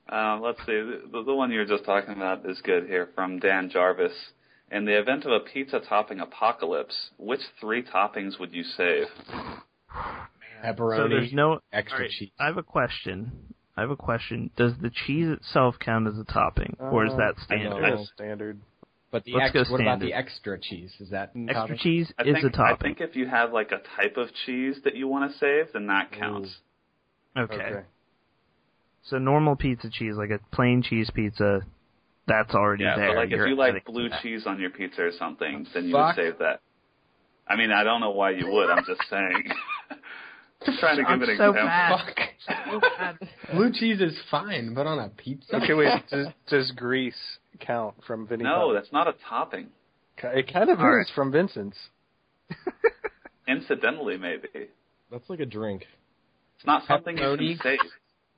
[0.10, 0.74] Um, let's see.
[1.12, 4.14] The, the one you were just talking about is good here from Dan Jarvis.
[4.72, 9.08] In the event of a pizza topping apocalypse, which three toppings would you save?
[10.64, 10.98] Pepperoni.
[10.98, 12.30] So there's no extra all right, cheese.
[12.40, 13.32] I have a question.
[13.76, 14.50] I have a question.
[14.58, 17.74] Does the cheese itself count as a topping, or is uh, that standard?
[17.74, 18.08] I know, standard?
[18.16, 18.60] standard.
[19.10, 20.92] But the Let's ex- go what about the extra cheese?
[21.00, 21.78] Is that Extra topping?
[21.78, 22.92] cheese I is think, a topping.
[22.92, 25.72] I think if you have like a type of cheese that you want to save,
[25.74, 26.54] then that counts.
[27.38, 27.56] okay.
[27.56, 27.82] Okay.
[29.04, 31.62] So normal pizza cheese, like a plain cheese pizza,
[32.28, 33.08] that's already Yeah, there.
[33.12, 34.22] but like if You're you like blue that.
[34.22, 36.18] cheese on your pizza or something, then you Fuck.
[36.18, 36.60] would save that.
[37.48, 38.70] I mean, I don't know why you would.
[38.70, 39.44] I'm just saying.
[40.66, 41.66] just trying to give I'm an so example.
[42.98, 43.18] bad.
[43.54, 45.56] Blue cheese is fine, but on a pizza?
[45.58, 45.90] Okay, wait.
[46.12, 48.44] does, does grease count from Vinny?
[48.44, 48.74] No, Pop?
[48.76, 49.68] that's not a topping.
[50.24, 51.08] it kind of All is right.
[51.16, 51.78] from Vincent's.
[53.48, 54.48] Incidentally, maybe.
[55.12, 55.86] That's like a drink.
[56.58, 57.60] It's not something you Pepperoni?
[57.60, 57.80] can save.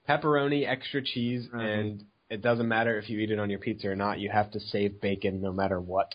[0.08, 1.64] Pepperoni, extra cheese, Right.
[1.70, 4.20] and it doesn't matter if you eat it on your pizza or not.
[4.20, 6.14] You have to save bacon no matter what.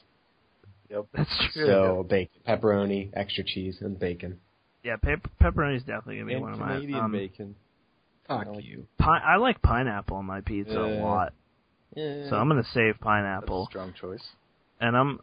[0.90, 1.66] Yep, that's true.
[1.66, 4.38] So bacon, pepperoni, extra cheese, and bacon.
[4.84, 7.02] Yeah, pep- pepperoni is definitely gonna be And one of Canadian mine.
[7.04, 7.54] Um, bacon.
[8.28, 8.86] Fuck like- you.
[8.98, 11.32] pi- I like pineapple on my pizza a lot,
[11.94, 12.28] Yeah.
[12.30, 13.66] so I'm gonna save That's a pineapple.
[13.66, 14.24] strong choice.
[14.80, 15.20] and I'm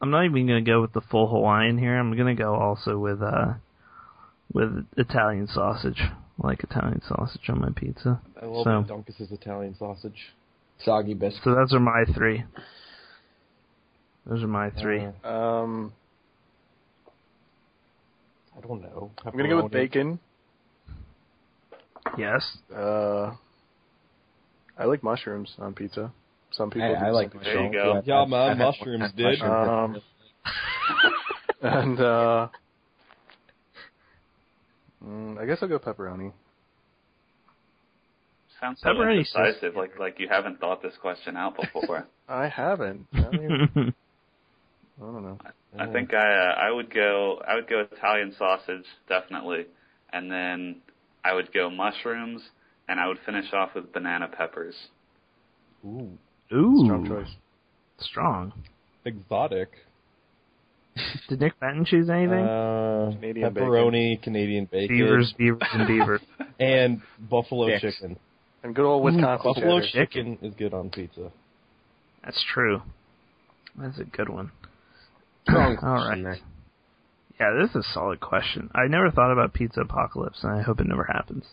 [0.00, 1.96] I'm not even gonna go with the full Hawaiian here.
[1.98, 3.54] I'm gonna go also with uh
[4.52, 6.00] with Italian sausage.
[6.02, 8.20] I like Italian sausage on my pizza.
[8.40, 10.34] I love so- Dunkus's Italian sausage.
[10.78, 11.42] Soggy biscuit.
[11.44, 12.44] So those are my three.
[14.26, 15.06] Those are my three.
[15.24, 15.92] Uh, Um,
[18.56, 19.10] I don't know.
[19.24, 20.18] I'm gonna go with bacon.
[22.16, 22.58] yes.
[22.74, 23.32] Uh,
[24.78, 26.12] I like mushrooms on pizza.
[26.52, 26.94] Some people.
[26.94, 28.02] I, do, I like some There you go.
[28.04, 29.42] Yeah, I've- man, mushrooms, did.
[29.42, 30.00] Um,
[31.62, 32.48] and uh,
[35.04, 36.32] mm, I guess I'll go pepperoni.
[38.60, 42.06] Sounds so Pepperoni's just- indecisive, like like you haven't thought this question out before.
[42.28, 43.06] I haven't.
[43.12, 43.68] I, mean,
[44.98, 45.38] I don't know.
[45.78, 49.66] I think I uh, I would go I would go Italian sausage definitely,
[50.12, 50.76] and then
[51.24, 52.42] I would go mushrooms,
[52.88, 54.74] and I would finish off with banana peppers.
[55.84, 56.10] Ooh,
[56.52, 57.34] Ooh, Strong choice.
[57.98, 58.52] Strong.
[59.04, 59.70] exotic.
[61.28, 62.44] Did Nick Benton choose anything?
[62.44, 66.20] Uh, Canadian pepperoni, Canadian bacon, beavers, beavers, and beavers.
[66.58, 67.82] and buffalo Dicks.
[67.82, 68.16] chicken.
[68.62, 70.06] And good old Wisconsin Buffalo cheddar.
[70.06, 71.30] chicken is good on pizza.
[72.24, 72.80] That's true.
[73.78, 74.50] That's a good one.
[75.48, 76.38] Strong All question right.
[77.38, 77.50] there.
[77.54, 78.70] Yeah, this is a solid question.
[78.74, 81.44] I never thought about pizza apocalypse, and I hope it never happens.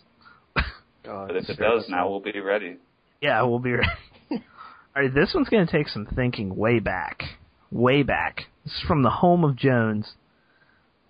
[1.04, 2.76] God, But if it does, now we'll be ready.
[3.20, 3.88] Yeah, we'll be ready.
[4.30, 7.22] All right, this one's going to take some thinking way back.
[7.70, 8.44] Way back.
[8.64, 10.12] This is from the home of Jones.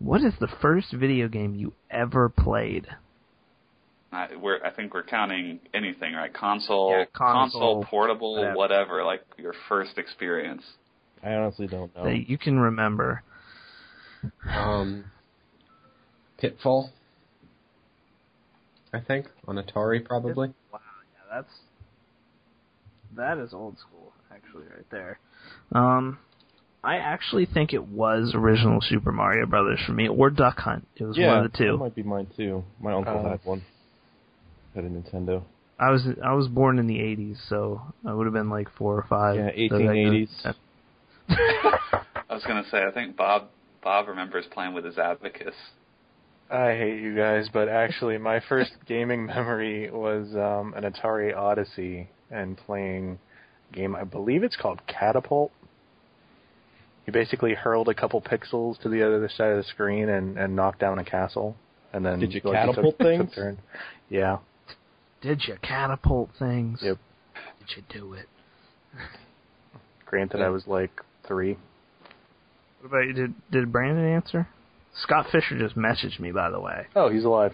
[0.01, 2.89] What is the first video game you ever played?
[4.13, 6.33] I, we're I think we're counting anything, right?
[6.33, 8.57] Console, Yeah, console, portable, whatever.
[8.57, 9.05] whatever.
[9.05, 10.63] Like your first experience.
[11.25, 12.05] I honestly don't know.
[12.05, 13.23] That you can remember.
[14.49, 15.05] Um,
[16.39, 16.91] Pitfall.
[18.93, 20.49] I think, on Atari probably.
[20.73, 21.53] Wow, yeah, that's
[23.17, 25.19] that is old school, actually, right there.
[25.73, 26.19] Um,
[26.85, 30.87] I actually think it was original Super Mario Brothers for me, or Duck Hunt.
[30.97, 31.73] It was yeah, one of the two.
[31.73, 32.63] that might be mine too.
[32.81, 33.63] My uncle Uh, had one.
[34.75, 35.43] Had a Nintendo.
[35.79, 38.97] I was I was born in the '80s, so I would have been like four
[38.97, 39.37] or five.
[39.37, 40.55] Yeah, So that- 1880s.
[41.29, 43.49] I was gonna say, I think Bob
[43.83, 45.55] Bob remembers playing with his abacus.
[46.51, 52.09] I hate you guys, but actually, my first gaming memory was um, an Atari Odyssey
[52.31, 53.19] and playing
[53.73, 53.95] a game.
[53.95, 55.53] I believe it's called Catapult.
[57.07, 60.57] You basically hurled a couple pixels to the other side of the screen and, and
[60.57, 61.57] knocked down a castle,
[61.93, 63.35] and then Did you like, catapult took, things?
[63.35, 63.57] Took.
[64.09, 64.39] Yeah.
[65.21, 66.81] Did you catapult things?
[66.83, 66.99] Yep.
[67.59, 68.27] Did you do it?
[70.15, 70.93] Granted, I was like
[71.27, 71.57] three.
[72.81, 73.13] What about you?
[73.15, 74.47] Did Did Brandon answer?
[75.03, 76.87] Scott Fisher just messaged me, by the way.
[76.95, 77.53] Oh, he's alive.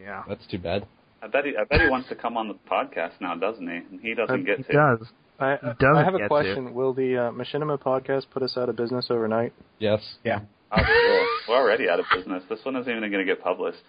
[0.00, 0.86] Yeah, That's too bad.
[1.20, 3.76] I bet he I bet he wants to come on the podcast now, doesn't he?
[3.78, 4.72] And he doesn't Uh, get he to.
[4.72, 5.08] does.
[5.40, 6.28] I, He doesn't I have get a to.
[6.28, 6.72] question.
[6.72, 9.52] Will the uh, Machinima podcast put us out of business overnight?
[9.80, 10.00] Yes.
[10.24, 10.40] Yeah.
[10.70, 11.26] Oh, cool.
[11.48, 12.44] We're already out of business.
[12.48, 13.82] This one isn't even going to get published.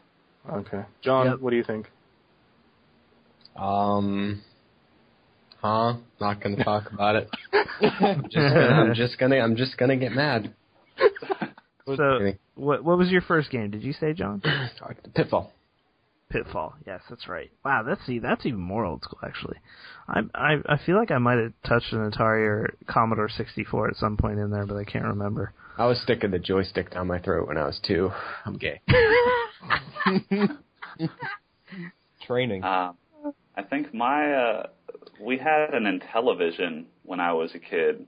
[0.51, 0.81] Okay.
[1.03, 1.39] John, Yep.
[1.41, 1.91] what do you think?
[3.55, 4.41] Um.
[5.61, 5.95] Huh?
[6.19, 7.29] Not gonna talk about it.
[7.81, 9.37] I'm just gonna, I'm just gonna.
[9.37, 10.53] I'm just gonna get mad.
[11.85, 13.71] So, what what was your first game?
[13.71, 14.41] Did you say, John?
[15.15, 15.51] Pitfall.
[16.29, 16.75] Pitfall.
[16.87, 17.51] Yes, that's right.
[17.65, 19.57] Wow, that's see, that's even more old school actually.
[20.07, 23.95] I I I feel like I might have touched an Atari or Commodore 64 at
[23.97, 25.53] some point in there, but I can't remember.
[25.77, 28.11] I was sticking the joystick down my throat when I was two.
[28.45, 28.81] I'm gay.
[32.25, 32.63] Training.
[32.63, 32.95] Um,
[33.55, 34.67] I think my uh,
[35.19, 38.05] we had an Intellivision when I was a kid,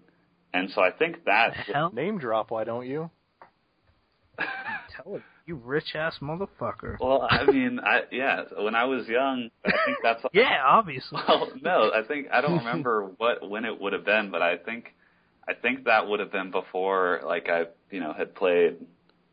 [0.53, 3.09] and so I think that Hell, Name drop, why don't you?
[4.95, 6.97] tell it, you rich ass motherfucker.
[6.99, 11.19] Well, I mean, I yeah, when I was young, I think that's Yeah, obviously.
[11.27, 14.57] Well, no, I think I don't remember what when it would have been, but I
[14.57, 14.93] think
[15.47, 18.77] I think that would have been before like I you know had played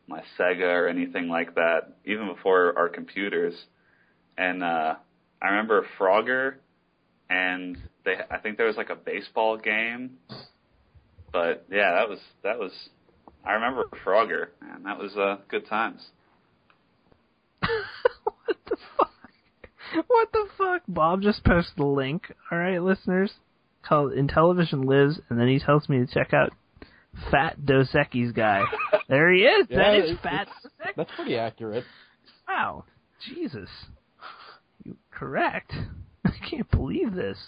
[0.06, 3.54] my Sega or anything like that, even before our computers.
[4.36, 4.96] And uh
[5.42, 6.56] I remember Frogger,
[7.30, 10.18] and they I think there was like a baseball game,
[11.32, 12.72] but yeah, that was that was
[13.44, 16.02] I remember Frogger, and that was uh good times.
[17.60, 19.10] what the fuck?
[20.08, 20.82] What the fuck?
[20.88, 22.32] Bob just posted the link.
[22.50, 23.32] All right, listeners,
[23.82, 26.52] called Intellivision Lives, and then he tells me to check out
[27.30, 28.62] Fat Dos Equis guy.
[29.08, 29.66] There he is.
[29.70, 31.82] that Yeah, is it's- Fat Dos That's pretty accurate.
[32.46, 32.84] Wow,
[33.26, 33.68] Jesus,
[34.84, 35.72] you correct?
[36.42, 37.38] I can't believe this.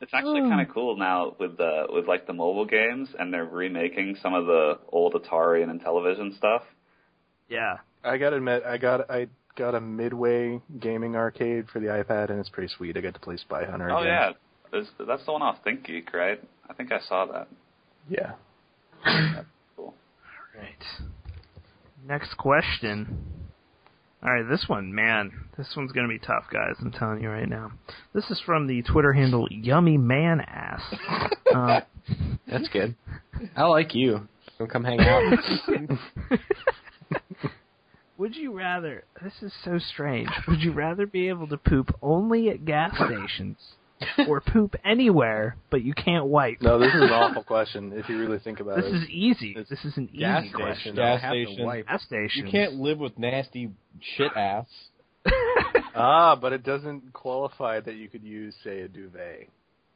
[0.00, 0.72] It's actually kind of oh.
[0.72, 4.78] cool now with the with like the mobile games, and they're remaking some of the
[4.90, 6.62] old Atari and Intellivision stuff.
[7.48, 12.30] yeah, I gotta admit, I got I got a Midway gaming arcade for the iPad,
[12.30, 12.96] and it's pretty sweet.
[12.96, 13.90] I get to play Spy Hunter.
[13.90, 14.06] Oh again.
[14.06, 14.32] yeah,
[14.70, 16.40] There's, that's the one off ThinkGeek, right?
[16.68, 17.48] I think I saw that.
[18.08, 18.32] yeah.
[19.76, 19.94] Cool.
[20.56, 21.10] right.
[22.06, 23.39] Next question.
[24.22, 26.74] All right, this one, man, this one's gonna be tough, guys.
[26.80, 27.72] I'm telling you right now.
[28.12, 30.82] This is from the Twitter handle Yummy Man Ass.
[31.52, 31.80] Uh,
[32.46, 32.94] That's good.
[33.56, 34.28] I like you.
[34.56, 35.36] Don't come hang out.
[38.18, 39.02] Would you rather?
[39.20, 40.28] This is so strange.
[40.46, 43.56] Would you rather be able to poop only at gas stations,
[44.28, 46.60] or poop anywhere but you can't wipe?
[46.62, 48.82] No, this is an awful question if you really think about it.
[48.92, 49.54] This is easy.
[49.56, 50.66] It's This is an gas easy station.
[50.66, 50.94] question.
[50.96, 51.64] don't Gas station.
[51.66, 51.86] wipe.
[51.86, 52.46] Gas station.
[52.46, 53.70] You can't live with nasty
[54.16, 54.66] shit ass.
[55.94, 59.48] ah, but it doesn't qualify that you could use, say, a duvet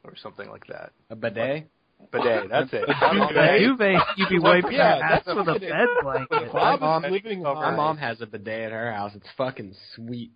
[0.03, 0.91] or something like that.
[1.09, 1.67] A bidet.
[2.11, 2.83] Bidet, that's it.
[2.87, 6.51] A duvet, you'd be wiping Yeah, your ass that's with a bed blanket.
[6.51, 9.13] Bob mom- is living My mom has a bidet at her house.
[9.15, 10.31] It's fucking sweet.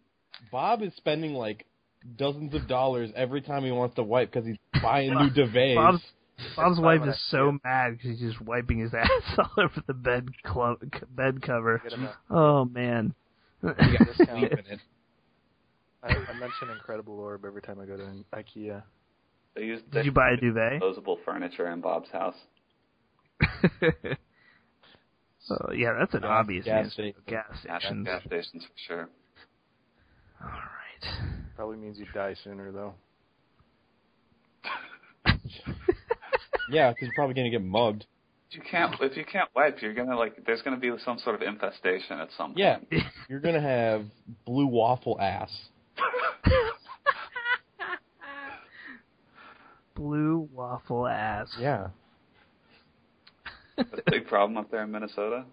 [0.52, 1.66] Bob is spending like
[2.18, 5.76] dozens of dollars every time he wants to wipe because he's buying new duvets.
[5.76, 6.02] Bob's
[6.56, 9.84] Bob's wife what is I so mad because he's just wiping his ass all over
[9.88, 10.78] the bed clo-
[11.12, 11.80] bed cover.
[11.84, 13.14] Get him a- Oh man.
[13.62, 14.18] You got Discount.
[14.40, 14.80] sleep in it.
[16.02, 18.84] I, I mention Incredible Orb every time I go to IKEA.
[19.56, 20.80] They use Did you buy a duvet?
[20.80, 22.36] disposable furniture in Bob's house.
[25.52, 27.46] oh yeah, that's an obvious gas Gas Gas,
[27.82, 28.06] stations.
[28.08, 29.10] gas stations for sure.
[30.42, 30.79] All right.
[31.56, 32.94] Probably means you die sooner, though.
[36.72, 38.06] yeah, because you're probably gonna get mugged.
[38.52, 41.36] If you can't if you can't wipe, you're gonna like there's gonna be some sort
[41.36, 42.60] of infestation at some point.
[42.60, 42.78] Yeah,
[43.30, 44.06] you're gonna have
[44.46, 45.52] blue waffle ass.
[49.96, 51.50] Blue waffle ass.
[51.60, 51.88] Yeah.
[53.76, 55.44] That's a big problem up there in Minnesota.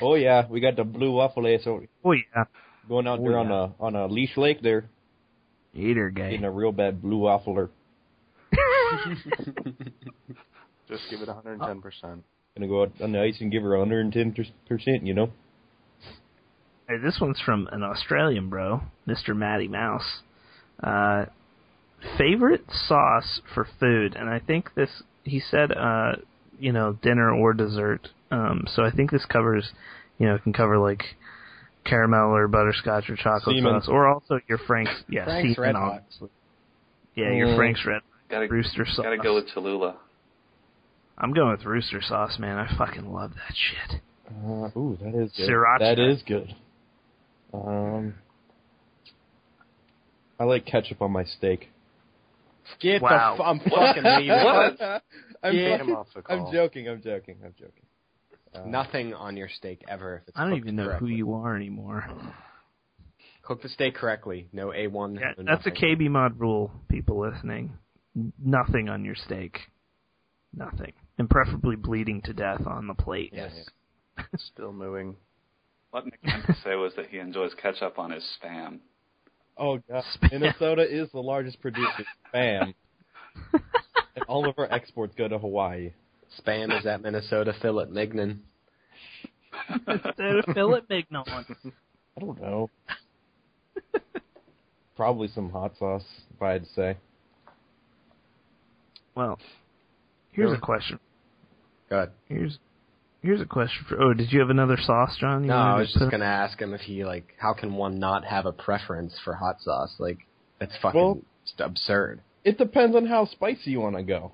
[0.00, 1.66] Oh yeah, we got the blue waffle ass.
[1.66, 2.44] over- Oh yeah.
[2.88, 4.84] Going out Oh, there on a on a Leech Lake there,
[5.74, 6.30] Eater gay.
[6.30, 7.68] getting a real bad blue waffler.
[10.88, 12.24] Just give it 110 percent.
[12.56, 14.34] Gonna go out on the ice and give her 110
[14.68, 15.06] percent.
[15.06, 15.30] You know.
[16.88, 19.34] Hey, this one's from an Australian bro, Mr.
[19.34, 20.20] Matty Mouse.
[20.82, 21.26] Uh,
[22.18, 26.16] favorite sauce for food, and I think this he said, uh,
[26.58, 28.08] you know, dinner or dessert.
[28.30, 29.70] Um, so I think this covers,
[30.18, 31.02] you know, it can cover like
[31.84, 33.80] caramel or butterscotch or chocolate Seaman.
[33.82, 35.92] sauce, or also your Frank's, yeah, Frank's Seaman, Red Hot.
[35.98, 36.28] obviously.
[37.14, 37.56] Yeah, your Mm.
[37.56, 39.04] Frank's Red Gotta Rooster sauce.
[39.04, 39.96] gotta go with Cholula.
[41.18, 42.56] I'm going with rooster sauce, man.
[42.58, 44.00] I fucking love that shit.
[44.30, 45.48] Uh, ooh, that is good.
[45.50, 45.78] Sriracha.
[45.80, 46.54] That is good.
[47.52, 48.14] Um,
[50.40, 51.68] I like ketchup on my steak.
[52.80, 53.36] Get Wow.
[53.36, 54.28] the f- I'm fucking leaving.
[54.28, 54.80] What?
[55.44, 56.46] I'm, Get fucking- him off the call.
[56.46, 56.88] I'm joking.
[56.88, 57.36] I'm joking.
[57.44, 57.81] I'm joking.
[58.54, 61.10] Uh, Nothing on your steak ever if it's I don't even know correctly.
[61.10, 62.04] who you are anymore.
[63.42, 64.48] Cook the steak correctly.
[64.52, 65.18] No A1.
[65.18, 65.70] Yeah, no that's a.
[65.70, 67.72] KB mod rule, people listening.
[68.44, 69.58] Nothing on your steak.
[70.54, 70.92] Nothing.
[71.18, 73.30] And preferably bleeding to death on the plate.
[73.34, 73.52] Yes.
[74.52, 75.16] Still moving.
[75.90, 78.78] What Nick meant to say was that he enjoys ketchup on his spam.
[79.58, 80.32] Oh god, Spam.
[80.32, 82.74] Minnesota is the largest producer of spam,
[83.52, 85.92] and all of our exports go to Hawaii.
[86.40, 87.54] Spam is at Minnesota.
[87.60, 88.42] filet mignon.
[89.86, 91.24] Instead of filet mignon.
[91.28, 92.70] I don't know.
[94.96, 96.04] Probably some hot sauce,
[96.34, 96.96] if I had to say.
[99.14, 99.38] Well,
[100.32, 100.56] here's Sure.
[100.56, 100.98] a question.
[101.90, 102.10] Go ahead.
[102.28, 102.58] Here's
[103.22, 104.00] here's a question for.
[104.02, 105.42] Oh, did you have another sauce, John?
[105.42, 107.52] You No, wanted I to was just put- gonna ask him if he like, how
[107.54, 109.94] can one not have a preference for hot sauce?
[109.98, 110.18] Like,
[110.58, 112.20] that's fucking Well- just absurd.
[112.44, 114.32] It depends on how spicy you want to go.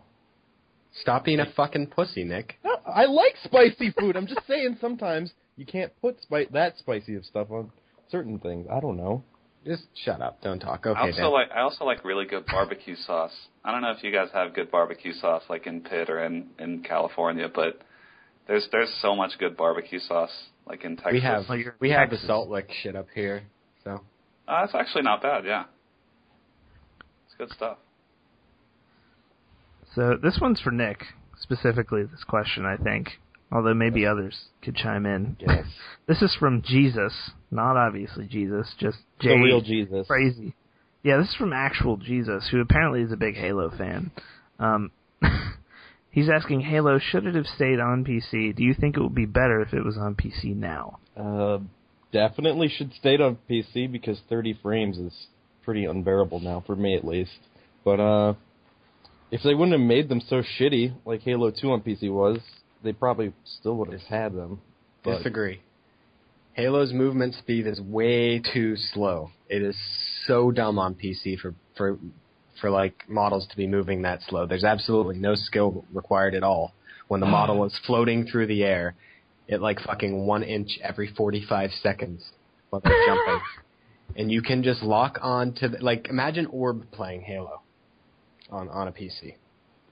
[1.03, 2.59] Stop being a fucking pussy, Nick.
[2.65, 4.17] No, I like spicy food.
[4.17, 7.71] I'm just saying sometimes you can't put spi- that spicy of stuff on
[8.11, 8.67] certain things.
[8.71, 9.23] I don't know.
[9.65, 10.41] Just shut up.
[10.43, 10.87] Don't talk.
[10.87, 11.33] Okay, I also Dan.
[11.33, 13.35] like I also like really good barbecue sauce.
[13.65, 16.49] I don't know if you guys have good barbecue sauce like in Pitt or in
[16.59, 17.81] in California, but
[18.47, 20.31] there's there's so much good barbecue sauce
[20.67, 21.13] like in Texas.
[21.13, 23.43] we have Well, you're in we have the salt lick shit up here.
[23.85, 24.01] So
[24.47, 25.45] Uh, it's actually not bad.
[25.45, 25.65] Yeah,
[27.27, 27.79] it's good stuff.
[29.95, 31.03] So this one's for Nick
[31.41, 32.03] specifically.
[32.03, 33.09] This question, I think,
[33.53, 35.37] although maybe others could chime in.
[35.41, 35.65] Yes.
[36.09, 37.13] This is from Jesus,
[37.51, 39.29] not obviously Jesus, just Jay.
[39.29, 40.07] The real Jesus.
[40.07, 40.55] Crazy.
[41.03, 44.11] Yeah, this is from actual Jesus, who apparently is a big Halo fan.
[44.59, 44.91] Um,
[46.11, 48.57] he's asking Halo, should it have stayed on PC?
[48.57, 50.99] Do you think it would be better if it was on PC now?
[51.15, 51.59] Uh,
[52.11, 55.13] definitely should stay on PC because 30 frames is
[55.63, 57.39] pretty unbearable now for me at least.
[57.85, 58.35] But uh,
[59.31, 62.39] if they wouldn't have made them so shitty like Halo 2 on PC was,
[62.83, 64.61] they probably still would have had them.
[65.05, 65.61] But disagree.
[66.55, 69.31] Halo's movement speed is way too slow.
[69.49, 69.77] It is
[70.27, 71.99] so dumb on PC for for
[72.61, 74.47] for like models to be moving that slow.
[74.47, 76.75] There's absolutely no skill required at all.
[77.07, 78.95] When the model is floating through the air,
[79.51, 82.25] at like fucking one inch every 45 seconds
[82.71, 83.41] while they're jumping,
[84.17, 87.63] and you can just lock on to the, like imagine Orb playing Halo
[88.51, 89.35] on on a PC.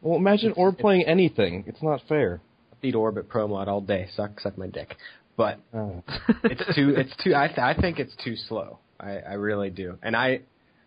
[0.03, 1.65] well, imagine or playing anything.
[1.67, 2.41] It's not fair.
[2.81, 4.09] Beat Orbit Pro Mod all day.
[4.15, 4.97] Suck suck my dick.
[5.37, 6.01] But Uh,
[6.45, 8.79] it's too it's too I th- I think it's too slow.
[9.01, 9.99] I I really do.
[10.03, 10.41] And I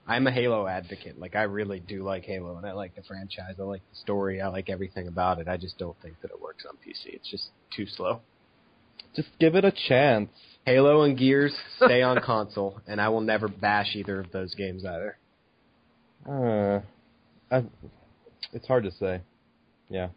[0.07, 1.19] I'm a Halo advocate.
[1.19, 3.55] Like I really do like Halo and I like the franchise.
[3.59, 4.41] I like the story.
[4.41, 5.47] I like everything about it.
[5.47, 7.13] I just don't think that it works on PC.
[7.13, 8.21] It's just too slow.
[9.15, 10.29] just give it a chance.
[10.65, 14.83] Halo and Gears stay on console and I will never bash either of those games
[14.85, 15.17] either.
[16.27, 16.81] Uh,
[17.51, 17.63] I,
[18.53, 19.21] it's hard to say.
[19.89, 20.09] Yeah.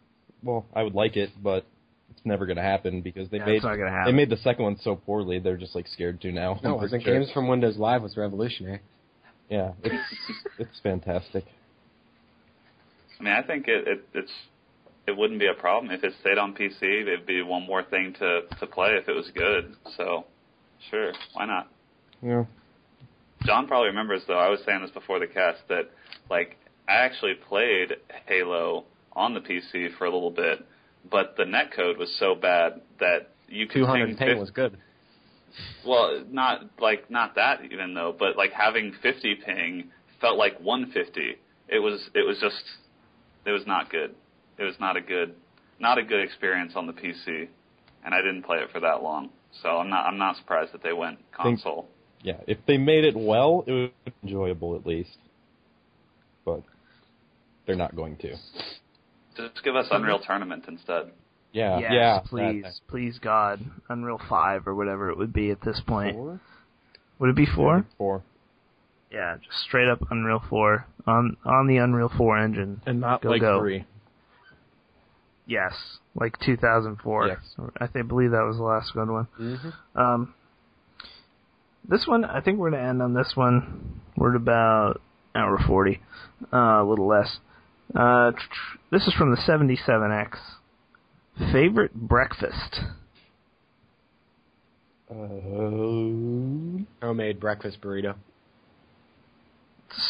[0.43, 1.65] Well, I would like it, but
[2.11, 4.37] it's never going to happen because they Yeah, made it's not gonna they made the
[4.39, 5.39] second one so poorly.
[5.39, 6.61] They're just like scared to now.
[6.63, 7.19] No, I think sure.
[7.19, 8.81] Games for Windows Live was revolutionary.
[9.49, 10.05] Yeah, it's
[10.59, 11.45] it's fantastic.
[13.21, 14.33] I mean, I think it, it it's
[15.07, 16.83] it wouldn't be a problem if it stayed on PC.
[16.83, 19.75] It'd be one more thing to to play if it was good.
[19.97, 20.25] So,
[20.91, 21.69] sure, why not?
[22.23, 22.45] Yeah.
[23.45, 24.39] John probably remembers though.
[24.39, 25.91] I was saying this before the cast that
[26.31, 26.57] like
[26.89, 27.93] I actually played
[28.27, 28.85] Halo
[29.15, 30.65] on the PC for a little bit,
[31.11, 34.79] but the netcode was so bad that you could 200 ping ping 50 was good.
[35.87, 39.91] well, not like not that even though, but like having 50 ping
[40.21, 41.37] felt like 150.
[41.69, 42.63] It was it was just
[43.47, 44.15] it was not good.
[44.59, 45.35] It was not a good
[45.79, 47.49] not a good experience on the PC,
[48.05, 49.31] and I didn't play it for that long.
[49.63, 51.83] So I'm not I'm not surprised that they went console.
[51.83, 51.89] Think-.
[52.25, 55.19] Yeah, if they made it well, it be enjoyable at least.
[56.45, 56.63] But
[57.67, 58.37] they're not going to.
[59.37, 61.13] Just give us Unreal Tournament instead.
[61.53, 62.21] Yeah, yes, yeah.
[62.25, 66.17] please, that- please, God, Unreal Five or whatever it would be at this point.
[66.17, 66.41] Four?
[67.19, 67.87] Would it be four?
[67.99, 68.23] Four.
[69.11, 72.81] Yeah, just straight up Unreal Four on on the Unreal Four engine.
[72.87, 73.61] And not Go, like go.
[73.61, 73.85] three.
[75.47, 75.75] Yes,
[76.15, 77.27] like 2004.
[77.27, 77.39] Yes.
[77.79, 79.27] I think believe that was the last good one.
[79.39, 80.01] Mm-hmm.
[80.01, 80.35] Um,
[81.87, 84.01] this one, I think we're gonna end on this one.
[84.17, 85.01] We're at about
[85.35, 86.01] hour 40,
[86.53, 87.39] uh, a little less.
[87.95, 90.37] Uh, tr- tr- this is from the 77X.
[91.53, 92.81] Favorite breakfast?
[95.11, 95.15] Uh,
[97.03, 98.15] Homemade breakfast burrito.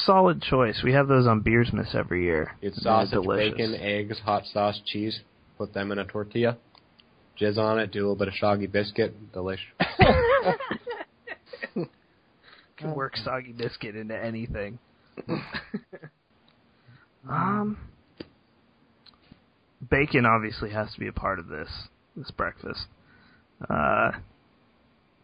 [0.05, 0.81] Solid choice.
[0.85, 2.53] We have those on Beersmith every year.
[2.63, 5.21] It's sausage, bacon, eggs, hot sauce, cheese.
[5.59, 6.57] Put them in a tortilla.
[7.41, 7.91] Jizz on it.
[7.91, 9.15] Do a little bit of soggy biscuit.
[9.33, 9.59] Delish.
[12.77, 14.79] Can work soggy biscuit into anything.
[17.29, 17.79] um,
[19.91, 21.69] bacon obviously has to be a part of this
[22.17, 22.87] this breakfast.
[23.69, 24.13] Uh,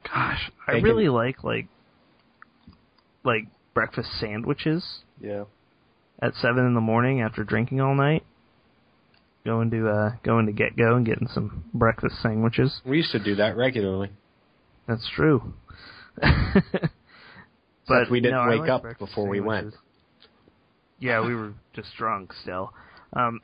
[0.05, 0.85] gosh, I Bacon.
[0.85, 1.67] really like like
[3.25, 3.45] like
[3.75, 5.45] breakfast sandwiches Yeah.
[6.23, 8.25] at seven in the morning after drinking all night.
[9.45, 12.81] Going to uh going to get go and getting some breakfast sandwiches.
[12.85, 14.11] We used to do that regularly.
[14.87, 15.55] That's true.
[17.89, 19.75] Except we didn't no, wake up before we went.
[20.99, 22.73] Yeah, we were just drunk still.
[23.13, 23.41] Um,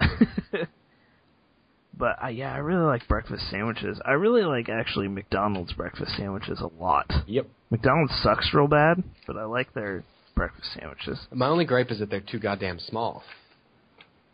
[1.96, 4.00] but uh, yeah, I really like breakfast sandwiches.
[4.04, 7.10] I really like actually McDonald's breakfast sandwiches a lot.
[7.26, 7.46] Yep.
[7.70, 10.04] McDonald's sucks real bad, but I like their
[10.34, 11.18] breakfast sandwiches.
[11.32, 13.22] My only gripe is that they're too goddamn small.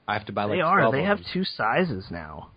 [0.09, 0.91] I have to buy like they are.
[0.91, 2.51] They have two sizes now.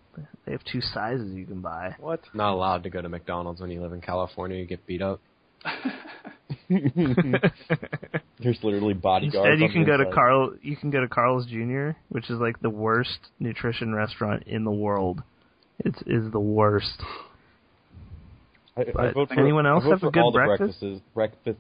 [0.46, 1.96] They have two sizes you can buy.
[2.00, 2.22] What?
[2.34, 4.58] Not allowed to go to McDonald's when you live in California.
[4.58, 5.22] You get beat up.
[8.40, 9.48] there's literally bodyguards.
[9.50, 10.12] Instead, you can go to.
[10.12, 10.54] Carl.
[10.62, 14.72] You can go to Carl's Jr., which is like the worst nutrition restaurant in the
[14.72, 15.24] world.
[15.80, 17.02] It is the worst.
[18.76, 20.80] I, I vote for, anyone else have a good breakfast?
[20.82, 21.02] breakfasts.
[21.14, 21.60] Breakfasts.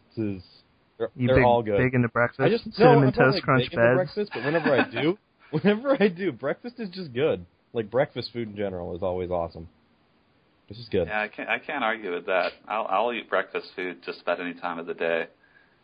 [0.97, 1.77] They're, You they're big, all good.
[1.77, 2.41] big into breakfast.
[2.41, 3.95] I just no, cinnamon not, toast like, crunch big beds.
[3.95, 5.17] breakfast, but whenever I do,
[5.51, 7.45] whenever I do, breakfast is just good.
[7.73, 9.67] Like breakfast food in general is always awesome.
[10.69, 11.07] This is good.
[11.07, 12.53] Yeah, I can't I can't argue with that.
[12.67, 15.27] I'll I'll eat breakfast food just about any time of the day.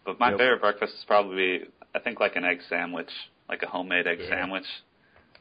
[0.06, 0.40] But my Yep.
[0.40, 1.62] favorite breakfast is probably
[1.94, 3.10] I think like an egg sandwich,
[3.50, 4.30] like a homemade egg Yeah.
[4.30, 4.66] sandwich.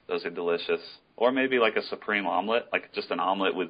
[0.08, 0.80] Those are delicious.
[1.16, 3.68] Or maybe like a supreme omelet, like just an omelet with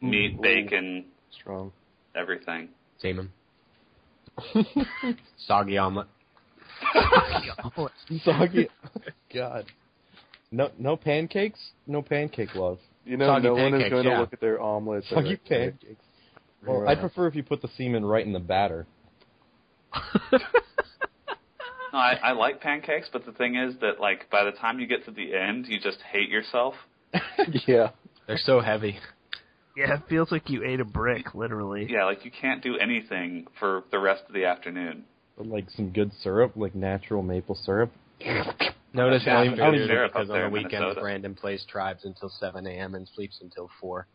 [0.00, 0.42] meat, Ooh.
[0.42, 1.72] bacon, Strong.
[2.14, 2.68] everything.
[3.00, 3.30] Seaman.
[5.46, 6.06] Soggy omelet.
[8.24, 8.68] Soggy.
[9.34, 9.66] God.
[10.52, 11.60] No, no pancakes.
[11.86, 12.78] No pancake love.
[13.04, 14.14] You know, Soggy no one is going yeah.
[14.14, 15.06] to look at their omelets.
[15.10, 16.04] or- Soggy pancakes.
[16.66, 18.86] Well, I'd prefer if you put the semen right in the batter.
[21.92, 24.86] No, I, I like pancakes, but the thing is that like by the time you
[24.86, 26.74] get to the end, you just hate yourself.
[27.66, 27.90] yeah.
[28.26, 28.98] They're so heavy.
[29.76, 31.86] Yeah, it feels like you ate a brick, literally.
[31.90, 35.04] Yeah, like you can't do anything for the rest of the afternoon.
[35.36, 37.92] But like some good syrup, like natural maple syrup.
[38.92, 40.64] Notice Yeah, how I'm good good it is sheriff because up on there the in
[40.64, 42.94] weekends Brandon plays tribes until 7 a.m.
[42.94, 44.06] and sleeps until 4.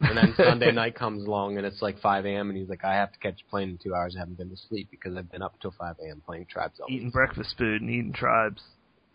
[0.00, 2.48] And then Sunday night comes along and it's like 5 a.m.
[2.50, 4.14] and he's like, I have to catch a plane in two hours.
[4.16, 6.22] I haven't been to sleep because I've been up till 5 a.m.
[6.26, 7.12] playing tribes all Eating week.
[7.12, 8.60] breakfast food and eating tribes.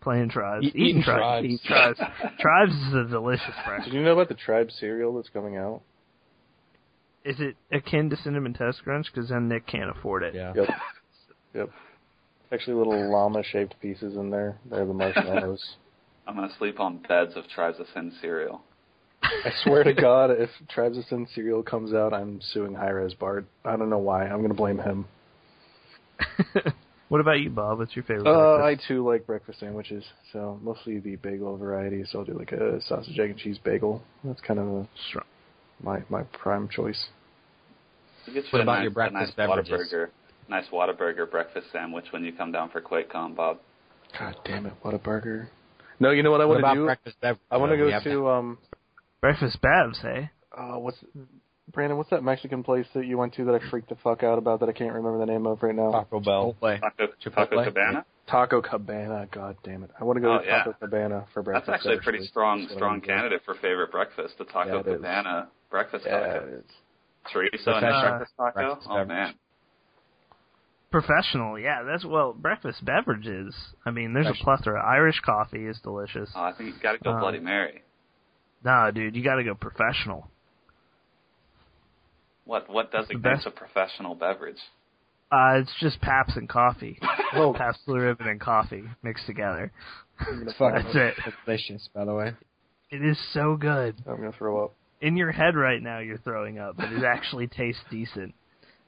[0.00, 0.66] Playing tribes.
[0.66, 1.20] Eat- eating tribes.
[1.20, 1.46] tribes.
[1.46, 2.00] Eat tribes.
[2.40, 3.90] tribes is a delicious breakfast.
[3.90, 5.82] Did you know about the tribe cereal that's coming out?
[7.24, 9.08] Is it akin to Cinnamon Toast Crunch?
[9.12, 10.34] Because then Nick can't afford it.
[10.34, 10.54] Yeah.
[10.64, 10.68] Yep.
[11.54, 11.70] yep.
[12.52, 14.58] Actually, little llama-shaped pieces in there.
[14.70, 15.76] They're the marshmallows.
[16.26, 18.62] I'm gonna sleep on beds of Tribes Ascend cereal.
[19.22, 23.46] I swear to God, if Tribes Ascend cereal comes out, I'm suing Hi-Rez Bart.
[23.64, 24.24] I don't know why.
[24.24, 25.06] I'm going to blame him.
[27.08, 27.78] what about you, Bob?
[27.78, 32.04] What's your favorite Uh, I too like breakfast sandwiches, so mostly the bagel variety.
[32.10, 34.02] So I'll do like a sausage, egg, and cheese bagel.
[34.24, 34.88] That's kind of a,
[35.82, 37.06] my my prime choice.
[38.26, 39.94] You get What about nice, your breakfast a nice beverages?
[40.48, 43.58] Whataburger, nice Whataburger breakfast sandwich when you come down for QuakeCon, Bob.
[44.18, 45.50] God damn it, what a burger!
[46.00, 46.84] No, you know what I want to do?
[46.84, 47.40] breakfast beverage?
[47.50, 48.58] I want to go to um,
[49.20, 50.30] Breakfast Babs, hey?
[50.56, 50.98] uh, what's
[51.72, 51.98] Brandon?
[51.98, 54.60] What's that Mexican place that you went to that I freaked the fuck out about
[54.60, 55.90] that I can't remember the name of right now?
[55.90, 56.56] Taco Bell.
[56.62, 56.80] Chipotle.
[56.80, 57.34] Taco, Chipotle?
[57.50, 58.04] Taco Cabana.
[58.28, 59.28] Taco Cabana.
[59.30, 59.90] God damn it!
[60.00, 60.58] I want to go Oh, to yeah.
[60.64, 61.66] Taco Cabana for breakfast.
[61.66, 62.28] That's actually a pretty beverages.
[62.30, 63.14] strong, That's strong I'm gonna do.
[63.22, 64.34] candidate for favorite breakfast.
[64.38, 64.96] The Taco Yeah, it is.
[64.96, 66.46] Cabana breakfast Yeah, taco.
[66.46, 66.64] it is.
[67.34, 68.52] Chorizo and Professional breakfast taco.
[68.54, 69.34] breakfast oh man,
[70.90, 71.82] Professional, yeah.
[71.82, 73.54] That's well, breakfast beverages.
[73.84, 74.82] I mean, there's a plethora.
[74.82, 76.30] Irish coffee is delicious.
[76.34, 77.82] oh, I think you got to go Um, Bloody Mary.
[78.64, 80.28] Nah, dude, you got to go professional.
[82.44, 83.46] What what does the designates best.
[83.46, 84.56] a professional beverage?
[85.30, 86.98] Uh, it's just Pabst and coffee.
[87.32, 89.70] Pabst Blue Ribbon and coffee mixed together.
[90.18, 91.14] That's it.
[91.26, 92.32] it's delicious, by the way.
[92.90, 93.96] It is so good.
[94.08, 94.74] I'm gonna throw up.
[95.02, 98.34] In your head right now, you're throwing up, but it actually tastes decent.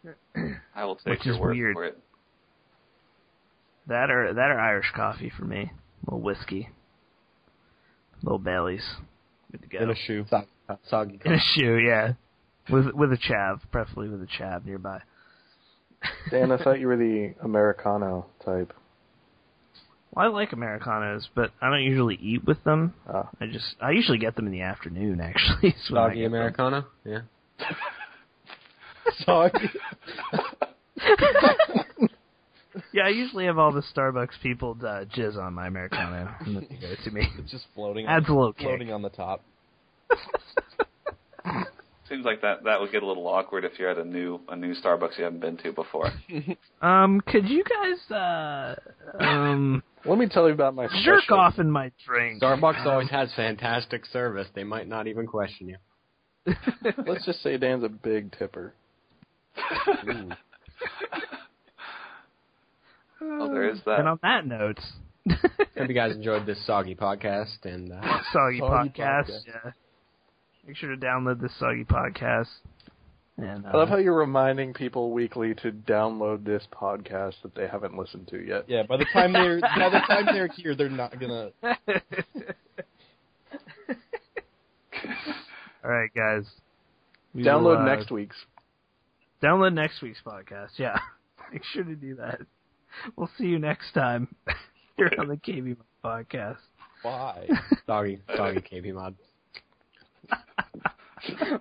[0.75, 1.75] I will take Which your is word weird.
[1.75, 1.99] for it.
[3.89, 5.71] That or that or Irish coffee for me.
[5.73, 6.69] A little whiskey.
[8.23, 8.85] little Baileys.
[9.53, 9.79] Good to go.
[9.83, 10.25] In a shoe.
[10.31, 10.47] Soggy,
[10.89, 11.21] soggy.
[11.25, 12.13] In a shoe, yeah.
[12.71, 15.01] With with a chav, preferably with a chav nearby.
[16.31, 18.73] Dan, I thought you were the Americano type.
[20.13, 22.95] Well, I like Americanos, but I don't usually eat with them.
[23.09, 23.29] Ah.
[23.41, 25.21] I just I usually get them in the afternoon.
[25.21, 26.35] Actually, is when I Soggy get them.
[26.35, 26.87] Americano?
[27.05, 27.21] Yeah.
[29.24, 29.70] Soggy.
[32.93, 36.32] Yeah, I usually have all the Starbucks people uh, jizz on my Americano.
[36.41, 37.27] and they give it to me.
[37.39, 38.07] It's just floating.
[38.07, 38.66] Adds a little kick.
[38.66, 39.43] floating on the top.
[42.09, 44.57] Seems like that that would get a little awkward if you're at a new a
[44.57, 46.11] new Starbucks you haven't been to before.
[46.82, 48.74] Um, could you guys uh
[49.23, 51.39] um Let me tell you about my jerk special.
[51.39, 52.41] off in my drink?
[52.43, 54.49] Starbucks always has fantastic service.
[54.55, 55.77] They might not even question you.
[57.07, 58.74] Let's just say Dan's a big tipper.
[63.23, 63.99] Oh, there is that.
[63.99, 64.79] And on that note,
[65.29, 68.01] Hope you guys enjoyed this soggy podcast, and uh,
[68.33, 68.95] soggy, Soggy podcast.
[68.99, 69.47] podcast.
[69.47, 69.71] Yeah.
[70.67, 72.49] Make sure to download this soggy podcast.
[73.37, 77.67] And uh, I love how you're reminding people weekly to download this podcast that they
[77.67, 78.65] haven't listened to yet.
[78.69, 81.51] Yeah, by the time they're by the time they're here, they're not gonna.
[81.63, 81.73] all
[85.85, 86.45] right, guys.
[87.35, 88.37] We Download will, uh, next week's.
[89.43, 90.79] Download next week's podcast.
[90.79, 90.99] Yeah,
[91.53, 92.41] make sure to do that.
[93.17, 94.35] We'll see you next time
[94.97, 96.59] here on the KB podcast.
[97.03, 97.49] Why?
[97.87, 99.15] soggy, soggy KB mod.